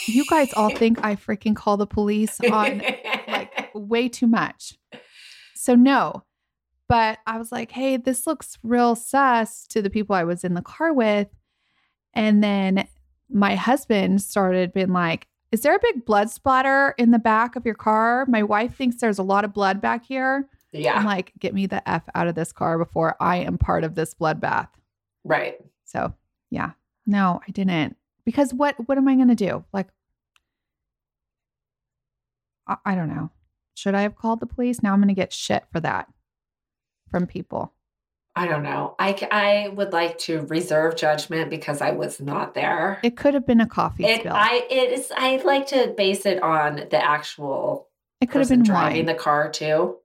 you 0.08 0.26
guys 0.30 0.52
all 0.54 0.70
think 0.76 1.04
I 1.04 1.16
freaking 1.16 1.56
call 1.56 1.78
the 1.78 1.88
police 1.88 2.40
on 2.42 2.82
like 3.28 3.70
way 3.74 4.10
too 4.10 4.28
much. 4.28 4.78
So 5.56 5.76
no. 5.76 6.24
But 6.90 7.20
I 7.28 7.38
was 7.38 7.52
like, 7.52 7.72
"Hey, 7.72 7.98
this 7.98 8.26
looks 8.26 8.58
real 8.64 8.96
sus" 8.96 9.68
to 9.68 9.82
the 9.82 9.90
people 9.90 10.16
I 10.16 10.24
was 10.24 10.44
in 10.46 10.54
the 10.54 10.62
car 10.62 10.94
with. 10.94 11.28
And 12.14 12.42
then 12.44 12.88
my 13.30 13.56
husband 13.56 14.22
started 14.22 14.74
being 14.74 14.94
like, 14.94 15.28
"Is 15.52 15.62
there 15.62 15.76
a 15.76 15.80
big 15.82 16.06
blood 16.06 16.30
splatter 16.30 16.94
in 16.98 17.12
the 17.12 17.20
back 17.20 17.56
of 17.56 17.66
your 17.66 17.76
car? 17.76 18.26
My 18.28 18.44
wife 18.44 18.76
thinks 18.76 18.98
there's 18.98 19.20
a 19.20 19.24
lot 19.24 19.46
of 19.46 19.54
blood 19.54 19.82
back 19.82 20.06
here." 20.06 20.48
yeah, 20.72 20.94
I'm 20.98 21.06
like, 21.06 21.34
"Get 21.40 21.54
me 21.54 21.66
the 21.66 21.88
f 21.90 22.04
out 22.16 22.28
of 22.28 22.36
this 22.36 22.52
car 22.52 22.78
before 22.78 23.16
I 23.20 23.38
am 23.38 23.58
part 23.58 23.84
of 23.84 23.96
this 23.96 24.14
bloodbath." 24.14 24.70
right. 25.24 25.58
So 25.86 26.14
yeah, 26.52 26.72
no, 27.06 27.42
I 27.48 27.52
didn't. 27.52 27.98
Because 28.26 28.54
what 28.54 28.76
what 28.88 28.98
am 28.98 29.08
I 29.08 29.16
gonna 29.16 29.36
do? 29.36 29.64
Like, 29.74 29.88
I, 32.68 32.78
I 32.86 32.96
don't 32.96 33.10
know. 33.10 33.32
Should 33.76 33.96
I 33.96 34.02
have 34.02 34.16
called 34.16 34.40
the 34.40 34.46
police? 34.46 34.84
Now 34.84 34.94
I'm 34.94 35.00
gonna 35.02 35.14
get 35.14 35.34
shit 35.34 35.66
for 35.72 35.80
that 35.82 36.08
from 37.10 37.26
people. 37.26 37.74
I 38.38 38.48
don't 38.48 38.62
know. 38.62 38.96
I, 39.00 39.28
I 39.32 39.70
would 39.70 39.94
like 39.94 40.20
to 40.20 40.42
reserve 40.42 40.96
judgment 40.96 41.50
because 41.50 41.82
I 41.82 41.92
was 41.92 42.22
not 42.22 42.54
there. 42.54 43.00
It 43.02 43.18
could 43.18 43.34
have 43.34 43.48
been 43.48 43.62
a 43.62 43.68
coffee 43.68 44.06
It, 44.06 44.22
spill. 44.22 44.34
I 44.34 44.66
it 44.70 44.92
is 44.92 45.12
I 45.16 45.38
like 45.44 45.68
to 45.68 45.94
base 45.98 46.26
it 46.26 46.44
on 46.44 46.76
the 46.76 47.04
actual 47.04 47.88
it 48.22 48.30
could 48.30 48.40
have 48.40 48.50
been 48.50 48.64
driving 48.64 48.98
wine. 48.98 49.06
the 49.08 49.14
car 49.16 49.50
too. 49.50 49.98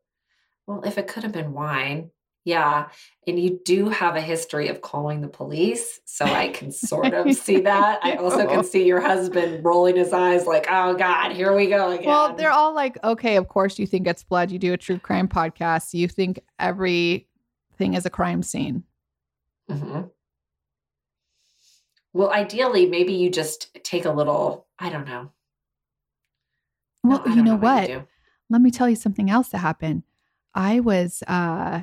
Well, 0.67 0.83
if 0.85 0.97
it 0.97 1.09
could 1.09 1.25
have 1.25 1.33
been 1.33 1.53
wine, 1.53 2.11
yeah. 2.45 2.89
And 3.27 3.39
you 3.39 3.61
do 3.65 3.89
have 3.89 4.17
a 4.17 4.21
history 4.21 4.69
of 4.69 4.81
calling 4.81 5.21
the 5.21 5.29
police, 5.29 6.01
so 6.05 6.25
I 6.25 6.49
can 6.49 6.73
sort 6.73 7.13
of 7.15 7.33
see 7.35 7.61
that. 7.61 8.01
I 8.03 8.15
also 8.17 8.47
can 8.49 8.65
see 8.65 8.85
your 8.85 9.01
husband 9.01 9.65
rolling 9.65 9.97
his 9.97 10.13
eyes 10.13 10.47
like, 10.47 10.67
"Oh 10.71 10.95
God, 10.95 11.33
here 11.33 11.55
we 11.55 11.69
go 11.69 11.91
again." 11.91 12.07
well, 12.07 12.35
they're 12.35 12.51
all 12.51 12.75
like, 12.75 13.03
okay, 13.05 13.37
of 13.37 13.49
course 13.49 13.79
you 13.79 13.87
think 13.87 14.07
it's 14.07 14.25
blood. 14.25 14.51
You 14.51 14.59
do 14.59 14.73
a 14.73 14.79
true 14.79 14.99
crime 14.99 15.29
podcast. 15.29 15.95
You 15.95 16.09
think 16.09 16.41
is 17.95 18.07
a 18.07 18.11
crime 18.11 18.43
scene. 18.43 18.85
Mhm. 19.71 20.11
Well, 22.13 22.31
ideally, 22.31 22.87
maybe 22.87 23.15
you 23.15 23.31
just 23.31 23.75
take 23.85 24.05
a 24.05 24.13
little. 24.13 24.67
I 24.79 24.91
don't 24.91 25.07
know. 25.07 25.31
Well, 27.05 27.23
I 27.25 27.31
you 27.31 27.37
don't 27.37 27.45
know 27.45 27.57
what 27.57 27.89
what? 27.91 28.07
Let 28.51 28.61
me 28.61 28.71
tell 28.71 28.89
you 28.89 28.97
something 28.97 29.31
else 29.31 29.49
that 29.49 29.59
happened. 29.59 30.03
I 30.55 30.81
was 30.81 31.23
uh, 31.27 31.83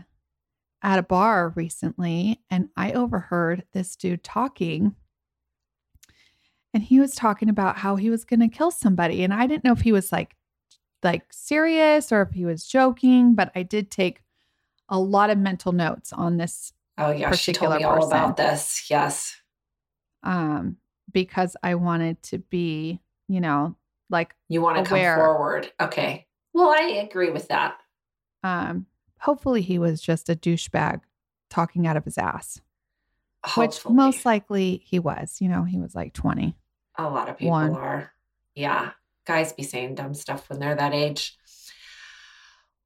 at 0.84 1.00
a 1.00 1.04
bar 1.04 1.50
recently 1.56 2.42
and 2.50 2.70
I 2.78 2.92
overheard 2.92 3.64
this 3.74 3.96
dude 3.96 4.24
talking. 4.24 4.96
And 6.74 6.84
he 6.84 7.00
was 7.00 7.16
talking 7.16 7.50
about 7.50 7.78
how 7.78 7.96
he 7.96 8.12
was 8.12 8.24
going 8.24 8.42
to 8.42 8.48
kill 8.48 8.70
somebody. 8.70 9.24
And 9.24 9.34
I 9.34 9.48
didn't 9.48 9.64
know 9.64 9.72
if 9.72 9.82
he 9.82 9.92
was 9.92 10.12
like, 10.12 10.36
like 11.02 11.24
serious 11.32 12.12
or 12.12 12.22
if 12.22 12.32
he 12.32 12.46
was 12.46 12.68
joking, 12.68 13.34
but 13.34 13.52
I 13.56 13.64
did 13.64 13.90
take 13.90 14.22
a 14.90 15.00
lot 15.00 15.30
of 15.30 15.38
mental 15.38 15.72
notes 15.72 16.12
on 16.14 16.38
this 16.38 16.74
Oh 16.98 17.12
yeah, 17.12 17.32
she 17.34 17.54
told 17.54 17.76
me 17.78 17.84
all 17.86 17.96
person. 17.96 18.12
about 18.12 18.36
this. 18.38 18.88
Yes. 18.90 19.38
um, 20.24 20.76
because 21.12 21.56
I 21.64 21.76
wanted 21.76 22.22
to 22.24 22.40
be, 22.40 23.00
you 23.30 23.40
know, 23.42 23.76
like 24.10 24.36
You 24.50 24.62
want 24.62 24.78
to 24.84 24.90
come 24.90 25.00
forward. 25.16 25.72
Okay. 25.80 26.28
Well, 26.54 26.70
I 26.70 27.06
agree 27.10 27.30
with 27.30 27.48
that. 27.48 27.78
um, 28.44 28.86
hopefully 29.20 29.62
he 29.62 29.80
was 29.80 30.02
just 30.02 30.30
a 30.30 30.36
douchebag 30.36 31.02
talking 31.50 31.88
out 31.88 31.96
of 31.98 32.04
his 32.06 32.18
ass. 32.18 32.60
which 33.56 33.86
most 33.88 34.26
likely 34.26 34.82
he 34.86 35.00
was. 35.00 35.38
You 35.40 35.48
know, 35.50 35.64
he 35.64 35.78
was 35.80 35.96
like 35.96 36.14
20. 36.14 36.56
a 36.98 37.04
lot 37.10 37.30
of 37.30 37.38
people 37.38 37.52
one. 37.52 37.76
are. 37.76 38.12
Yeah. 38.56 38.92
Guys 39.26 39.54
be 39.54 39.64
saying 39.64 39.96
dumb 39.96 40.14
stuff 40.14 40.50
when 40.50 40.60
they're 40.60 40.76
that 40.76 40.94
age. 40.94 41.38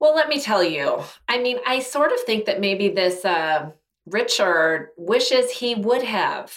Well, 0.04 0.16
let 0.16 0.28
me 0.28 0.42
tell 0.42 0.62
you. 0.62 1.02
I 1.30 1.40
mean, 1.40 1.60
I 1.66 1.80
sort 1.80 2.12
of 2.12 2.20
think 2.20 2.44
that 2.44 2.60
maybe 2.60 2.90
this 2.90 3.24
uh, 3.24 3.72
Richard 4.06 4.90
wishes 4.98 5.50
he 5.50 5.76
would 5.76 6.04
have 6.04 6.54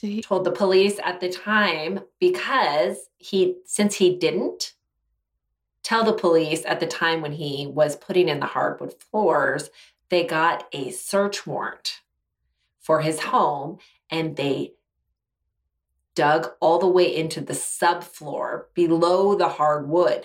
he- 0.00 0.22
told 0.22 0.44
the 0.44 0.52
police 0.52 1.00
at 1.02 1.18
the 1.18 1.28
time 1.28 1.98
because 2.20 3.08
he, 3.16 3.56
since 3.64 3.96
he 3.96 4.16
didn't 4.16 4.74
tell 5.82 6.04
the 6.04 6.12
police 6.12 6.62
at 6.66 6.78
the 6.78 6.86
time 6.86 7.20
when 7.20 7.32
he 7.32 7.66
was 7.66 7.96
putting 7.96 8.28
in 8.28 8.38
the 8.38 8.46
hardwood 8.46 8.94
floors, 9.10 9.70
they 10.08 10.22
got 10.22 10.68
a 10.72 10.92
search 10.92 11.48
warrant 11.48 12.02
for 12.78 13.00
his 13.00 13.18
home 13.18 13.78
and 14.08 14.36
they 14.36 14.74
dug 16.14 16.52
all 16.60 16.78
the 16.78 16.86
way 16.86 17.12
into 17.12 17.40
the 17.40 17.54
subfloor 17.54 18.66
below 18.74 19.34
the 19.34 19.48
hardwood. 19.48 20.22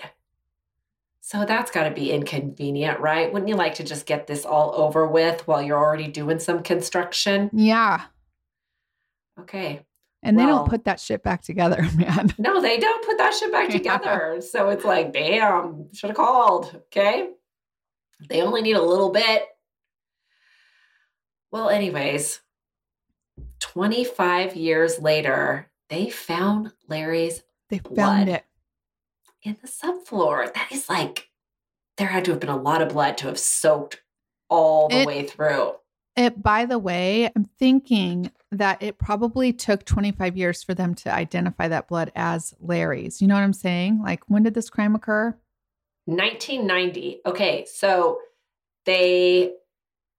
So 1.26 1.46
that's 1.46 1.70
got 1.70 1.84
to 1.84 1.90
be 1.90 2.12
inconvenient, 2.12 3.00
right? 3.00 3.32
Wouldn't 3.32 3.48
you 3.48 3.56
like 3.56 3.76
to 3.76 3.82
just 3.82 4.04
get 4.04 4.26
this 4.26 4.44
all 4.44 4.74
over 4.76 5.06
with 5.08 5.48
while 5.48 5.62
you're 5.62 5.78
already 5.78 6.06
doing 6.06 6.38
some 6.38 6.62
construction? 6.62 7.48
yeah. 7.54 8.02
Okay. 9.40 9.80
And 10.22 10.38
they 10.38 10.44
Well- 10.44 10.58
don't 10.58 10.68
put 10.68 10.84
that 10.84 11.00
shit 11.00 11.22
back 11.22 11.40
together, 11.40 11.80
man. 11.96 12.34
No, 12.36 12.60
they 12.60 12.78
don't 12.78 13.04
put 13.06 13.16
that 13.16 13.32
shit 13.32 13.50
back 13.50 13.70
together. 13.70 14.42
So 14.42 14.68
it's 14.68 14.84
like, 14.84 15.14
bam, 15.14 15.88
should 15.94 16.10
have 16.10 16.16
called. 16.16 16.78
Okay. 16.92 17.30
They 18.28 18.42
only 18.42 18.60
need 18.60 18.76
a 18.76 18.82
little 18.82 19.10
bit. 19.10 19.44
Well, 21.50 21.70
anyways, 21.70 22.40
25 23.60 24.56
years 24.56 25.00
later, 25.00 25.70
they 25.88 26.10
found 26.10 26.72
Larry's 26.86 27.42
They 27.70 27.78
Blood. 27.78 27.96
found 27.96 28.28
it. 28.28 28.44
In 29.44 29.56
the 29.60 29.68
subfloor. 29.68 30.52
That 30.52 30.72
is 30.72 30.88
like, 30.88 31.28
there 31.96 32.08
had 32.08 32.24
to 32.24 32.32
have 32.32 32.40
been 32.40 32.48
a 32.50 32.56
lot 32.56 32.82
of 32.82 32.88
blood 32.88 33.16
to 33.18 33.26
have 33.28 33.38
soaked 33.38 34.02
all 34.48 34.88
the 34.88 35.00
It- 35.02 35.06
way 35.06 35.26
through. 35.26 35.74
It, 36.16 36.40
by 36.40 36.64
the 36.64 36.78
way, 36.78 37.28
I'm 37.34 37.44
thinking 37.58 38.30
that 38.52 38.80
it 38.80 38.98
probably 38.98 39.52
took 39.52 39.84
25 39.84 40.36
years 40.36 40.62
for 40.62 40.72
them 40.72 40.94
to 40.94 41.12
identify 41.12 41.66
that 41.66 41.88
blood 41.88 42.12
as 42.14 42.54
Larry's. 42.60 43.20
You 43.20 43.26
know 43.26 43.34
what 43.34 43.42
I'm 43.42 43.52
saying? 43.52 44.00
Like, 44.00 44.22
when 44.28 44.44
did 44.44 44.54
this 44.54 44.70
crime 44.70 44.94
occur? 44.94 45.36
1990. 46.06 47.20
Okay. 47.26 47.64
So 47.66 48.20
they, 48.86 49.54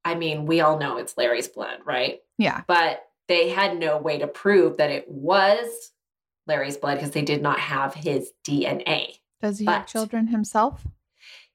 I 0.03 0.15
mean, 0.15 0.45
we 0.45 0.59
all 0.59 0.77
know 0.77 0.97
it's 0.97 1.17
Larry's 1.17 1.47
blood, 1.47 1.79
right? 1.85 2.19
Yeah. 2.37 2.63
but 2.67 3.01
they 3.29 3.49
had 3.49 3.79
no 3.79 3.97
way 3.97 4.17
to 4.19 4.27
prove 4.27 4.77
that 4.77 4.91
it 4.91 5.09
was 5.09 5.91
Larry's 6.47 6.77
blood 6.77 6.95
because 6.95 7.11
they 7.11 7.21
did 7.23 7.41
not 7.41 7.59
have 7.59 7.93
his 7.93 8.31
DNA. 8.47 9.19
Does 9.41 9.59
he 9.59 9.65
have 9.65 9.87
children 9.87 10.27
himself? 10.27 10.85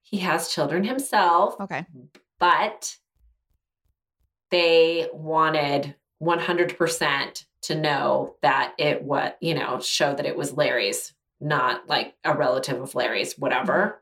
He 0.03 0.19
has 0.19 0.49
children 0.53 0.85
himself, 0.85 1.61
Okay. 1.61 1.87
but 2.39 2.97
they 4.51 5.09
wanted 5.13 5.95
100% 6.23 7.45
to 7.63 7.75
know 7.75 8.35
that 8.43 8.75
it 8.79 9.03
was, 9.03 9.33
you 9.41 9.55
know, 9.55 9.81
show 9.81 10.15
that 10.15 10.27
it 10.27 10.37
was 10.37 10.53
Larry's, 10.53 11.13
not 11.41 11.89
like 11.89 12.15
a 12.25 12.37
relative 12.37 12.81
of 12.81 12.95
Larry's, 12.95 13.39
whatever. 13.39 13.73
Mm-hmm. 13.73 13.97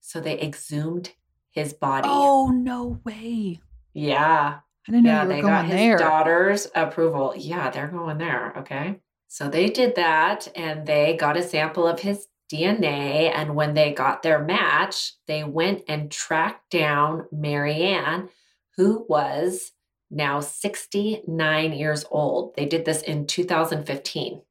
So 0.00 0.20
they 0.20 0.40
exhumed 0.40 1.12
his 1.50 1.72
body. 1.72 2.08
Oh, 2.10 2.48
no 2.48 3.00
way. 3.04 3.60
Yeah. 3.92 4.60
I 4.88 4.92
didn't 4.92 5.04
know 5.04 5.10
yeah, 5.10 5.22
you 5.22 5.28
were 5.28 5.34
they 5.34 5.40
going 5.40 5.52
got 5.52 5.64
his 5.66 5.74
there. 5.76 5.98
daughter's 5.98 6.66
approval. 6.74 7.34
Yeah, 7.36 7.70
they're 7.70 7.88
going 7.88 8.18
there. 8.18 8.54
Okay. 8.58 9.00
So 9.28 9.48
they 9.48 9.68
did 9.70 9.94
that 9.94 10.48
and 10.56 10.86
they 10.86 11.16
got 11.16 11.36
a 11.36 11.42
sample 11.42 11.86
of 11.86 12.00
his 12.00 12.26
DNA. 12.52 13.32
And 13.34 13.54
when 13.54 13.74
they 13.74 13.92
got 13.92 14.22
their 14.22 14.42
match, 14.42 15.14
they 15.26 15.44
went 15.44 15.84
and 15.88 16.10
tracked 16.10 16.70
down 16.70 17.26
Marianne, 17.32 18.28
who 18.76 19.06
was 19.08 19.72
now 20.10 20.40
69 20.40 21.72
years 21.72 22.04
old. 22.10 22.54
They 22.56 22.66
did 22.66 22.84
this 22.84 23.02
in 23.02 23.26
2015. 23.26 24.42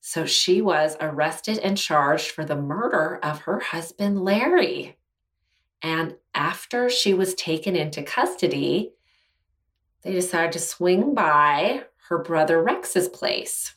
So 0.00 0.26
she 0.26 0.60
was 0.60 0.96
arrested 1.00 1.58
and 1.58 1.78
charged 1.78 2.30
for 2.30 2.44
the 2.44 2.54
murder 2.54 3.18
of 3.22 3.40
her 3.40 3.58
husband, 3.58 4.22
Larry. 4.22 4.98
And 5.84 6.16
after 6.34 6.88
she 6.88 7.12
was 7.12 7.34
taken 7.34 7.76
into 7.76 8.02
custody, 8.02 8.94
they 10.02 10.12
decided 10.12 10.52
to 10.52 10.58
swing 10.58 11.14
by 11.14 11.84
her 12.08 12.18
brother 12.18 12.62
Rex's 12.62 13.06
place 13.06 13.74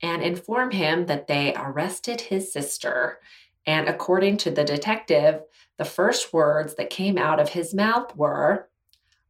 and 0.00 0.22
inform 0.22 0.70
him 0.70 1.06
that 1.06 1.26
they 1.26 1.52
arrested 1.56 2.20
his 2.20 2.52
sister. 2.52 3.18
And 3.66 3.88
according 3.88 4.36
to 4.38 4.52
the 4.52 4.62
detective, 4.62 5.42
the 5.78 5.84
first 5.84 6.32
words 6.32 6.76
that 6.76 6.90
came 6.90 7.18
out 7.18 7.40
of 7.40 7.48
his 7.48 7.74
mouth 7.74 8.14
were, 8.16 8.68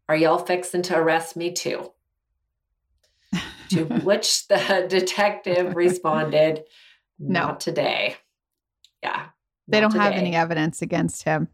Are 0.07 0.17
y'all 0.17 0.37
fixing 0.37 0.83
to 0.83 0.99
arrest 0.99 1.35
me 1.35 1.51
too? 1.51 1.93
to 3.71 3.85
which 4.05 4.49
the 4.49 4.85
detective 4.87 5.75
responded, 5.75 6.65
No. 7.19 7.41
Not 7.41 7.61
today. 7.61 8.17
Yeah. 9.03 9.29
They 9.67 9.81
don't 9.81 9.95
have 9.95 10.13
any 10.13 10.37
evidence 10.37 10.83
against 10.83 11.23
him. 11.23 11.49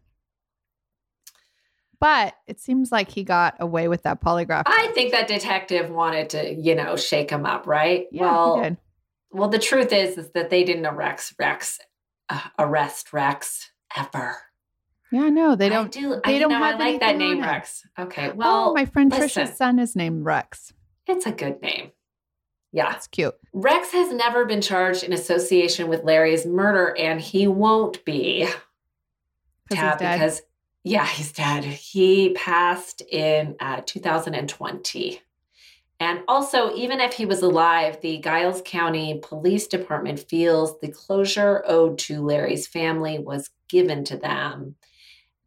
But 1.99 2.35
it 2.47 2.59
seems 2.59 2.91
like 2.91 3.11
he 3.11 3.23
got 3.23 3.55
away 3.59 3.87
with 3.89 4.03
that 4.03 4.21
polygraph. 4.21 4.63
I 4.65 4.91
think 4.93 5.11
that 5.11 5.27
detective 5.27 5.89
wanted 5.89 6.29
to, 6.29 6.53
you 6.53 6.73
know, 6.73 6.95
shake 6.95 7.29
him 7.29 7.45
up, 7.45 7.67
right? 7.67 8.07
yeah, 8.11 8.21
well, 8.21 8.77
well, 9.31 9.49
the 9.49 9.59
truth 9.59 9.91
is, 9.91 10.17
is 10.17 10.31
that 10.31 10.49
they 10.49 10.63
didn't 10.63 10.85
arrest 10.85 11.33
Rex, 11.37 11.79
uh, 12.29 12.41
arrest 12.57 13.13
Rex 13.13 13.71
ever. 13.95 14.37
Yeah, 15.11 15.29
no, 15.29 15.55
they 15.55 15.69
don't. 15.69 15.91
do. 15.91 16.21
they 16.23 16.35
I, 16.35 16.39
don't 16.39 16.51
know, 16.51 16.63
I 16.63 16.71
have 16.71 16.79
like 16.79 16.99
that 16.99 17.17
name. 17.17 17.41
Rex. 17.41 17.85
Okay. 17.97 18.31
Well, 18.31 18.69
oh, 18.69 18.73
my 18.73 18.85
friend 18.85 19.11
listen. 19.11 19.43
Trisha's 19.43 19.57
son 19.57 19.79
is 19.79 19.95
named 19.95 20.23
Rex. 20.23 20.73
it's 21.07 21.25
a 21.25 21.31
good 21.31 21.61
name. 21.61 21.91
Yeah. 22.71 22.91
That's 22.91 23.07
cute. 23.07 23.33
Rex 23.51 23.91
has 23.91 24.13
never 24.13 24.45
been 24.45 24.61
charged 24.61 25.03
in 25.03 25.11
association 25.11 25.87
with 25.87 26.03
Larry's 26.03 26.45
murder, 26.45 26.95
and 26.97 27.19
he 27.19 27.47
won't 27.47 28.05
be. 28.05 28.47
Tab, 29.71 29.99
because 29.99 30.41
yeah, 30.83 31.05
he's 31.05 31.31
dead. 31.31 31.63
He 31.63 32.33
passed 32.33 33.01
in 33.01 33.55
uh, 33.59 33.81
2020. 33.85 35.21
And 36.01 36.21
also, 36.29 36.73
even 36.75 37.01
if 37.01 37.13
he 37.13 37.25
was 37.25 37.41
alive, 37.41 37.99
the 38.01 38.19
Giles 38.19 38.61
County 38.63 39.19
Police 39.21 39.67
Department 39.67 40.19
feels 40.19 40.79
the 40.79 40.87
closure 40.87 41.61
owed 41.67 41.97
to 41.99 42.21
Larry's 42.21 42.67
family 42.67 43.19
was 43.19 43.49
given 43.67 44.05
to 44.05 44.15
them, 44.15 44.75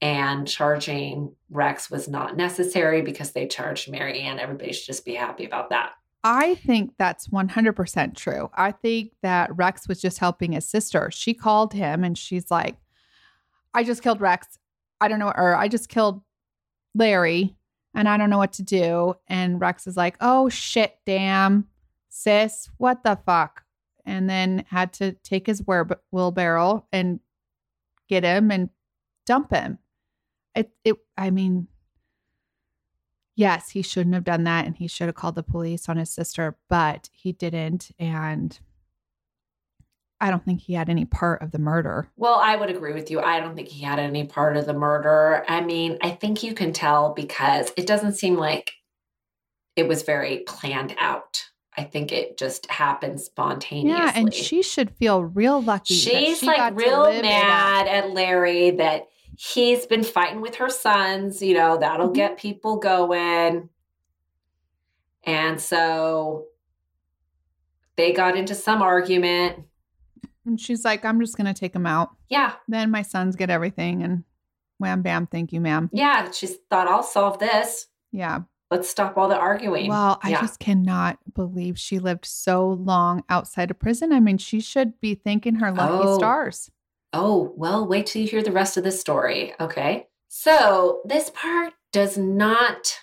and 0.03 0.47
charging 0.47 1.35
Rex 1.49 1.91
was 1.91 2.07
not 2.07 2.37
necessary 2.37 3.01
because 3.01 3.33
they 3.33 3.47
charged 3.47 3.91
Marianne. 3.91 4.39
Everybody 4.39 4.75
should 4.75 4.87
just 4.87 5.07
be 5.07 5.15
happy 5.15 5.47
about 5.47 5.71
that. 5.71 5.93
I 6.25 6.55
think 6.57 6.93
that's 6.99 7.29
100% 7.29 8.15
true. 8.15 8.51
I 8.55 8.73
think 8.73 9.13
that 9.23 9.57
Rex 9.57 9.89
was 9.89 10.01
just 10.01 10.19
helping 10.19 10.53
his 10.53 10.69
sister. 10.69 11.11
She 11.13 11.35
called 11.35 11.73
him 11.73 12.05
and 12.05 12.17
she's 12.17 12.51
like, 12.51 12.77
I 13.75 13.83
just 13.83 14.03
killed 14.03 14.21
Rex. 14.21 14.59
I 15.03 15.09
don't 15.09 15.19
know, 15.19 15.33
or 15.35 15.57
I 15.57 15.67
just 15.67 15.89
killed 15.89 16.23
Larry 16.95 17.57
and 17.93 18.09
I 18.09 18.17
don't 18.17 18.31
know 18.31 18.39
what 18.39 18.53
to 18.55 18.63
do. 18.63 19.15
And 19.27 19.61
Rex 19.61 19.89
is 19.89 19.97
like, 19.97 20.17
oh 20.21 20.49
shit, 20.49 20.97
damn, 21.05 21.67
sis, 22.09 22.71
what 22.79 23.03
the 23.03 23.19
fuck? 23.27 23.65
And 24.07 24.31
then 24.31 24.65
had 24.69 24.93
to 24.95 25.13
take 25.25 25.49
his 25.49 25.61
wheelbarrow 26.13 26.87
and 26.93 27.19
get 28.09 28.23
him 28.23 28.53
and 28.53 28.71
dump 29.27 29.51
him. 29.51 29.79
It, 30.55 30.71
it, 30.85 30.97
I 31.19 31.31
mean, 31.31 31.67
yes, 33.35 33.71
he 33.71 33.83
shouldn't 33.83 34.15
have 34.15 34.25
done 34.25 34.45
that 34.45 34.67
and 34.67 34.77
he 34.77 34.87
should 34.87 35.09
have 35.09 35.17
called 35.17 35.35
the 35.35 35.43
police 35.43 35.89
on 35.89 35.97
his 35.97 36.11
sister, 36.11 36.57
but 36.69 37.09
he 37.13 37.33
didn't. 37.33 37.91
And 37.99 38.57
I 40.23 40.31
don't 40.31 40.45
think 40.45 40.61
he 40.61 40.73
had 40.75 40.89
any 40.89 41.05
part 41.05 41.43
of 41.43 41.51
the 41.51 41.59
murder. 41.59 42.09
Well, 42.17 42.37
I 42.41 42.55
would 42.55 42.71
agree 42.71 42.93
with 42.95 43.11
you. 43.11 43.21
I 43.21 43.41
don't 43.41 43.57
think 43.57 43.67
he 43.69 43.83
had 43.83 43.99
any 43.99 44.25
part 44.25 44.57
of 44.57 44.67
the 44.67 44.73
murder. 44.73 45.45
I 45.49 45.61
mean, 45.61 45.99
I 46.01 46.11
think 46.11 46.43
you 46.45 46.55
can 46.55 46.73
tell 46.73 47.13
because 47.13 47.73
it 47.77 47.87
doesn't 47.89 48.15
seem 48.15 48.37
like 48.37 48.71
it 49.75 49.89
was 49.89 50.03
very 50.03 50.39
planned 50.47 50.95
out. 50.99 51.43
I 51.77 51.83
think 51.83 52.13
it 52.13 52.39
just 52.39 52.71
happened 52.71 53.21
spontaneously. 53.21 53.99
Yeah, 53.99 54.13
and 54.15 54.33
she 54.33 54.63
should 54.63 54.91
feel 54.93 55.25
real 55.25 55.61
lucky. 55.61 55.95
She's 55.95 56.39
she 56.39 56.47
like 56.47 56.77
real 56.77 57.01
live 57.01 57.15
it 57.15 57.25
up. 57.25 57.25
mad 57.25 57.89
at 57.89 58.11
Larry 58.13 58.71
that 58.73 59.09
he's 59.37 59.87
been 59.87 60.05
fighting 60.05 60.41
with 60.41 60.55
her 60.57 60.69
sons. 60.69 61.43
You 61.43 61.55
know, 61.55 61.79
that'll 61.79 62.11
Mhm. 62.11 62.15
get 62.15 62.37
people 62.37 62.77
going. 62.77 63.71
And 65.25 65.61
so 65.61 66.47
they 67.97 68.13
got 68.13 68.37
into 68.37 68.55
some 68.55 68.83
argument. 68.83 69.65
And 70.47 70.61
she's 70.61 70.85
like, 70.85 71.05
I'm 71.05 71.21
just 71.21 71.37
going 71.37 71.53
to 71.53 71.59
take 71.59 71.73
them 71.73 71.87
out. 71.87 72.11
Yeah, 72.29 72.55
Then 72.69 72.91
my 72.91 73.03
sons 73.03 73.37
get 73.37 73.51
everything. 73.51 74.03
And 74.03 74.25
wham, 74.79 75.03
bam, 75.03 75.27
thank 75.27 75.53
you, 75.53 75.61
ma'am. 75.61 75.89
yeah. 75.93 76.31
She 76.33 76.47
thought, 76.69 76.89
I'll 76.89 77.03
solve 77.03 77.39
this. 77.39 77.87
Yeah. 78.11 78.41
Let's 78.71 78.89
stop 78.89 79.17
all 79.19 79.29
the 79.29 79.37
arguing. 79.37 79.89
Well, 79.89 80.19
I 80.23 80.31
Yeah. 80.31 80.41
just 80.41 80.59
cannot 80.59 81.19
believe 81.35 81.79
she 81.79 81.99
lived 81.99 82.25
so 82.25 82.69
long 82.69 83.23
outside 83.29 83.71
of 83.71 83.79
prison. 83.79 84.13
I 84.13 84.19
mean, 84.21 84.39
she 84.39 84.61
should 84.61 84.99
be 85.01 85.15
thanking 85.15 85.57
her 85.57 85.71
lucky 85.71 86.07
Oh. 86.09 86.17
stars. 86.19 86.71
Oh, 87.13 87.53
well, 87.57 87.87
wait 87.87 88.07
till 88.07 88.23
you 88.23 88.29
hear 88.29 88.43
the 88.43 88.51
rest 88.51 88.77
of 88.79 88.85
this 88.85 88.99
story. 88.99 89.55
Okay. 89.61 90.09
So, 90.29 91.03
this 91.05 91.31
part 91.31 91.75
does 91.93 92.17
not 92.17 92.99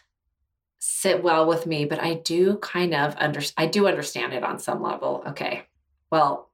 sit 0.80 1.22
well 1.22 1.46
with 1.46 1.68
me, 1.68 1.86
but 1.86 2.00
I 2.02 2.16
do 2.16 2.58
kind 2.58 2.96
of 2.96 3.16
under 3.18 3.42
I 3.56 3.68
do 3.68 3.88
understand 3.88 4.34
it 4.34 4.44
on 4.44 4.58
some 4.60 4.82
level. 4.82 5.24
Okay. 5.28 5.64
Well, 6.12 6.49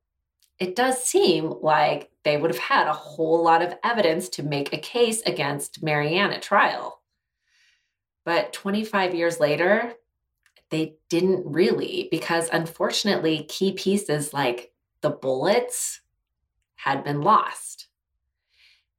it 0.60 0.76
does 0.76 1.03
seem 1.03 1.53
like 1.62 2.10
they 2.24 2.38
would 2.38 2.51
have 2.51 2.60
had 2.60 2.88
a 2.88 2.93
whole 2.93 3.43
lot 3.43 3.62
of 3.62 3.76
evidence 3.84 4.30
to 4.30 4.43
make 4.43 4.74
a 4.74 4.78
case 4.78 5.22
against 5.22 5.84
Marianne 5.84 6.32
at 6.32 6.41
trial. 6.41 7.01
But 8.24 8.53
25 8.53 9.14
years 9.14 9.39
later, 9.39 9.93
they 10.70 10.95
didn't 11.10 11.45
really 11.45 12.08
because 12.10 12.49
unfortunately 12.51 13.43
key 13.43 13.74
pieces 13.74 14.34
like 14.34 14.72
the 15.01 15.10
bullets 15.10 16.01
had 16.76 17.03
been 17.03 17.22
lost. 17.22 17.88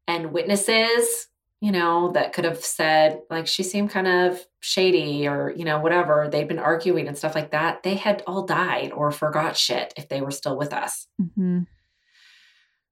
And 0.07 0.33
witnesses, 0.33 1.29
you 1.61 1.73
know, 1.73 2.13
that 2.13 2.33
could 2.33 2.45
have 2.45 2.63
said, 2.63 3.21
like, 3.31 3.47
she 3.47 3.63
seemed 3.63 3.91
kind 3.91 4.07
of 4.07 4.45
shady 4.61 5.27
or, 5.27 5.53
you 5.57 5.65
know, 5.65 5.81
whatever, 5.81 6.29
they'd 6.31 6.49
been 6.49 6.59
arguing 6.59 7.09
and 7.09 7.17
stuff 7.17 7.35
like 7.35 7.53
that, 7.53 7.83
they 7.83 7.95
had 7.95 8.23
all 8.27 8.45
died 8.45 8.93
or 8.93 9.11
forgot 9.11 9.57
shit 9.57 9.95
if 9.97 10.09
they 10.09 10.21
were 10.21 10.31
still 10.31 10.57
with 10.57 10.73
us. 10.73 11.07
hmm 11.19 11.61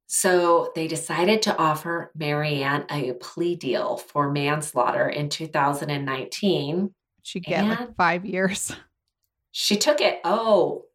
So 0.07 0.73
they 0.75 0.87
decided 0.87 1.43
to 1.43 1.57
offer 1.57 2.11
Marianne 2.15 2.87
a 2.91 3.13
plea 3.15 3.57
deal 3.57 3.97
for 3.99 4.31
manslaughter 4.31 5.09
in 5.09 5.29
2019. 5.29 6.95
She 7.23 7.41
get 7.41 7.67
like 7.67 7.97
five 7.97 8.25
years. 8.25 8.75
She 9.57 9.77
took 9.77 10.01
it. 10.01 10.19
Oh, 10.25 10.87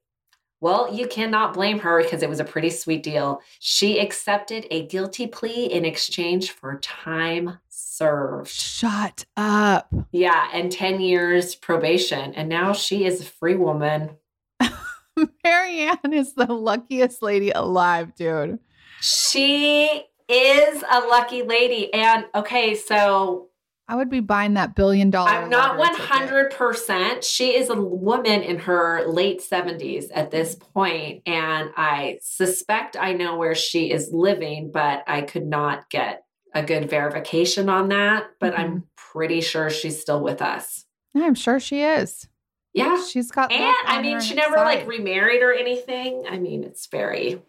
well, 0.61 0.93
you 0.93 1.07
cannot 1.07 1.53
blame 1.53 1.79
her 1.79 2.01
because 2.03 2.21
it 2.21 2.29
was 2.29 2.39
a 2.39 2.45
pretty 2.45 2.69
sweet 2.69 3.03
deal. 3.03 3.41
She 3.59 3.99
accepted 3.99 4.67
a 4.71 4.85
guilty 4.87 5.27
plea 5.27 5.65
in 5.65 5.85
exchange 5.85 6.51
for 6.51 6.77
time 6.79 7.59
served. 7.69 8.49
Shut 8.49 9.25
up. 9.37 9.93
Yeah, 10.11 10.49
and 10.53 10.71
10 10.71 11.01
years 11.01 11.55
probation. 11.55 12.33
And 12.33 12.49
now 12.49 12.73
she 12.73 13.05
is 13.05 13.21
a 13.21 13.25
free 13.25 13.55
woman. 13.55 14.11
Marianne 15.43 16.13
is 16.13 16.33
the 16.33 16.51
luckiest 16.51 17.21
lady 17.21 17.51
alive, 17.51 18.15
dude. 18.15 18.59
She 19.01 20.05
is 20.29 20.83
a 20.91 20.99
lucky 20.99 21.43
lady. 21.43 21.93
And 21.93 22.25
okay, 22.35 22.75
so 22.75 23.48
I 23.89 23.95
would 23.95 24.09
be 24.09 24.19
buying 24.19 24.53
that 24.53 24.75
billion 24.75 25.09
dollar. 25.09 25.31
I'm 25.31 25.49
not 25.49 25.79
100%. 25.79 27.23
She 27.23 27.55
is 27.55 27.69
a 27.71 27.81
woman 27.81 28.43
in 28.43 28.59
her 28.59 29.03
late 29.07 29.41
70s 29.41 30.05
at 30.13 30.29
this 30.29 30.53
point, 30.53 31.23
and 31.25 31.71
I 31.75 32.19
suspect 32.21 32.95
I 32.95 33.13
know 33.13 33.35
where 33.37 33.55
she 33.55 33.91
is 33.91 34.11
living, 34.13 34.69
but 34.71 35.03
I 35.07 35.21
could 35.21 35.47
not 35.47 35.89
get 35.89 36.23
a 36.53 36.61
good 36.61 36.87
verification 36.87 37.67
on 37.67 37.89
that. 37.89 38.27
But 38.39 38.53
Mm-hmm. 38.53 38.61
I'm 38.61 38.83
pretty 38.95 39.41
sure 39.41 39.71
she's 39.71 39.99
still 39.99 40.21
with 40.21 40.39
us. 40.41 40.85
I'm 41.15 41.33
sure 41.33 41.59
she 41.59 41.81
is. 41.81 42.27
Yeah. 42.73 43.03
She's 43.03 43.31
got. 43.31 43.51
And 43.51 43.75
I 43.85 44.03
mean, 44.03 44.21
she 44.21 44.35
never 44.35 44.57
like 44.57 44.87
remarried 44.87 45.41
or 45.41 45.51
anything. 45.51 46.25
I 46.29 46.37
mean, 46.37 46.63
it's 46.63 46.85
very 46.85 47.41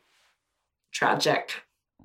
tragic. 0.91 1.53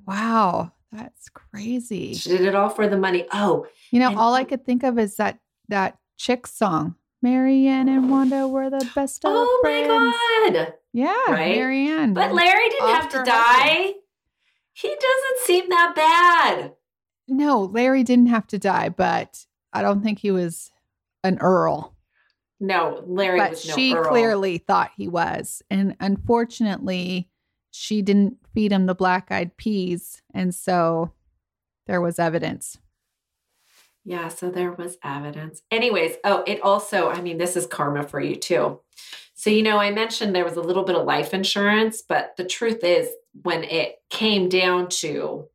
wow, 0.06 0.72
that's 0.96 1.28
crazy. 1.28 2.14
She 2.14 2.30
did 2.30 2.40
it 2.42 2.54
all 2.54 2.68
for 2.70 2.88
the 2.88 2.96
money. 2.96 3.26
Oh, 3.32 3.66
You 3.90 4.00
know, 4.00 4.08
and- 4.10 4.18
all 4.18 4.34
I 4.34 4.44
could 4.44 4.64
think 4.64 4.82
of 4.82 4.98
is 4.98 5.16
that 5.16 5.38
that 5.68 5.98
chick 6.16 6.46
song. 6.46 6.94
Marianne 7.22 7.88
and 7.88 8.10
Wanda 8.10 8.46
were 8.46 8.70
the 8.70 8.88
best 8.94 9.24
of 9.24 9.32
oh 9.34 9.58
friends. 9.62 9.88
my 9.88 10.50
God. 10.52 10.74
Yeah, 10.92 11.14
Right? 11.28 11.56
Marianne. 11.56 12.14
But 12.14 12.32
Larry 12.34 12.68
didn't 12.68 12.88
have 12.94 13.08
to 13.10 13.22
die. 13.24 13.32
husband. 13.34 13.94
He 14.74 14.88
doesn't 14.88 15.38
seem 15.44 15.68
that 15.70 15.94
bad. 15.96 16.72
no, 17.26 17.62
Larry 17.62 18.02
didn't 18.04 18.26
have 18.26 18.46
to 18.48 18.58
die, 18.58 18.88
but 18.90 19.44
I 19.72 19.82
don't 19.82 20.02
think 20.02 20.18
he 20.20 20.30
was 20.30 20.70
an 21.24 21.38
earl. 21.40 21.96
No, 22.60 23.02
Larry 23.06 23.38
but 23.38 23.50
was 23.50 23.66
no 23.68 23.74
she 23.74 23.94
Earl. 23.94 24.04
clearly 24.08 24.58
thought 24.58 24.90
he 24.96 25.08
was. 25.08 25.62
And 25.70 25.96
unfortunately, 26.00 27.28
she 27.76 28.02
didn't 28.02 28.38
feed 28.54 28.72
him 28.72 28.86
the 28.86 28.94
black 28.94 29.30
eyed 29.30 29.56
peas. 29.56 30.22
And 30.32 30.54
so 30.54 31.12
there 31.86 32.00
was 32.00 32.18
evidence. 32.18 32.78
Yeah, 34.04 34.28
so 34.28 34.50
there 34.50 34.72
was 34.72 34.98
evidence. 35.02 35.62
Anyways, 35.70 36.16
oh, 36.24 36.44
it 36.46 36.60
also, 36.62 37.10
I 37.10 37.20
mean, 37.20 37.38
this 37.38 37.56
is 37.56 37.66
karma 37.66 38.04
for 38.04 38.20
you 38.20 38.36
too. 38.36 38.80
So, 39.34 39.50
you 39.50 39.62
know, 39.62 39.78
I 39.78 39.90
mentioned 39.90 40.34
there 40.34 40.44
was 40.44 40.56
a 40.56 40.62
little 40.62 40.84
bit 40.84 40.96
of 40.96 41.04
life 41.04 41.34
insurance, 41.34 42.02
but 42.08 42.34
the 42.36 42.44
truth 42.44 42.82
is, 42.82 43.08
when 43.42 43.64
it 43.64 43.96
came 44.08 44.48
down 44.48 44.88
to 44.88 45.46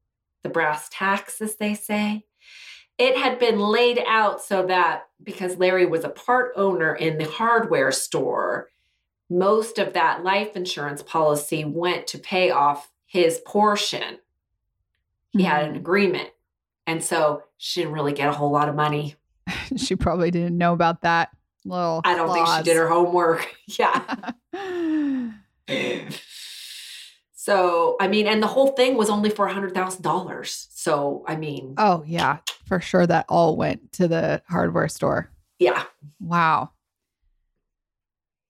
the 0.44 0.50
brass 0.50 0.88
tacks, 0.92 1.42
as 1.42 1.56
they 1.56 1.74
say, 1.74 2.26
it 2.98 3.18
had 3.18 3.40
been 3.40 3.60
laid 3.60 4.04
out 4.06 4.42
so 4.42 4.68
that 4.68 5.08
because 5.24 5.58
Larry 5.58 5.86
was 5.88 6.04
a 6.04 6.10
part 6.10 6.54
owner 6.56 6.94
in 6.94 7.18
the 7.18 7.28
hardware 7.28 7.92
store, 7.92 8.70
most 9.32 9.80
of 9.80 9.94
that 9.94 10.24
life 10.24 10.56
insurance 10.58 11.02
policy 11.02 11.64
went 11.66 12.06
to 12.08 12.20
pay 12.20 12.52
off 12.52 12.92
his 13.06 13.40
portion. 13.46 14.20
He 15.32 15.44
had 15.44 15.64
an 15.66 15.74
Mhm. 15.74 15.78
agreement. 15.78 16.30
And 16.86 17.02
so 17.04 17.44
she 17.58 17.80
didn't 17.82 17.94
really 17.94 18.14
get 18.14 18.28
a 18.28 18.34
whole 18.34 18.52
lot 18.52 18.68
of 18.68 18.76
money. 18.76 19.16
she 19.78 19.96
probably 19.96 20.32
didn't 20.32 20.58
know 20.58 20.74
about 20.74 21.02
that 21.04 21.30
little. 21.64 22.02
I 22.04 22.16
don't 22.16 22.34
think 22.34 22.48
she 22.48 22.64
did 22.64 22.76
her 22.78 22.88
homework. 22.90 23.48
yeah. 23.68 24.32
So, 27.34 27.96
I 28.00 28.08
mean, 28.08 28.28
and 28.28 28.42
the 28.44 28.46
whole 28.48 28.68
thing 28.74 28.96
was 28.98 29.10
only 29.10 29.32
for 29.32 29.48
a 29.48 29.52
$100,000. 29.54 30.68
So, 30.70 31.26
I 31.28 31.36
mean, 31.36 31.74
oh, 31.80 32.04
yeah, 32.06 32.38
for 32.68 32.80
sure. 32.80 33.08
That 33.08 33.26
all 33.30 33.58
went 33.58 33.94
to 33.94 34.08
the 34.08 34.44
hardware 34.48 34.88
store. 34.88 35.32
yeah. 35.58 35.86
Wow. 36.20 36.70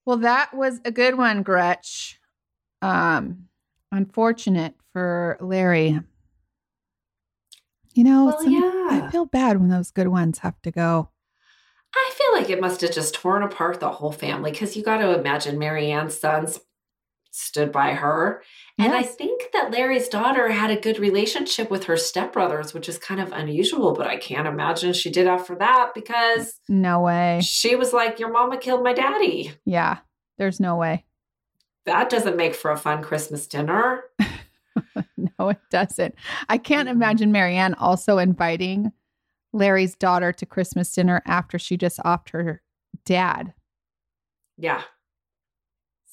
Well, 0.04 0.18
that 0.18 0.52
was 0.54 0.80
a 0.84 0.90
good 0.90 1.16
one, 1.16 1.42
Gretch. 1.42 2.18
Um, 2.80 3.48
unfortunate 3.92 4.74
for 4.92 5.36
Larry. 5.40 6.00
You 7.94 8.04
know, 8.04 8.26
Well, 8.26 8.38
some- 8.40 8.88
I 8.90 9.08
feel 9.10 9.26
bad 9.26 9.60
when 9.60 9.68
those 9.68 9.90
good 9.90 10.08
ones 10.08 10.38
have 10.38 10.60
to 10.62 10.70
go. 10.70 11.10
I 11.94 12.10
feel 12.14 12.32
like 12.40 12.48
it 12.50 12.60
must 12.60 12.80
have 12.80 12.90
just 12.92 13.14
torn 13.14 13.42
apart 13.42 13.78
the 13.80 13.90
whole 13.90 14.12
family 14.12 14.50
because 14.50 14.76
you 14.76 14.82
got 14.82 14.96
to 14.98 15.18
imagine 15.18 15.58
Marianne's 15.58 16.18
sons 16.18 16.58
stood 17.32 17.72
by 17.72 17.92
her. 17.94 18.42
And 18.78 18.92
I 18.92 19.02
think 19.02 19.48
that 19.52 19.70
Larry's 19.70 20.08
daughter 20.08 20.50
had 20.50 20.70
a 20.70 20.80
good 20.80 20.98
relationship 20.98 21.70
with 21.70 21.84
her 21.84 21.94
stepbrothers, 21.94 22.72
which 22.74 22.88
is 22.88 22.98
kind 22.98 23.20
of 23.20 23.32
unusual, 23.32 23.92
but 23.94 24.06
I 24.06 24.16
can't 24.16 24.46
imagine 24.46 24.92
she 24.92 25.10
did 25.10 25.26
after 25.26 25.54
that 25.56 25.92
because 25.94 26.54
No 26.68 27.00
way. 27.00 27.40
she 27.42 27.74
was 27.76 27.92
like, 27.92 28.18
Your 28.20 28.30
mama 28.30 28.56
killed 28.58 28.84
my 28.84 28.92
daddy. 28.92 29.52
Yeah, 29.64 29.98
there's 30.38 30.60
no 30.60 30.76
way. 30.76 31.04
That 31.86 32.08
doesn't 32.10 32.36
make 32.36 32.54
for 32.54 32.70
a 32.70 32.76
fun 32.76 33.02
Christmas 33.02 33.46
dinner. 33.46 34.04
No, 35.38 35.50
it 35.50 35.58
doesn't. 35.70 36.14
I 36.48 36.58
can't 36.58 36.88
imagine 36.88 37.30
Marianne 37.32 37.74
also 37.74 38.18
inviting 38.18 38.90
Larry's 39.52 39.94
daughter 39.94 40.32
to 40.32 40.46
Christmas 40.46 40.92
dinner 40.92 41.22
after 41.26 41.58
she 41.58 41.76
just 41.76 41.98
offed 42.00 42.30
her 42.30 42.62
dad. 43.04 43.52
Yeah. 44.58 44.82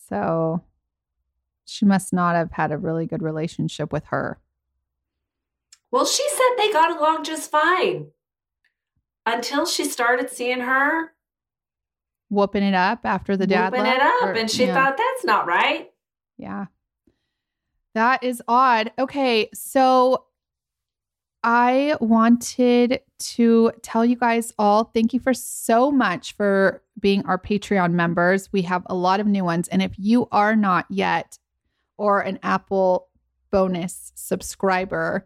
So 0.10 0.64
she 1.70 1.86
must 1.86 2.14
not 2.14 2.36
have 2.36 2.52
had 2.52 2.72
a 2.72 2.78
really 2.78 3.06
good 3.06 3.22
relationship 3.22 3.92
with 3.92 4.06
her. 4.06 4.40
Well, 5.92 6.06
she 6.06 6.28
said 6.30 6.56
they 6.58 6.72
got 6.72 6.98
along 6.98 7.24
just 7.24 7.50
fine 7.50 8.08
until 9.26 9.66
she 9.66 9.86
started 9.86 10.30
seeing 10.30 10.62
her 10.62 11.14
Whooping 12.30 12.62
it 12.62 12.76
up 12.76 13.00
after 13.06 13.36
the 13.36 13.48
dad 13.48 13.74
whooping 13.74 13.88
it 13.88 14.02
up, 14.02 14.24
or- 14.24 14.34
and 14.34 14.50
she 14.52 14.66
yeah. 14.66 14.74
thought 14.76 14.98
that's 14.98 15.26
not 15.26 15.48
right. 15.48 15.90
Yeah. 16.38 16.68
That 17.96 18.24
is 18.24 18.42
odd. 18.48 18.92
Okay. 19.00 19.50
So 19.54 20.26
I 21.44 21.96
wanted 22.00 23.02
to 23.20 23.72
tell 23.82 24.06
you 24.06 24.16
guys 24.16 24.54
all 24.60 24.86
thank 24.94 25.14
you 25.14 25.20
for 25.20 25.34
so 25.34 25.90
much 25.90 26.36
for 26.36 26.84
being 27.00 27.26
our 27.26 27.40
Patreon 27.40 27.94
members. 27.94 28.54
We 28.54 28.62
have 28.64 28.84
a 28.86 28.96
lot 28.96 29.20
of 29.20 29.26
new 29.26 29.44
ones. 29.44 29.68
And 29.70 29.82
if 29.82 29.94
you 29.98 30.28
are 30.32 30.56
not 30.56 30.86
yet, 30.90 31.40
or 32.00 32.22
an 32.22 32.40
Apple 32.42 33.10
bonus 33.52 34.12
subscriber, 34.16 35.26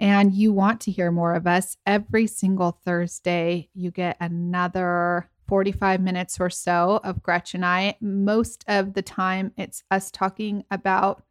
and 0.00 0.32
you 0.32 0.52
want 0.52 0.80
to 0.80 0.90
hear 0.90 1.12
more 1.12 1.34
of 1.34 1.46
us, 1.46 1.76
every 1.86 2.26
single 2.26 2.72
Thursday, 2.84 3.68
you 3.74 3.90
get 3.92 4.16
another 4.20 5.28
45 5.46 6.00
minutes 6.00 6.40
or 6.40 6.50
so 6.50 7.00
of 7.04 7.22
Gretchen 7.22 7.62
and 7.62 7.66
I. 7.66 7.96
Most 8.00 8.64
of 8.66 8.94
the 8.94 9.02
time, 9.02 9.52
it's 9.56 9.84
us 9.90 10.10
talking 10.10 10.64
about 10.70 11.22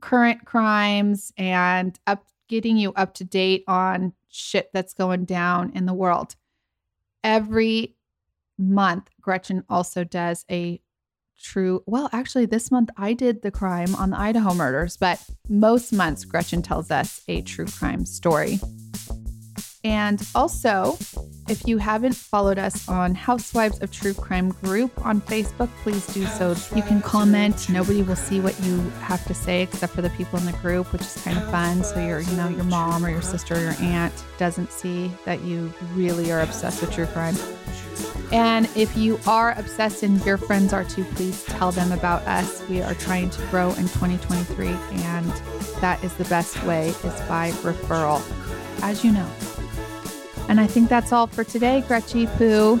current 0.00 0.44
crimes 0.44 1.32
and 1.36 1.98
up 2.06 2.24
getting 2.48 2.76
you 2.76 2.92
up 2.92 3.14
to 3.14 3.24
date 3.24 3.64
on 3.66 4.12
shit 4.28 4.70
that's 4.72 4.94
going 4.94 5.24
down 5.24 5.72
in 5.74 5.86
the 5.86 5.94
world. 5.94 6.36
Every 7.24 7.96
month, 8.56 9.10
Gretchen 9.20 9.64
also 9.68 10.04
does 10.04 10.44
a 10.50 10.80
true, 11.42 11.82
well, 11.86 12.08
actually, 12.12 12.46
this 12.46 12.70
month 12.70 12.90
I 12.96 13.12
did 13.12 13.42
the 13.42 13.50
crime 13.50 13.94
on 13.94 14.10
the 14.10 14.18
Idaho 14.18 14.54
murders, 14.54 14.96
but 14.96 15.22
most 15.48 15.92
months, 15.92 16.24
Gretchen 16.24 16.62
tells 16.62 16.90
us 16.90 17.22
a 17.28 17.42
true 17.42 17.66
crime 17.66 18.06
story. 18.06 18.58
And 19.84 20.26
also, 20.34 20.96
if 21.46 21.68
you 21.68 21.76
haven't 21.76 22.16
followed 22.16 22.58
us 22.58 22.88
on 22.88 23.14
Housewives 23.14 23.82
of 23.82 23.92
True 23.92 24.14
Crime 24.14 24.48
group 24.48 25.04
on 25.04 25.20
Facebook, 25.20 25.68
please 25.82 26.06
do 26.06 26.24
so. 26.24 26.56
You 26.74 26.80
can 26.82 27.02
comment. 27.02 27.68
Nobody 27.68 28.02
will 28.02 28.16
see 28.16 28.40
what 28.40 28.58
you 28.60 28.80
have 29.02 29.22
to 29.26 29.34
say 29.34 29.60
except 29.60 29.92
for 29.92 30.00
the 30.00 30.08
people 30.10 30.38
in 30.38 30.46
the 30.46 30.52
group, 30.52 30.90
which 30.90 31.02
is 31.02 31.22
kind 31.22 31.36
of 31.36 31.50
fun. 31.50 31.84
So 31.84 32.00
your, 32.00 32.20
you 32.20 32.32
know, 32.32 32.48
your 32.48 32.64
mom 32.64 33.04
or 33.04 33.10
your 33.10 33.20
sister 33.20 33.56
or 33.56 33.60
your 33.60 33.74
aunt 33.80 34.24
doesn't 34.38 34.72
see 34.72 35.10
that 35.26 35.42
you 35.42 35.70
really 35.92 36.32
are 36.32 36.40
obsessed 36.40 36.80
with 36.80 36.90
true 36.90 37.06
crime. 37.06 37.36
And 38.32 38.68
if 38.74 38.96
you 38.96 39.20
are 39.26 39.52
obsessed 39.58 40.02
and 40.02 40.24
your 40.24 40.36
friends 40.36 40.72
are 40.72 40.84
too, 40.84 41.04
please 41.14 41.44
tell 41.44 41.70
them 41.70 41.92
about 41.92 42.22
us. 42.22 42.66
We 42.68 42.82
are 42.82 42.94
trying 42.94 43.30
to 43.30 43.46
grow 43.46 43.68
in 43.70 43.86
2023, 43.88 44.68
and 44.68 45.26
that 45.80 46.02
is 46.02 46.12
the 46.14 46.24
best 46.24 46.62
way 46.64 46.88
is 46.88 47.20
by 47.28 47.52
referral, 47.62 48.22
as 48.82 49.04
you 49.04 49.12
know. 49.12 49.30
And 50.48 50.60
I 50.60 50.66
think 50.66 50.88
that's 50.88 51.12
all 51.12 51.26
for 51.26 51.44
today, 51.44 51.82
Gretchy 51.86 52.26
Poo. 52.26 52.80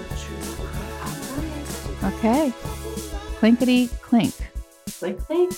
Okay. 2.02 2.52
Clinkety 3.38 3.88
clink. 4.02 4.34
Click, 4.98 5.18
click. 5.20 5.50